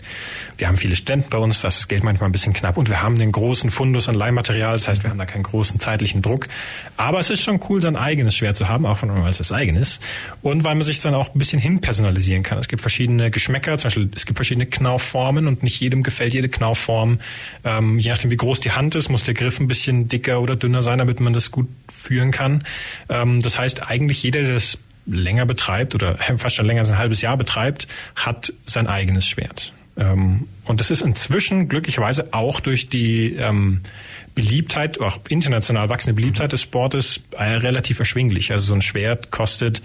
wir 0.57 0.67
haben 0.67 0.77
viele 0.77 0.97
Studenten 0.97 1.31
bei 1.31 1.39
uns, 1.39 1.61
da 1.61 1.69
ist 1.69 1.79
das 1.79 1.89
Geld 1.89 2.03
manchmal 2.03 2.29
ein 2.29 2.33
bisschen 2.33 2.53
knapp 2.53 2.77
und 2.77 2.89
wir 2.89 3.01
haben 3.01 3.19
den 3.19 3.31
großen 3.31 3.71
Fundus 3.71 4.09
an 4.09 4.17
Leihmaterial, 4.17 4.73
das 4.73 4.89
heißt, 4.89 5.05
wir 5.05 5.11
haben 5.11 5.19
da 5.19 5.27
keinen 5.27 5.45
großen 5.45 5.79
zeitlichen 5.79 6.21
Druck. 6.21 6.49
Aber 6.97 7.21
es 7.21 7.31
ist 7.31 7.43
schon 7.43 7.61
cool, 7.69 7.81
sein 7.81 7.97
eigenes 7.97 8.35
Schwert 8.35 8.57
zu 8.57 8.69
haben, 8.69 8.87
auch 8.87 9.03
wenn 9.03 9.09
man 9.09 9.23
als 9.23 9.39
das 9.39 9.53
eigenes. 9.53 10.01
Und 10.43 10.65
weil 10.65 10.75
man 10.75 10.83
sich 10.83 11.01
dann 11.01 11.15
auch 11.15 11.35
ein 11.35 11.39
bisschen 11.39 11.61
hinpersonalisieren 11.61 12.43
kann. 12.43 12.59
Es 12.59 12.69
gibt 12.69 12.83
verschiedene 12.83 13.31
Geschmäcker, 13.31 13.79
zum 13.79 13.87
Beispiel 13.89 14.11
es 14.15 14.27
gibt 14.27 14.37
verschiedene 14.37 14.67
Knaufformen 14.67 15.47
und 15.47 15.63
nicht 15.63 15.81
jedem 15.81 16.03
gefällt 16.03 16.35
jede 16.35 16.49
Knaufform. 16.49 17.21
Ähm, 17.65 17.99
je 17.99 18.11
nachdem, 18.11 18.33
wie 18.33 18.37
groß 18.37 18.61
die 18.61 18.73
Hand 18.73 18.97
ist, 18.97 19.09
muss 19.09 19.23
der 19.23 19.35
Griff 19.35 19.61
ein 19.61 19.69
bisschen 19.69 20.09
dicker 20.09 20.41
oder 20.41 20.57
dünner 20.57 20.83
sein, 20.83 20.99
damit 20.99 21.21
man 21.21 21.33
das 21.33 21.53
gut 21.53 21.69
führen 21.89 22.33
kann. 22.33 22.65
Ähm, 23.09 23.41
das 23.41 23.59
heißt, 23.59 23.89
eigentlich 23.89 24.23
jeder, 24.23 24.43
der 24.43 24.55
das 24.55 24.79
länger 25.09 25.47
betreibt 25.47 25.95
oder 25.95 26.17
fast 26.37 26.57
schon 26.57 26.67
länger 26.67 26.81
als 26.81 26.91
ein 26.91 26.99
halbes 26.99 27.23
Jahr 27.23 27.37
betreibt, 27.37 27.89
hat 28.15 28.53
sein 28.67 28.87
eigenes 28.87 29.27
Schwert. 29.27 29.73
Ähm, 29.97 30.47
und 30.65 30.81
das 30.81 30.91
ist 30.91 31.03
inzwischen 31.03 31.69
glücklicherweise 31.69 32.33
auch 32.33 32.61
durch 32.61 32.89
die 32.89 33.35
ähm, 33.35 33.81
Beliebtheit, 34.35 35.01
auch 35.01 35.19
international 35.29 35.89
wachsende 35.89 36.15
Beliebtheit 36.15 36.53
des 36.53 36.63
Sportes 36.63 37.23
äh, 37.33 37.45
relativ 37.45 37.99
erschwinglich. 37.99 38.53
Also 38.53 38.67
so 38.67 38.75
ein 38.75 38.83
Schwert 38.83 39.31
kostet 39.31 39.83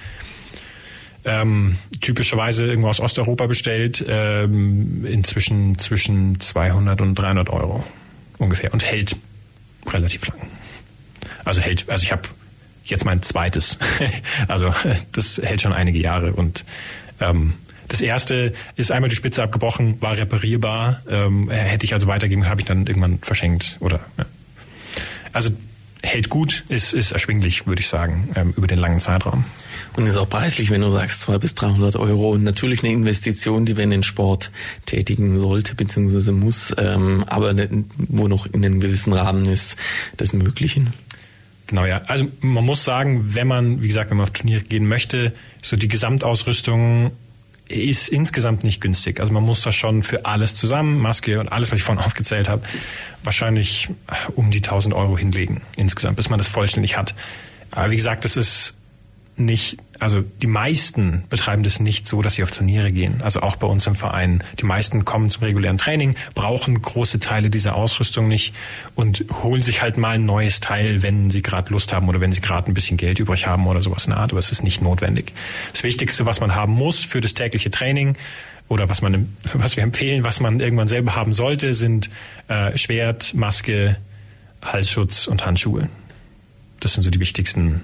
ähm, 1.25 1.77
typischerweise 2.01 2.65
irgendwo 2.65 2.89
aus 2.89 2.99
Osteuropa 2.99 3.47
bestellt, 3.47 4.03
ähm, 4.07 5.05
inzwischen 5.05 5.79
zwischen 5.79 6.39
200 6.39 7.01
und 7.01 7.15
300 7.15 7.49
Euro 7.49 7.83
ungefähr 8.37 8.73
und 8.73 8.83
hält 8.83 9.15
relativ 9.87 10.27
lang. 10.27 10.37
Also 11.45 11.61
hält, 11.61 11.89
also 11.89 12.03
ich 12.03 12.11
habe 12.11 12.23
jetzt 12.83 13.05
mein 13.05 13.21
zweites. 13.21 13.77
also 14.47 14.73
das 15.11 15.41
hält 15.43 15.61
schon 15.61 15.73
einige 15.73 15.99
Jahre 15.99 16.33
und 16.33 16.65
ähm, 17.19 17.53
das 17.87 18.01
erste 18.01 18.53
ist 18.75 18.91
einmal 18.91 19.09
die 19.09 19.15
Spitze 19.15 19.43
abgebrochen, 19.43 20.01
war 20.01 20.17
reparierbar, 20.17 21.01
ähm, 21.07 21.49
hätte 21.49 21.85
ich 21.85 21.93
also 21.93 22.07
weitergegeben, 22.07 22.49
habe 22.49 22.61
ich 22.61 22.65
dann 22.65 22.87
irgendwann 22.87 23.19
verschenkt 23.19 23.77
oder 23.81 23.99
ja. 24.17 24.25
also 25.31 25.51
hält 26.01 26.29
gut, 26.29 26.65
ist, 26.67 26.93
ist 26.93 27.13
erschwinglich, 27.13 27.65
würde 27.65 27.79
ich 27.79 27.87
sagen, 27.87 28.29
ähm, 28.35 28.53
über 28.57 28.67
den 28.67 28.77
langen 28.77 28.99
Zeitraum. 28.99 29.45
Und 29.95 30.05
ist 30.05 30.17
auch 30.17 30.27
preislich, 30.27 30.69
wenn 30.69 30.81
du 30.81 30.89
sagst, 30.89 31.21
200 31.21 31.41
bis 31.41 31.55
300 31.55 31.95
Euro. 31.95 32.31
Und 32.31 32.43
natürlich 32.43 32.83
eine 32.83 32.91
Investition, 32.91 33.65
die 33.65 33.73
man 33.73 33.83
in 33.83 33.89
den 33.91 34.03
Sport 34.03 34.51
tätigen 34.85 35.37
sollte, 35.37 35.75
beziehungsweise 35.75 36.31
muss, 36.31 36.73
ähm, 36.77 37.23
aber 37.27 37.55
wo 37.97 38.27
noch 38.27 38.47
in 38.47 38.65
einem 38.65 38.79
gewissen 38.79 39.13
Rahmen 39.13 39.45
ist, 39.45 39.77
des 40.19 40.33
Möglichen. 40.33 40.93
Genau, 41.67 41.85
ja. 41.85 42.01
Also 42.07 42.27
man 42.41 42.65
muss 42.65 42.83
sagen, 42.83 43.33
wenn 43.35 43.47
man, 43.47 43.81
wie 43.81 43.87
gesagt, 43.87 44.09
wenn 44.09 44.17
man 44.17 44.25
auf 44.25 44.31
Turniere 44.33 44.61
gehen 44.61 44.87
möchte, 44.87 45.33
so 45.61 45.77
die 45.77 45.87
Gesamtausrüstung 45.87 47.11
ist 47.69 48.09
insgesamt 48.09 48.63
nicht 48.63 48.81
günstig. 48.81 49.19
Also 49.19 49.31
man 49.31 49.43
muss 49.43 49.61
da 49.61 49.71
schon 49.71 50.03
für 50.03 50.25
alles 50.25 50.55
zusammen, 50.55 50.99
Maske 50.99 51.39
und 51.39 51.49
alles, 51.49 51.71
was 51.71 51.79
ich 51.79 51.83
vorhin 51.83 52.03
aufgezählt 52.05 52.49
habe, 52.49 52.63
wahrscheinlich 53.23 53.89
um 54.35 54.51
die 54.51 54.59
1000 54.59 54.93
Euro 54.93 55.17
hinlegen 55.17 55.61
insgesamt, 55.75 56.17
bis 56.17 56.29
man 56.29 56.37
das 56.37 56.47
vollständig 56.47 56.97
hat. 56.97 57.15
Aber 57.71 57.89
wie 57.91 57.95
gesagt, 57.95 58.25
das 58.25 58.35
ist 58.35 58.75
nicht, 59.35 59.77
also 59.99 60.21
die 60.21 60.47
meisten 60.47 61.23
betreiben 61.29 61.63
das 61.63 61.79
nicht 61.79 62.07
so, 62.07 62.21
dass 62.21 62.35
sie 62.35 62.43
auf 62.43 62.51
Turniere 62.51 62.91
gehen. 62.91 63.21
Also 63.21 63.41
auch 63.41 63.55
bei 63.55 63.67
uns 63.67 63.87
im 63.87 63.95
Verein. 63.95 64.43
Die 64.59 64.65
meisten 64.65 65.05
kommen 65.05 65.29
zum 65.29 65.43
regulären 65.43 65.77
Training, 65.77 66.15
brauchen 66.33 66.81
große 66.81 67.19
Teile 67.19 67.49
dieser 67.49 67.75
Ausrüstung 67.75 68.27
nicht 68.27 68.53
und 68.95 69.25
holen 69.43 69.61
sich 69.61 69.81
halt 69.81 69.97
mal 69.97 70.15
ein 70.15 70.25
neues 70.25 70.59
Teil, 70.59 71.03
wenn 71.03 71.29
sie 71.29 71.41
gerade 71.41 71.71
Lust 71.71 71.93
haben 71.93 72.09
oder 72.09 72.19
wenn 72.19 72.33
sie 72.33 72.41
gerade 72.41 72.71
ein 72.71 72.73
bisschen 72.73 72.97
Geld 72.97 73.19
übrig 73.19 73.47
haben 73.47 73.67
oder 73.67 73.81
sowas 73.81 74.05
in 74.05 74.11
der 74.11 74.19
Art. 74.19 74.31
Aber 74.31 74.39
es 74.39 74.51
ist 74.51 74.63
nicht 74.63 74.81
notwendig. 74.81 75.33
Das 75.71 75.83
Wichtigste, 75.83 76.25
was 76.25 76.39
man 76.39 76.55
haben 76.55 76.73
muss 76.73 77.03
für 77.03 77.21
das 77.21 77.33
tägliche 77.33 77.71
Training 77.71 78.17
oder 78.67 78.89
was 78.89 79.01
man, 79.01 79.35
was 79.53 79.77
wir 79.77 79.83
empfehlen, 79.83 80.23
was 80.23 80.39
man 80.39 80.59
irgendwann 80.59 80.87
selber 80.87 81.15
haben 81.15 81.33
sollte, 81.33 81.75
sind 81.75 82.09
äh, 82.47 82.77
Schwert, 82.77 83.33
Maske, 83.35 83.97
Halsschutz 84.61 85.27
und 85.27 85.45
Handschuhe. 85.45 85.87
Das 86.79 86.93
sind 86.93 87.03
so 87.03 87.11
die 87.11 87.19
wichtigsten 87.19 87.81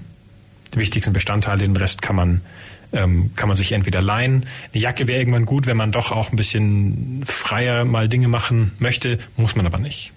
die 0.74 0.80
wichtigsten 0.80 1.14
Bestandteile. 1.14 1.60
Den 1.60 1.76
Rest 1.76 2.02
kann 2.02 2.16
man 2.16 2.42
ähm, 2.92 3.32
kann 3.36 3.48
man 3.48 3.56
sich 3.56 3.72
entweder 3.72 4.02
leihen. 4.02 4.46
Eine 4.74 4.82
Jacke 4.82 5.08
wäre 5.08 5.20
irgendwann 5.20 5.46
gut, 5.46 5.68
wenn 5.68 5.78
man 5.78 5.92
doch 5.92 6.12
auch 6.12 6.32
ein 6.32 6.36
bisschen 6.36 7.24
freier 7.26 7.86
mal 7.86 8.10
Dinge 8.10 8.28
machen 8.28 8.72
möchte, 8.80 9.20
muss 9.38 9.56
man 9.56 9.66
aber 9.66 9.78
nicht. 9.78 10.12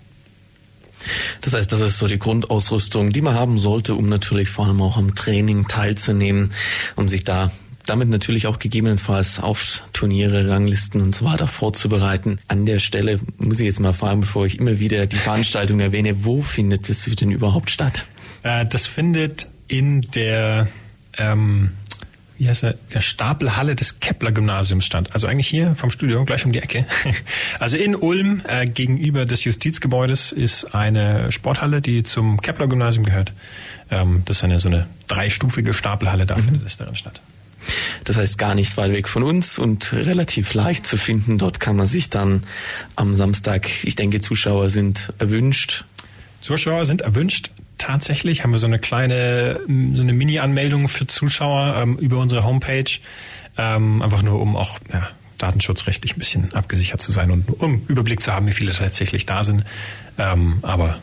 Das 1.40 1.53
heißt, 1.55 1.72
das 1.72 1.80
ist 1.80 1.98
so 1.98 2.07
die 2.07 2.18
Grundausrüstung, 2.18 3.12
die 3.12 3.20
man 3.20 3.34
haben 3.34 3.59
sollte, 3.59 3.94
um 3.94 4.09
natürlich 4.09 4.48
vor 4.48 4.66
allem 4.66 4.80
auch 4.80 4.96
am 4.96 5.14
Training 5.14 5.66
teilzunehmen, 5.66 6.53
um 6.96 7.09
sich 7.09 7.24
da 7.24 7.50
damit 7.84 8.09
natürlich 8.09 8.46
auch 8.46 8.61
gegebenenfalls 8.61 9.40
auf 9.40 9.82
Turniere, 9.92 10.48
Ranglisten 10.48 11.00
und 11.00 11.14
so 11.14 11.24
weiter 11.24 11.48
vorzubereiten. 11.48 12.38
An 12.46 12.64
der 12.64 12.78
Stelle 12.78 13.18
muss 13.38 13.59
ich 13.59 13.66
jetzt 13.66 13.80
mal 13.80 13.92
fragen, 13.92 14.20
bevor 14.20 14.46
ich 14.46 14.61
immer 14.61 14.78
wieder 14.78 15.07
die 15.07 15.16
Veranstaltung 15.16 15.80
erwähne, 15.80 16.24
wo 16.24 16.42
findet 16.42 16.88
das 16.88 17.03
denn 17.03 17.32
überhaupt 17.32 17.70
statt? 17.70 18.07
Äh, 18.44 18.66
das 18.66 18.86
findet 18.86 19.48
in 19.68 20.02
der, 20.02 20.68
ähm, 21.16 21.72
wie 22.38 22.48
heißt 22.48 22.64
er, 22.64 22.74
der 22.92 23.00
Stapelhalle 23.00 23.74
des 23.74 24.00
Kepler-Gymnasiums 24.00 24.84
stand. 24.84 25.12
Also 25.14 25.26
eigentlich 25.26 25.46
hier 25.46 25.74
vom 25.76 25.90
Studio, 25.90 26.24
gleich 26.24 26.44
um 26.44 26.52
die 26.52 26.60
Ecke. 26.60 26.86
Also 27.58 27.76
in 27.76 27.94
Ulm, 27.94 28.42
äh, 28.48 28.66
gegenüber 28.66 29.24
des 29.24 29.44
Justizgebäudes, 29.44 30.32
ist 30.32 30.74
eine 30.74 31.30
Sporthalle, 31.30 31.80
die 31.80 32.02
zum 32.02 32.40
Kepler-Gymnasium 32.40 33.04
gehört. 33.04 33.32
Ähm, 33.90 34.22
das 34.24 34.38
ist 34.38 34.44
eine 34.44 34.60
so 34.60 34.68
eine 34.68 34.86
dreistufige 35.06 35.74
Stapelhalle, 35.74 36.26
da 36.26 36.36
mhm. 36.36 36.44
findet 36.44 36.66
es 36.66 36.76
darin 36.76 36.96
statt. 36.96 37.20
Das 38.04 38.16
heißt 38.16 38.38
gar 38.38 38.54
nicht 38.54 38.76
weit 38.76 38.92
weg 38.92 39.08
von 39.08 39.22
uns 39.22 39.58
und 39.58 39.92
relativ 39.92 40.54
leicht 40.54 40.86
zu 40.86 40.96
finden. 40.96 41.38
Dort 41.38 41.60
kann 41.60 41.76
man 41.76 41.86
sich 41.86 42.10
dann 42.10 42.44
am 42.96 43.14
Samstag, 43.14 43.68
ich 43.84 43.94
denke, 43.94 44.20
Zuschauer 44.20 44.70
sind 44.70 45.12
erwünscht. 45.18 45.84
Zuschauer 46.40 46.84
sind 46.84 47.02
erwünscht 47.02 47.52
tatsächlich 47.82 48.44
haben 48.44 48.52
wir 48.52 48.58
so 48.58 48.66
eine 48.66 48.78
kleine, 48.78 49.60
so 49.92 50.02
eine 50.02 50.12
Mini-Anmeldung 50.12 50.88
für 50.88 51.06
Zuschauer 51.06 51.74
ähm, 51.76 51.98
über 51.98 52.18
unsere 52.18 52.44
Homepage. 52.44 52.98
Ähm, 53.58 54.00
einfach 54.00 54.22
nur, 54.22 54.40
um 54.40 54.56
auch 54.56 54.78
ja, 54.92 55.08
datenschutzrechtlich 55.38 56.16
ein 56.16 56.18
bisschen 56.18 56.54
abgesichert 56.54 57.00
zu 57.00 57.10
sein 57.10 57.30
und 57.30 57.60
um 57.60 57.82
Überblick 57.88 58.22
zu 58.22 58.32
haben, 58.32 58.46
wie 58.46 58.52
viele 58.52 58.72
tatsächlich 58.72 59.26
da 59.26 59.42
sind. 59.42 59.64
Ähm, 60.16 60.60
aber 60.62 60.98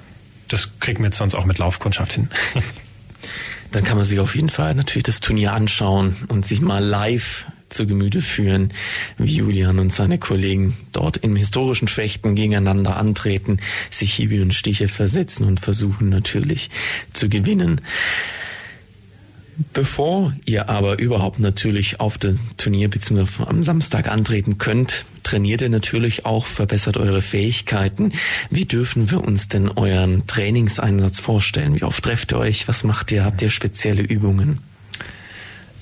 das 0.47 0.79
kriegen 0.79 0.99
wir 0.99 1.07
jetzt 1.07 1.17
sonst 1.17 1.35
auch 1.35 1.45
mit 1.45 1.57
Laufkundschaft 1.57 2.13
hin. 2.13 2.29
Dann 3.71 3.83
kann 3.83 3.97
man 3.97 4.05
sich 4.05 4.19
auf 4.19 4.33
jeden 4.33 4.49
Fall 4.49 4.73
natürlich 4.73 5.03
das 5.03 5.19
Turnier 5.19 5.53
anschauen 5.53 6.15
und 6.29 6.45
sich 6.45 6.61
mal 6.61 6.83
live 6.83 7.45
zu 7.69 7.87
Gemüte 7.87 8.21
führen, 8.21 8.73
wie 9.17 9.35
Julian 9.35 9.79
und 9.79 9.93
seine 9.93 10.17
Kollegen 10.17 10.77
dort 10.91 11.17
im 11.17 11.35
historischen 11.35 11.87
Fechten 11.87 12.35
gegeneinander 12.35 12.97
antreten, 12.97 13.59
sich 13.89 14.13
Hiebe 14.13 14.41
und 14.41 14.53
Stiche 14.53 14.87
versetzen 14.87 15.45
und 15.45 15.59
versuchen 15.59 16.09
natürlich 16.09 16.69
zu 17.13 17.29
gewinnen. 17.29 17.81
Bevor 19.73 20.33
ihr 20.45 20.69
aber 20.69 20.99
überhaupt 20.99 21.39
natürlich 21.39 21.99
auf 21.99 22.17
dem 22.17 22.39
Turnier 22.55 22.89
bzw. 22.89 23.43
am 23.45 23.61
Samstag 23.61 24.07
antreten 24.07 24.57
könnt, 24.57 25.05
trainiert 25.23 25.59
ihr 25.59 25.69
natürlich 25.69 26.25
auch, 26.25 26.45
verbessert 26.45 26.95
eure 26.95 27.21
Fähigkeiten. 27.21 28.13
Wie 28.49 28.63
dürfen 28.63 29.11
wir 29.11 29.21
uns 29.21 29.49
denn 29.49 29.67
euren 29.67 30.25
Trainingseinsatz 30.27 31.19
vorstellen? 31.19 31.75
Wie 31.75 31.83
oft 31.83 32.03
trefft 32.03 32.31
ihr 32.31 32.39
euch? 32.39 32.69
Was 32.69 32.85
macht 32.85 33.11
ihr? 33.11 33.25
Habt 33.25 33.41
ihr 33.41 33.49
spezielle 33.49 34.01
Übungen? 34.01 34.59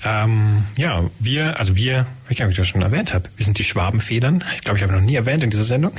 Ähm, 0.04 0.64
ja, 0.76 1.04
wir, 1.18 1.58
also 1.58 1.76
wir, 1.76 2.06
ich 2.28 2.36
glaube, 2.36 2.52
ich 2.52 2.56
das 2.56 2.68
schon 2.68 2.82
erwähnt 2.82 3.14
habe, 3.14 3.28
wir 3.36 3.44
sind 3.44 3.58
die 3.58 3.64
Schwabenfedern. 3.64 4.44
Ich 4.54 4.62
glaube, 4.62 4.78
ich 4.78 4.82
habe 4.82 4.92
noch 4.92 5.00
nie 5.00 5.16
erwähnt 5.16 5.42
in 5.42 5.50
dieser 5.50 5.64
Sendung. 5.64 5.92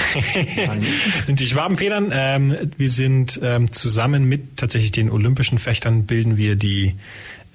sind 1.26 1.40
die 1.40 1.48
Schwabenfedern. 1.48 2.12
Ähm, 2.14 2.56
wir 2.78 2.90
sind 2.90 3.40
ähm, 3.44 3.72
zusammen 3.72 4.26
mit 4.26 4.58
tatsächlich 4.58 4.92
den 4.92 5.10
olympischen 5.10 5.60
Fechtern 5.60 6.06
bilden 6.06 6.38
wir 6.38 6.56
die 6.56 6.96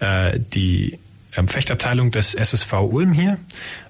äh, 0.00 0.38
die 0.38 0.98
ähm, 1.36 1.48
Fechtabteilung 1.48 2.10
des 2.10 2.34
SSV 2.34 2.72
Ulm 2.72 3.12
hier. 3.12 3.38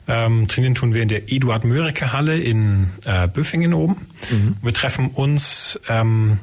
Ähm, 0.07 0.49
trainieren 0.49 0.75
tun 0.75 0.95
wir 0.95 1.03
in 1.03 1.09
der 1.09 1.33
Eduard 1.33 1.65
Mörike 1.65 2.13
Halle 2.13 2.39
in 2.39 2.89
äh, 3.05 3.27
Böfingen 3.27 3.73
oben. 3.75 4.07
Mhm. 4.31 4.57
Wir 4.63 4.75
treffen 4.75 5.09
uns 5.09 5.81
ähm, 5.89 6.39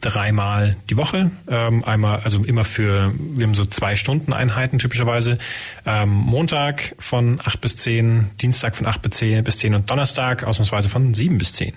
dreimal 0.00 0.76
die 0.90 0.96
Woche. 0.96 1.30
Ähm, 1.48 1.84
einmal, 1.84 2.20
also 2.20 2.44
immer 2.44 2.64
für, 2.64 3.12
wir 3.18 3.46
haben 3.46 3.54
so 3.54 3.66
zwei 3.66 3.96
Stunden 3.96 4.32
Einheiten 4.32 4.78
typischerweise. 4.78 5.38
Ähm, 5.86 6.10
Montag 6.10 6.94
von 6.98 7.40
acht 7.44 7.60
bis 7.60 7.76
zehn, 7.76 8.30
Dienstag 8.40 8.76
von 8.76 8.86
acht 8.86 9.02
bis 9.02 9.12
zehn 9.12 9.42
bis 9.44 9.58
zehn 9.58 9.74
und 9.74 9.90
Donnerstag 9.90 10.44
ausnahmsweise 10.44 10.88
von 10.88 11.14
sieben 11.14 11.38
bis 11.38 11.52
zehn. 11.52 11.72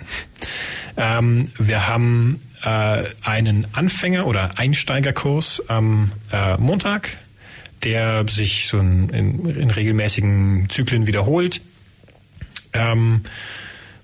Ähm, 0.98 1.52
wir 1.58 1.88
haben 1.88 2.42
äh, 2.64 3.04
einen 3.24 3.66
Anfänger- 3.74 4.26
oder 4.26 4.58
Einsteigerkurs 4.58 5.68
am 5.68 6.12
äh, 6.32 6.58
Montag, 6.58 7.18
der 7.84 8.28
sich 8.28 8.68
so 8.68 8.80
in, 8.80 9.10
in, 9.10 9.46
in 9.50 9.70
regelmäßigen 9.72 10.70
Zyklen 10.70 11.08
wiederholt. 11.08 11.62
Ähm, 12.74 13.22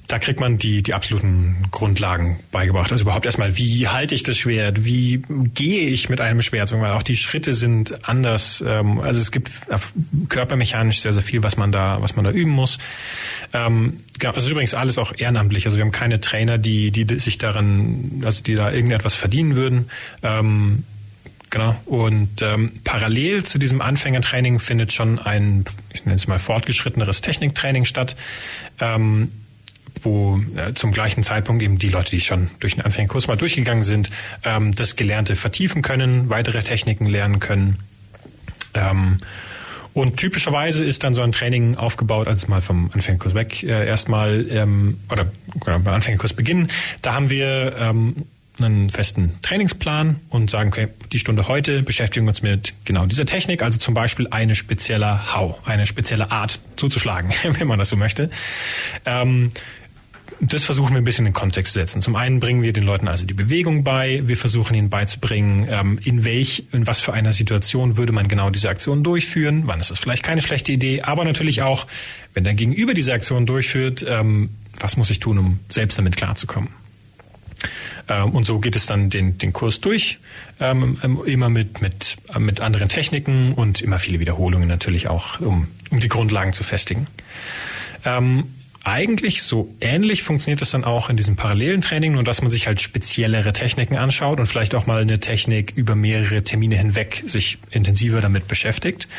da 0.07 0.19
kriegt 0.19 0.39
man 0.39 0.57
die, 0.57 0.81
die 0.81 0.93
absoluten 0.93 1.65
Grundlagen 1.69 2.39
beigebracht. 2.51 2.91
Also 2.91 3.03
überhaupt 3.03 3.25
erstmal, 3.25 3.57
wie 3.57 3.89
halte 3.89 4.15
ich 4.15 4.23
das 4.23 4.37
Schwert? 4.37 4.85
Wie 4.85 5.21
gehe 5.53 5.87
ich 5.87 6.07
mit 6.07 6.21
einem 6.21 6.41
Schwert? 6.41 6.71
Weil 6.71 6.91
auch 6.91 7.03
die 7.03 7.17
Schritte 7.17 7.53
sind 7.53 8.07
anders. 8.07 8.63
Ähm, 8.65 8.99
also 8.99 9.19
es 9.19 9.31
gibt 9.31 9.51
körpermechanisch 10.29 11.01
sehr, 11.01 11.13
sehr 11.13 11.23
viel, 11.23 11.43
was 11.43 11.57
man 11.57 11.73
da, 11.73 12.01
was 12.01 12.15
man 12.15 12.23
da 12.23 12.31
üben 12.31 12.51
muss. 12.51 12.77
Ähm, 13.51 13.99
es 14.21 14.43
ist 14.43 14.49
übrigens 14.49 14.73
alles 14.73 14.97
auch 14.97 15.13
ehrenamtlich. 15.17 15.65
Also 15.65 15.77
wir 15.77 15.83
haben 15.83 15.91
keine 15.91 16.21
Trainer, 16.21 16.57
die, 16.57 16.91
die 16.91 17.19
sich 17.19 17.37
daran, 17.37 18.21
also 18.23 18.43
die 18.43 18.55
da 18.55 18.71
irgendetwas 18.71 19.15
verdienen 19.15 19.55
würden. 19.55 19.89
Ähm, 20.23 20.83
Genau. 21.49 21.77
Und 21.85 22.41
ähm, 22.41 22.73
parallel 22.83 23.43
zu 23.43 23.57
diesem 23.57 23.81
Anfängertraining 23.81 24.59
findet 24.59 24.91
schon 24.91 25.17
ein, 25.17 25.63
ich 25.93 26.03
nenne 26.03 26.15
es 26.15 26.27
mal 26.27 26.39
fortgeschritteneres 26.39 27.21
Techniktraining 27.21 27.85
statt. 27.85 28.17
Ähm, 28.81 29.31
wo 30.03 30.39
äh, 30.55 30.73
zum 30.73 30.91
gleichen 30.91 31.23
Zeitpunkt 31.23 31.63
eben 31.63 31.77
die 31.77 31.89
Leute, 31.89 32.11
die 32.11 32.21
schon 32.21 32.49
durch 32.59 32.75
den 32.75 32.83
Anfängerkurs 32.83 33.27
mal 33.27 33.37
durchgegangen 33.37 33.83
sind, 33.83 34.09
ähm, 34.43 34.73
das 34.73 34.95
Gelernte 34.95 35.35
vertiefen 35.35 35.81
können, 35.81 36.29
weitere 36.29 36.63
Techniken 36.63 37.05
lernen 37.05 37.39
können. 37.39 37.77
Ähm, 38.73 39.19
und 39.93 40.17
typischerweise 40.17 40.83
ist 40.83 41.03
dann 41.03 41.15
so 41.15 41.23
ein 41.23 41.31
Training 41.31 41.75
aufgebaut, 41.75 42.27
also 42.27 42.45
mal 42.47 42.61
vom 42.61 42.91
Anfängerkurs 42.93 43.33
weg, 43.33 43.63
äh, 43.63 43.87
erstmal, 43.87 44.45
ähm, 44.51 44.99
oder 45.11 45.25
genau, 45.65 45.79
beim 45.79 45.95
Anfängerkurs 45.95 46.33
beginnen. 46.33 46.67
Da 47.01 47.15
haben 47.15 47.31
wir 47.31 47.75
ähm, 47.79 48.13
einen 48.59 48.89
festen 48.89 49.33
Trainingsplan 49.41 50.17
und 50.29 50.49
sagen, 50.49 50.69
okay, 50.69 50.87
die 51.11 51.19
Stunde 51.19 51.47
heute 51.47 51.81
beschäftigen 51.83 52.25
wir 52.25 52.29
uns 52.29 52.41
mit 52.41 52.73
genau 52.85 53.05
dieser 53.05 53.25
Technik, 53.25 53.61
also 53.61 53.79
zum 53.79 53.93
Beispiel 53.93 54.27
eine 54.29 54.55
spezielle 54.55 55.33
Hau, 55.33 55.57
eine 55.65 55.85
spezielle 55.85 56.31
Art 56.31 56.59
zuzuschlagen, 56.75 57.31
wenn 57.43 57.67
man 57.67 57.79
das 57.79 57.89
so 57.89 57.95
möchte. 57.95 58.29
Ähm, 59.05 59.51
das 60.39 60.63
versuchen 60.63 60.93
wir 60.93 60.97
ein 60.97 61.03
bisschen 61.03 61.25
in 61.25 61.31
den 61.31 61.35
Kontext 61.35 61.73
zu 61.73 61.79
setzen. 61.79 62.01
Zum 62.01 62.15
einen 62.15 62.39
bringen 62.39 62.61
wir 62.61 62.73
den 62.73 62.83
Leuten 62.83 63.07
also 63.07 63.25
die 63.25 63.33
Bewegung 63.33 63.83
bei. 63.83 64.21
Wir 64.25 64.37
versuchen 64.37 64.75
ihnen 64.75 64.89
beizubringen, 64.89 65.67
ähm, 65.69 65.99
in 66.03 66.25
welch, 66.25 66.65
in 66.71 66.85
was 66.85 67.01
für 67.01 67.13
einer 67.13 67.33
Situation 67.33 67.97
würde 67.97 68.13
man 68.13 68.27
genau 68.27 68.49
diese 68.49 68.69
Aktion 68.69 69.03
durchführen. 69.03 69.63
Wann 69.65 69.79
ist 69.79 69.91
das 69.91 69.99
vielleicht 69.99 70.23
keine 70.23 70.41
schlechte 70.41 70.71
Idee. 70.71 71.01
Aber 71.01 71.25
natürlich 71.25 71.61
auch, 71.61 71.87
wenn 72.33 72.43
der 72.43 72.53
Gegenüber 72.53 72.93
diese 72.93 73.13
Aktion 73.13 73.45
durchführt, 73.45 74.05
ähm, 74.07 74.49
was 74.79 74.97
muss 74.97 75.09
ich 75.09 75.19
tun, 75.19 75.37
um 75.37 75.59
selbst 75.69 75.97
damit 75.97 76.17
klarzukommen. 76.17 76.69
Ähm, 78.07 78.31
und 78.31 78.45
so 78.45 78.59
geht 78.59 78.75
es 78.75 78.85
dann 78.85 79.09
den, 79.09 79.37
den 79.37 79.53
Kurs 79.53 79.81
durch, 79.81 80.19
immer 80.59 81.49
mit, 81.49 81.81
mit, 81.81 82.17
mit 82.39 82.61
anderen 82.61 82.89
Techniken 82.89 83.53
und 83.53 83.79
immer 83.81 83.99
viele 83.99 84.19
Wiederholungen 84.19 84.67
natürlich 84.67 85.07
auch, 85.07 85.39
um, 85.39 85.67
um 85.91 85.99
die 85.99 86.07
Grundlagen 86.07 86.51
zu 86.51 86.63
festigen 86.63 87.05
eigentlich 88.87 89.43
so 89.43 89.75
ähnlich 89.81 90.23
funktioniert 90.23 90.61
es 90.61 90.71
dann 90.71 90.85
auch 90.85 91.09
in 91.09 91.17
diesem 91.17 91.35
parallelen 91.35 91.81
Training, 91.81 92.13
nur 92.13 92.23
dass 92.23 92.41
man 92.41 92.49
sich 92.49 92.67
halt 92.67 92.79
speziellere 92.79 93.51
Techniken 93.51 93.97
anschaut 93.97 94.39
und 94.39 94.47
vielleicht 94.47 94.73
auch 94.75 94.85
mal 94.85 95.01
eine 95.01 95.19
Technik 95.19 95.73
über 95.75 95.93
mehrere 95.93 96.41
Termine 96.43 96.77
hinweg 96.77 97.21
sich 97.25 97.57
intensiver 97.69 98.21
damit 98.21 98.47
beschäftigt. 98.47 99.09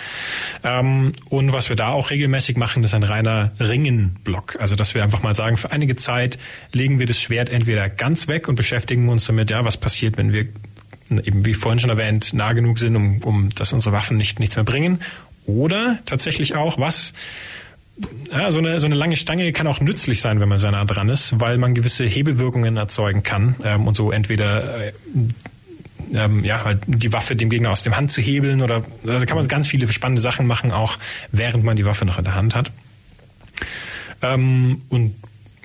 Ähm, 0.65 1.13
und 1.29 1.53
was 1.53 1.69
wir 1.69 1.77
da 1.77 1.91
auch 1.91 2.09
regelmäßig 2.09 2.57
machen, 2.57 2.83
ist 2.83 2.95
ein 2.95 3.03
reiner 3.03 3.53
Ringenblock. 3.61 4.57
Also 4.59 4.75
dass 4.75 4.95
wir 4.95 5.05
einfach 5.05 5.23
mal 5.23 5.35
sagen, 5.35 5.59
für 5.59 5.71
einige 5.71 5.97
Zeit 5.97 6.39
legen 6.73 6.99
wir 6.99 7.05
das 7.05 7.21
Schwert 7.21 7.51
entweder 7.51 7.91
ganz 7.91 8.27
weg 8.27 8.49
und 8.49 8.55
beschäftigen 8.55 9.11
uns 9.11 9.27
damit, 9.27 9.51
ja, 9.51 9.67
was 9.67 9.77
passiert, 9.77 10.17
wenn 10.17 10.33
wir 10.33 10.47
eben 11.11 11.45
wie 11.45 11.53
vorhin 11.53 11.79
schon 11.79 11.91
erwähnt, 11.91 12.33
nah 12.33 12.55
genug 12.55 12.79
sind, 12.79 12.97
um, 12.97 13.19
um 13.19 13.51
dass 13.55 13.75
unsere 13.75 13.95
Waffen 13.95 14.17
nicht 14.17 14.41
nichts 14.41 14.57
mehr 14.57 14.65
bringen. 14.65 15.01
Oder 15.45 15.99
tatsächlich 16.07 16.55
auch, 16.55 16.79
was 16.79 17.13
ja, 18.31 18.51
so 18.51 18.59
eine, 18.59 18.79
so 18.81 18.87
eine 18.87 18.95
lange 18.95 19.17
Stange 19.17 19.53
kann 19.53 19.67
auch 19.67 19.81
nützlich 19.81 20.21
sein, 20.21 20.41
wenn 20.41 20.49
man 20.49 20.59
sehr 20.59 20.71
nah 20.71 20.85
dran 20.85 21.09
ist, 21.09 21.41
weil 21.41 21.59
man 21.59 21.75
gewisse 21.75 22.05
Hebelwirkungen 22.05 22.77
erzeugen 22.77 23.23
kann 23.23 23.57
ähm, 23.65 23.87
und 23.87 23.97
so 23.97 24.11
entweder 24.11 24.87
äh, 24.87 24.93
ähm, 26.13 26.45
ja, 26.45 26.65
halt 26.65 26.81
die 26.87 27.13
Waffe 27.13 27.37
dem 27.37 27.51
Gegner 27.51 27.71
aus 27.71 27.83
dem 27.83 27.97
Hand 27.97 28.11
zu 28.11 28.21
hebeln 28.21 28.63
oder 28.63 28.85
also 29.07 29.27
kann 29.27 29.37
man 29.37 29.49
ganz 29.49 29.67
viele 29.67 29.91
spannende 29.93 30.23
Sachen 30.23 30.47
machen, 30.47 30.73
auch 30.73 30.99
während 31.33 31.65
man 31.65 31.77
die 31.77 31.85
Waffe 31.85 32.05
noch 32.05 32.19
in 32.19 32.25
der 32.25 32.35
Hand 32.35 32.55
hat. 32.55 32.71
Ähm, 34.23 34.83
und 34.89 35.15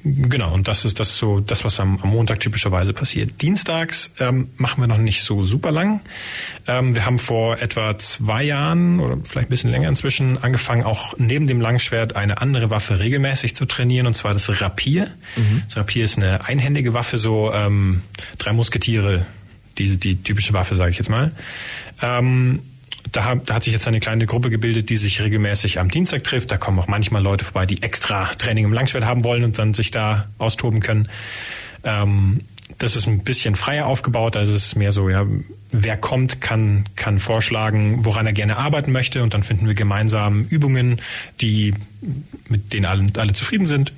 Genau, 0.06 0.54
und 0.54 0.68
das 0.68 0.84
ist 0.84 1.00
das 1.00 1.18
so 1.18 1.40
das, 1.40 1.64
was 1.64 1.80
am, 1.80 1.98
am 2.02 2.10
Montag 2.10 2.42
typischerweise 2.42 2.92
passiert. 2.92 3.42
Dienstags 3.42 4.14
ähm, 4.20 4.50
machen 4.58 4.84
wir 4.84 4.88
noch 4.88 4.98
nicht 4.98 5.24
so 5.24 5.44
super 5.44 5.72
lang. 5.72 6.02
Ähm, 6.68 6.94
wir 6.94 7.06
haben 7.06 7.18
vor 7.18 7.60
etwa 7.60 7.98
zwei 7.98 8.44
Jahren 8.44 9.00
oder 9.00 9.18
vielleicht 9.24 9.48
ein 9.48 9.50
bisschen 9.50 9.72
länger 9.72 9.88
inzwischen 9.88 10.44
angefangen, 10.44 10.84
auch 10.84 11.18
neben 11.18 11.48
dem 11.48 11.62
Langschwert 11.62 12.18
eine 12.18 12.42
andere 12.42 12.70
Waffe 12.70 13.00
regelmäßig 13.00 13.56
zu 13.56 13.66
trainieren, 13.66 14.06
und 14.06 14.16
zwar 14.16 14.34
das 14.34 14.62
Rapier. 14.62 15.08
Mhm. 15.38 15.64
Das 15.68 15.78
Rapier 15.78 16.04
ist 16.04 16.18
eine 16.18 16.46
einhändige 16.46 16.94
Waffe, 16.94 17.18
so 17.18 17.54
ähm, 17.54 18.02
drei 18.40 18.52
Musketiere, 18.52 19.26
die, 19.78 19.96
die 19.96 20.22
typische 20.22 20.52
Waffe, 20.52 20.76
sage 20.76 20.92
ich 20.92 20.98
jetzt 20.98 21.10
mal. 21.10 21.32
Ähm, 22.02 22.60
da, 23.12 23.36
da 23.36 23.56
hat 23.56 23.64
sich 23.64 23.74
jetzt 23.74 23.88
eine 23.88 24.00
kleine 24.00 24.26
Gruppe 24.26 24.50
gebildet, 24.50 24.90
die 24.90 24.98
sich 24.98 25.22
regelmäßig 25.22 25.80
am 25.80 25.90
Dienstag 25.90 26.24
trifft. 26.24 26.52
Da 26.52 26.58
kommen 26.58 26.80
auch 26.80 26.88
manchmal 26.88 27.22
Leute 27.22 27.46
vorbei, 27.46 27.66
die 27.66 27.82
extra 27.82 28.26
Training 28.26 28.66
im 28.66 28.74
Langschwert 28.74 29.06
haben 29.06 29.24
wollen 29.24 29.44
und 29.44 29.60
dann 29.60 29.74
sich 29.74 29.92
da 29.92 30.30
austoben 30.38 30.80
können. 30.80 31.10
Ähm, 31.84 32.42
das 32.78 32.96
ist 32.96 33.08
ein 33.08 33.20
bisschen 33.20 33.56
freier 33.56 33.86
aufgebaut, 33.86 34.36
also 34.36 34.54
es 34.54 34.68
ist 34.68 34.76
mehr 34.76 34.92
so, 34.92 35.10
ja, 35.10 35.26
wer 35.72 35.98
kommt, 35.98 36.42
kann, 36.42 36.86
kann 36.96 37.20
vorschlagen, 37.20 38.06
woran 38.06 38.26
er 38.26 38.34
gerne 38.34 38.58
arbeiten 38.58 38.92
möchte 38.92 39.22
und 39.22 39.34
dann 39.34 39.44
finden 39.44 39.68
wir 39.68 39.74
gemeinsam 39.74 40.46
Übungen, 40.46 41.02
die, 41.42 41.74
mit 42.48 42.74
denen 42.74 42.86
alle, 42.86 43.08
alle 43.18 43.34
zufrieden 43.34 43.66
sind. 43.66 43.94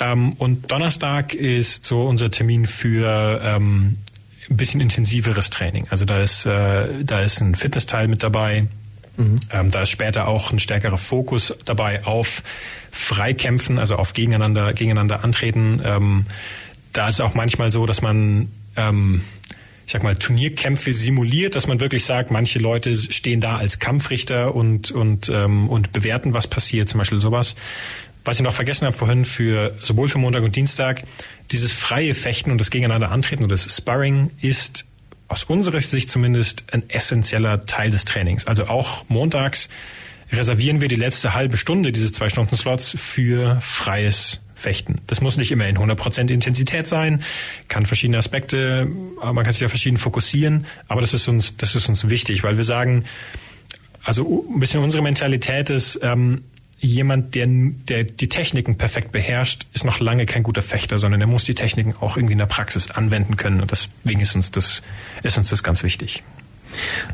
Ähm, 0.00 0.32
und 0.34 0.70
Donnerstag 0.70 1.34
ist 1.34 1.84
so 1.84 2.02
unser 2.04 2.30
Termin 2.30 2.66
für 2.66 3.40
ähm, 3.42 3.98
ein 4.50 4.56
bisschen 4.56 4.80
intensiveres 4.80 5.50
Training. 5.50 5.86
Also 5.90 6.04
da 6.04 6.20
ist, 6.22 6.46
äh, 6.46 7.04
da 7.04 7.20
ist 7.20 7.40
ein 7.40 7.54
Fitnessteil 7.54 8.08
mit 8.08 8.22
dabei. 8.22 8.66
Mhm. 9.16 9.40
Ähm, 9.50 9.70
da 9.70 9.82
ist 9.82 9.90
später 9.90 10.26
auch 10.26 10.52
ein 10.52 10.58
stärkerer 10.58 10.98
Fokus 10.98 11.56
dabei 11.64 12.04
auf 12.04 12.42
Freikämpfen, 12.90 13.78
also 13.78 13.96
auf 13.96 14.12
gegeneinander, 14.12 14.72
gegeneinander 14.72 15.24
antreten. 15.24 15.80
Ähm, 15.84 16.26
da 16.92 17.08
ist 17.08 17.20
auch 17.20 17.34
manchmal 17.34 17.72
so, 17.72 17.86
dass 17.86 18.02
man 18.02 18.48
ähm, 18.76 19.22
ich 19.86 19.92
sag 19.92 20.02
mal, 20.02 20.16
Turnierkämpfe 20.16 20.94
simuliert, 20.94 21.54
dass 21.54 21.66
man 21.66 21.78
wirklich 21.78 22.04
sagt, 22.04 22.30
manche 22.30 22.58
Leute 22.58 22.96
stehen 22.96 23.40
da 23.40 23.56
als 23.56 23.78
Kampfrichter 23.78 24.54
und, 24.54 24.90
und, 24.90 25.28
ähm, 25.28 25.68
und 25.68 25.92
bewerten, 25.92 26.32
was 26.32 26.46
passiert, 26.46 26.88
zum 26.88 26.98
Beispiel 26.98 27.20
sowas. 27.20 27.54
Was 28.24 28.36
ich 28.36 28.42
noch 28.42 28.54
vergessen 28.54 28.86
habe 28.86 28.96
vorhin 28.96 29.24
für 29.24 29.76
sowohl 29.82 30.08
für 30.08 30.18
Montag 30.18 30.42
und 30.42 30.56
Dienstag, 30.56 31.02
dieses 31.50 31.72
freie 31.72 32.14
Fechten 32.14 32.50
und 32.50 32.58
das 32.58 32.70
Gegeneinander 32.70 33.10
antreten 33.10 33.42
und 33.42 33.50
das 33.50 33.64
Sparring 33.76 34.30
ist 34.40 34.86
aus 35.28 35.44
unserer 35.44 35.80
Sicht 35.80 36.10
zumindest 36.10 36.64
ein 36.72 36.88
essentieller 36.88 37.66
Teil 37.66 37.90
des 37.90 38.04
Trainings. 38.04 38.46
Also 38.46 38.66
auch 38.66 39.04
montags 39.08 39.68
reservieren 40.32 40.80
wir 40.80 40.88
die 40.88 40.96
letzte 40.96 41.34
halbe 41.34 41.56
Stunde 41.56 41.92
dieses 41.92 42.12
zwei 42.12 42.28
Stunden 42.28 42.56
Slots 42.56 42.96
für 42.98 43.58
freies 43.60 44.40
Fechten. 44.54 45.00
Das 45.06 45.20
muss 45.20 45.36
nicht 45.36 45.52
immer 45.52 45.66
in 45.66 45.76
100% 45.76 46.30
Intensität 46.30 46.88
sein, 46.88 47.22
kann 47.68 47.84
verschiedene 47.84 48.18
Aspekte, 48.18 48.86
man 49.22 49.44
kann 49.44 49.52
sich 49.52 49.60
da 49.60 49.68
verschieden 49.68 49.98
fokussieren, 49.98 50.66
aber 50.88 51.00
das 51.00 51.12
ist 51.12 51.28
uns, 51.28 51.56
das 51.56 51.74
ist 51.74 51.88
uns 51.88 52.08
wichtig, 52.08 52.42
weil 52.42 52.56
wir 52.56 52.64
sagen, 52.64 53.04
also 54.04 54.46
ein 54.48 54.60
bisschen 54.60 54.82
unsere 54.82 55.02
Mentalität 55.02 55.70
ist, 55.70 56.00
ähm, 56.02 56.44
jemand, 56.84 57.34
der, 57.34 57.46
der 57.48 58.04
die 58.04 58.28
Techniken 58.28 58.76
perfekt 58.76 59.12
beherrscht, 59.12 59.66
ist 59.72 59.84
noch 59.84 60.00
lange 60.00 60.26
kein 60.26 60.42
guter 60.42 60.62
Fechter, 60.62 60.98
sondern 60.98 61.20
er 61.20 61.26
muss 61.26 61.44
die 61.44 61.54
Techniken 61.54 61.94
auch 62.00 62.16
irgendwie 62.16 62.32
in 62.32 62.38
der 62.38 62.46
Praxis 62.46 62.90
anwenden 62.90 63.36
können. 63.36 63.60
Und 63.60 63.70
deswegen 63.70 64.20
ist 64.20 64.34
uns 64.34 64.50
das, 64.50 64.82
ist 65.22 65.38
uns 65.38 65.50
das 65.50 65.62
ganz 65.62 65.82
wichtig. 65.82 66.22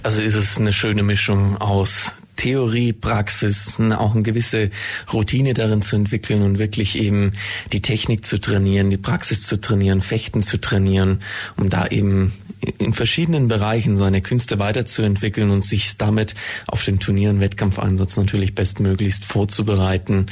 Also 0.02 0.22
ist 0.22 0.34
es 0.34 0.58
eine 0.58 0.72
schöne 0.72 1.02
Mischung 1.02 1.56
aus 1.58 2.14
Theorie, 2.40 2.94
Praxis, 2.94 3.78
auch 3.78 4.14
eine 4.14 4.22
gewisse 4.22 4.70
Routine 5.12 5.52
darin 5.52 5.82
zu 5.82 5.94
entwickeln 5.94 6.40
und 6.40 6.58
wirklich 6.58 6.96
eben 6.96 7.32
die 7.70 7.82
Technik 7.82 8.24
zu 8.24 8.38
trainieren, 8.38 8.88
die 8.88 8.96
Praxis 8.96 9.42
zu 9.42 9.60
trainieren, 9.60 10.00
Fechten 10.00 10.42
zu 10.42 10.56
trainieren, 10.56 11.20
um 11.58 11.68
da 11.68 11.86
eben 11.86 12.32
in 12.78 12.94
verschiedenen 12.94 13.48
Bereichen 13.48 13.98
seine 13.98 14.22
Künste 14.22 14.58
weiterzuentwickeln 14.58 15.50
und 15.50 15.62
sich 15.62 15.98
damit 15.98 16.34
auf 16.66 16.82
den 16.82 16.98
Turnieren, 16.98 17.40
Wettkampfeinsatz 17.40 18.16
natürlich 18.16 18.54
bestmöglichst 18.54 19.26
vorzubereiten 19.26 20.26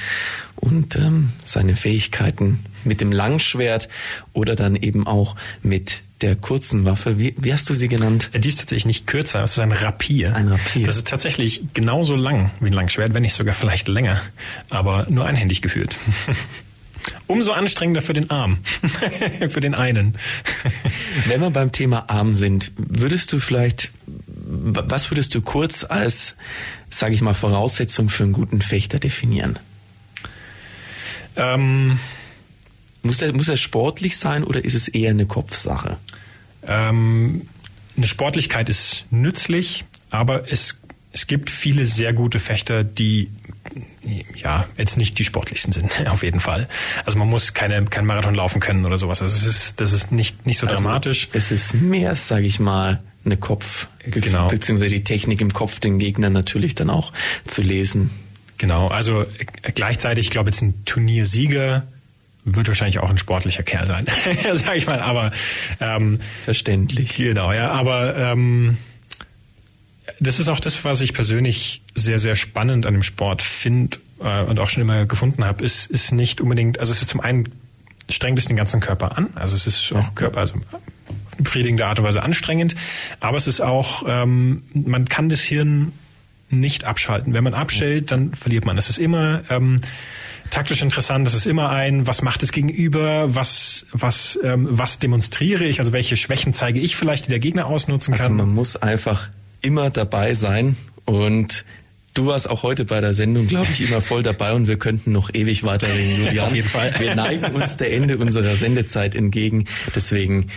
und 0.56 0.96
ähm, 0.96 1.34
seine 1.44 1.76
Fähigkeiten 1.76 2.60
mit 2.84 3.02
dem 3.02 3.12
Langschwert 3.12 3.90
oder 4.32 4.56
dann 4.56 4.76
eben 4.76 5.06
auch 5.06 5.36
mit 5.62 6.00
der 6.20 6.36
kurzen 6.36 6.84
Waffe. 6.84 7.18
Wie, 7.18 7.34
wie 7.38 7.52
hast 7.52 7.68
du 7.70 7.74
sie 7.74 7.88
genannt? 7.88 8.30
Die 8.34 8.48
ist 8.48 8.60
tatsächlich 8.60 8.86
nicht 8.86 9.06
kürzer, 9.06 9.42
es 9.42 9.52
ist 9.52 9.58
ein 9.58 9.72
Rapier. 9.72 10.34
Ein 10.34 10.48
Rapier. 10.48 10.86
Das 10.86 10.96
ist 10.96 11.08
tatsächlich 11.08 11.62
genauso 11.74 12.16
lang 12.16 12.50
wie 12.60 12.66
ein 12.68 12.72
Langschwert, 12.72 13.14
wenn 13.14 13.22
nicht 13.22 13.34
sogar 13.34 13.54
vielleicht 13.54 13.88
länger, 13.88 14.20
aber 14.70 15.06
nur 15.08 15.26
einhändig 15.26 15.62
geführt. 15.62 15.98
Umso 17.26 17.52
anstrengender 17.52 18.02
für 18.02 18.12
den 18.12 18.30
Arm, 18.30 18.58
für 19.50 19.60
den 19.60 19.74
einen. 19.74 20.16
Wenn 21.26 21.40
wir 21.40 21.50
beim 21.50 21.72
Thema 21.72 22.10
Arm 22.10 22.34
sind, 22.34 22.72
würdest 22.76 23.32
du 23.32 23.40
vielleicht, 23.40 23.92
was 24.04 25.10
würdest 25.10 25.34
du 25.34 25.40
kurz 25.40 25.84
als, 25.84 26.36
sage 26.90 27.14
ich 27.14 27.22
mal, 27.22 27.34
Voraussetzung 27.34 28.08
für 28.08 28.24
einen 28.24 28.32
guten 28.32 28.60
Fechter 28.60 28.98
definieren? 28.98 29.58
Ähm, 31.36 31.98
muss 33.02 33.22
er, 33.22 33.32
muss 33.32 33.48
er 33.48 33.56
sportlich 33.56 34.16
sein 34.16 34.44
oder 34.44 34.64
ist 34.64 34.74
es 34.74 34.88
eher 34.88 35.10
eine 35.10 35.26
Kopfsache? 35.26 35.96
Ähm, 36.66 37.48
eine 37.96 38.06
Sportlichkeit 38.06 38.68
ist 38.68 39.06
nützlich, 39.10 39.84
aber 40.10 40.50
es, 40.50 40.82
es 41.12 41.26
gibt 41.26 41.50
viele 41.50 41.86
sehr 41.86 42.12
gute 42.12 42.38
Fechter, 42.38 42.84
die 42.84 43.30
ja, 44.34 44.66
jetzt 44.76 44.96
nicht 44.96 45.18
die 45.18 45.24
sportlichsten 45.24 45.72
sind, 45.72 46.06
auf 46.08 46.22
jeden 46.22 46.40
Fall. 46.40 46.68
Also 47.04 47.18
man 47.18 47.28
muss 47.28 47.54
keine, 47.54 47.84
kein 47.84 48.06
Marathon 48.06 48.34
laufen 48.34 48.60
können 48.60 48.84
oder 48.84 48.98
sowas. 48.98 49.20
Also 49.20 49.34
es 49.34 49.44
ist, 49.44 49.80
das 49.80 49.92
ist 49.92 50.12
nicht, 50.12 50.46
nicht 50.46 50.58
so 50.58 50.66
also 50.66 50.80
dramatisch. 50.80 51.28
Es 51.32 51.50
ist 51.50 51.74
mehr, 51.74 52.16
sage 52.16 52.46
ich 52.46 52.60
mal, 52.60 53.02
eine 53.24 53.36
Kopf, 53.36 53.88
genau. 54.04 54.48
beziehungsweise 54.48 54.94
die 54.94 55.04
Technik 55.04 55.40
im 55.40 55.52
Kopf, 55.52 55.80
den 55.80 55.98
Gegner 55.98 56.30
natürlich 56.30 56.74
dann 56.74 56.88
auch 56.88 57.12
zu 57.44 57.62
lesen. 57.62 58.10
Genau, 58.56 58.88
also 58.88 59.24
gleichzeitig, 59.74 60.26
ich 60.26 60.30
glaube 60.30 60.50
jetzt 60.50 60.62
ein 60.62 60.84
Turniersieger 60.84 61.86
wird 62.54 62.68
wahrscheinlich 62.68 62.98
auch 62.98 63.10
ein 63.10 63.18
sportlicher 63.18 63.62
Kerl 63.62 63.86
sein, 63.86 64.06
sag 64.54 64.76
ich 64.76 64.86
mal. 64.86 65.00
Aber 65.00 65.30
ähm, 65.80 66.20
verständlich. 66.44 67.16
Genau, 67.16 67.52
ja. 67.52 67.70
Aber 67.70 68.16
ähm, 68.16 68.78
das 70.20 70.40
ist 70.40 70.48
auch 70.48 70.60
das, 70.60 70.84
was 70.84 71.00
ich 71.00 71.14
persönlich 71.14 71.82
sehr, 71.94 72.18
sehr 72.18 72.36
spannend 72.36 72.86
an 72.86 72.94
dem 72.94 73.02
Sport 73.02 73.42
finde 73.42 73.98
äh, 74.20 74.42
und 74.42 74.58
auch 74.58 74.70
schon 74.70 74.82
immer 74.82 75.06
gefunden 75.06 75.44
habe, 75.44 75.64
ist, 75.64 75.86
ist 75.86 76.12
nicht 76.12 76.40
unbedingt, 76.40 76.78
also 76.78 76.92
es 76.92 77.00
ist 77.00 77.10
zum 77.10 77.20
einen 77.20 77.48
strengt 78.08 78.38
es 78.38 78.46
den 78.46 78.56
ganzen 78.56 78.80
Körper 78.80 79.18
an, 79.18 79.28
also 79.34 79.54
es 79.54 79.66
ist 79.66 79.92
auch 79.92 80.14
Körper, 80.14 80.40
also 80.40 80.54
auf 80.54 80.82
eine 81.32 81.42
befriedigende 81.42 81.86
Art 81.86 81.98
und 81.98 82.06
Weise 82.06 82.22
anstrengend, 82.22 82.74
aber 83.20 83.36
es 83.36 83.46
ist 83.46 83.60
auch, 83.60 84.04
ähm, 84.08 84.62
man 84.72 85.04
kann 85.06 85.28
das 85.28 85.40
Hirn 85.42 85.92
nicht 86.50 86.84
abschalten. 86.84 87.34
Wenn 87.34 87.44
man 87.44 87.54
abstellt, 87.54 88.10
dann 88.10 88.34
verliert 88.34 88.64
man. 88.64 88.78
Es 88.78 88.88
ist 88.88 88.98
immer 88.98 89.42
ähm, 89.50 89.80
taktisch 90.50 90.82
interessant. 90.82 91.26
Es 91.26 91.34
ist 91.34 91.46
immer 91.46 91.70
ein, 91.70 92.06
was 92.06 92.22
macht 92.22 92.42
es 92.42 92.52
gegenüber, 92.52 93.34
was 93.34 93.86
was 93.92 94.38
ähm, 94.42 94.66
was 94.70 94.98
demonstriere 94.98 95.64
ich, 95.64 95.80
also 95.80 95.92
welche 95.92 96.16
Schwächen 96.16 96.54
zeige 96.54 96.80
ich 96.80 96.96
vielleicht, 96.96 97.26
die 97.26 97.30
der 97.30 97.38
Gegner 97.38 97.66
ausnutzen 97.66 98.14
also 98.14 98.24
kann. 98.24 98.32
Also 98.32 98.44
man 98.44 98.54
muss 98.54 98.76
einfach 98.76 99.28
immer 99.60 99.90
dabei 99.90 100.34
sein 100.34 100.76
und 101.04 101.64
Du 102.14 102.26
warst 102.26 102.50
auch 102.50 102.64
heute 102.64 102.84
bei 102.84 103.00
der 103.00 103.14
Sendung, 103.14 103.46
glaube 103.46 103.68
ich, 103.72 103.80
immer 103.80 104.00
voll 104.00 104.24
dabei 104.24 104.52
und 104.52 104.66
wir 104.66 104.76
könnten 104.76 105.12
noch 105.12 105.32
ewig 105.32 105.62
weiterreden, 105.62 106.16
Julian. 106.26 106.46
Auf 106.46 106.54
jeden 106.54 106.68
Fall. 106.68 106.92
Wir 106.98 107.14
neigen 107.14 107.54
uns 107.54 107.76
der 107.76 107.92
Ende 107.92 108.18
unserer 108.18 108.56
Sendezeit 108.56 109.14
entgegen. 109.14 109.66
Deswegen, 109.94 110.48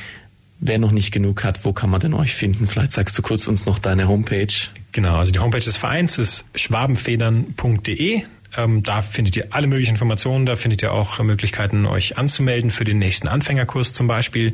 wer 0.60 0.80
noch 0.80 0.90
nicht 0.90 1.12
genug 1.12 1.44
hat, 1.44 1.64
wo 1.64 1.72
kann 1.72 1.92
man 1.92 2.00
denn 2.00 2.16
euch 2.16 2.34
finden? 2.34 2.66
Vielleicht 2.66 2.94
sagst 2.94 3.16
du 3.16 3.22
kurz 3.22 3.46
uns 3.46 3.68
noch 3.68 3.78
deine 3.78 4.08
Homepage. 4.08 4.48
Genau, 4.92 5.18
also 5.18 5.32
die 5.32 5.38
Homepage 5.38 5.60
des 5.60 5.78
Vereins 5.78 6.18
ist 6.18 6.46
schwabenfedern.de. 6.56 8.24
Ähm, 8.58 8.84
da 8.84 9.02
findet 9.02 9.38
ihr 9.38 9.48
alle 9.52 9.68
möglichen 9.68 9.92
Informationen, 9.92 10.46
da 10.46 10.56
findet 10.56 10.82
ihr 10.82 10.92
auch 10.92 11.20
Möglichkeiten, 11.20 11.86
euch 11.86 12.18
anzumelden 12.18 12.72
für 12.72 12.84
den 12.84 13.00
nächsten 13.00 13.30
Anfängerkurs 13.30 13.94
zum 13.94 14.08
Beispiel. 14.08 14.52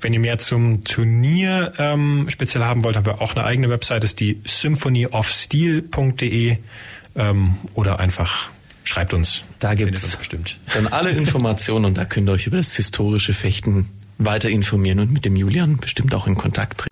Wenn 0.00 0.12
ihr 0.12 0.20
mehr 0.20 0.38
zum 0.38 0.84
Turnier 0.84 1.72
ähm, 1.78 2.26
speziell 2.28 2.62
haben 2.62 2.84
wollt, 2.84 2.94
haben 2.96 3.06
wir 3.06 3.20
auch 3.20 3.34
eine 3.34 3.44
eigene 3.44 3.68
Website, 3.68 4.04
das 4.04 4.10
ist 4.10 4.20
die 4.20 4.40
symphonyofsteel.de 4.44 6.58
ähm, 7.16 7.56
oder 7.74 7.98
einfach 8.00 8.50
schreibt 8.84 9.14
uns. 9.14 9.44
Da 9.58 9.74
gibt's 9.74 10.18
dann 10.74 10.86
alle 10.88 11.10
Informationen 11.10 11.86
und 11.86 11.98
da 11.98 12.04
könnt 12.04 12.28
ihr 12.28 12.32
euch 12.32 12.46
über 12.46 12.58
das 12.58 12.76
historische 12.76 13.34
Fechten 13.34 13.88
weiter 14.18 14.50
informieren 14.50 15.00
und 15.00 15.12
mit 15.12 15.24
dem 15.24 15.36
Julian 15.36 15.78
bestimmt 15.78 16.14
auch 16.14 16.26
in 16.26 16.36
Kontakt 16.36 16.78
treten. 16.78 16.91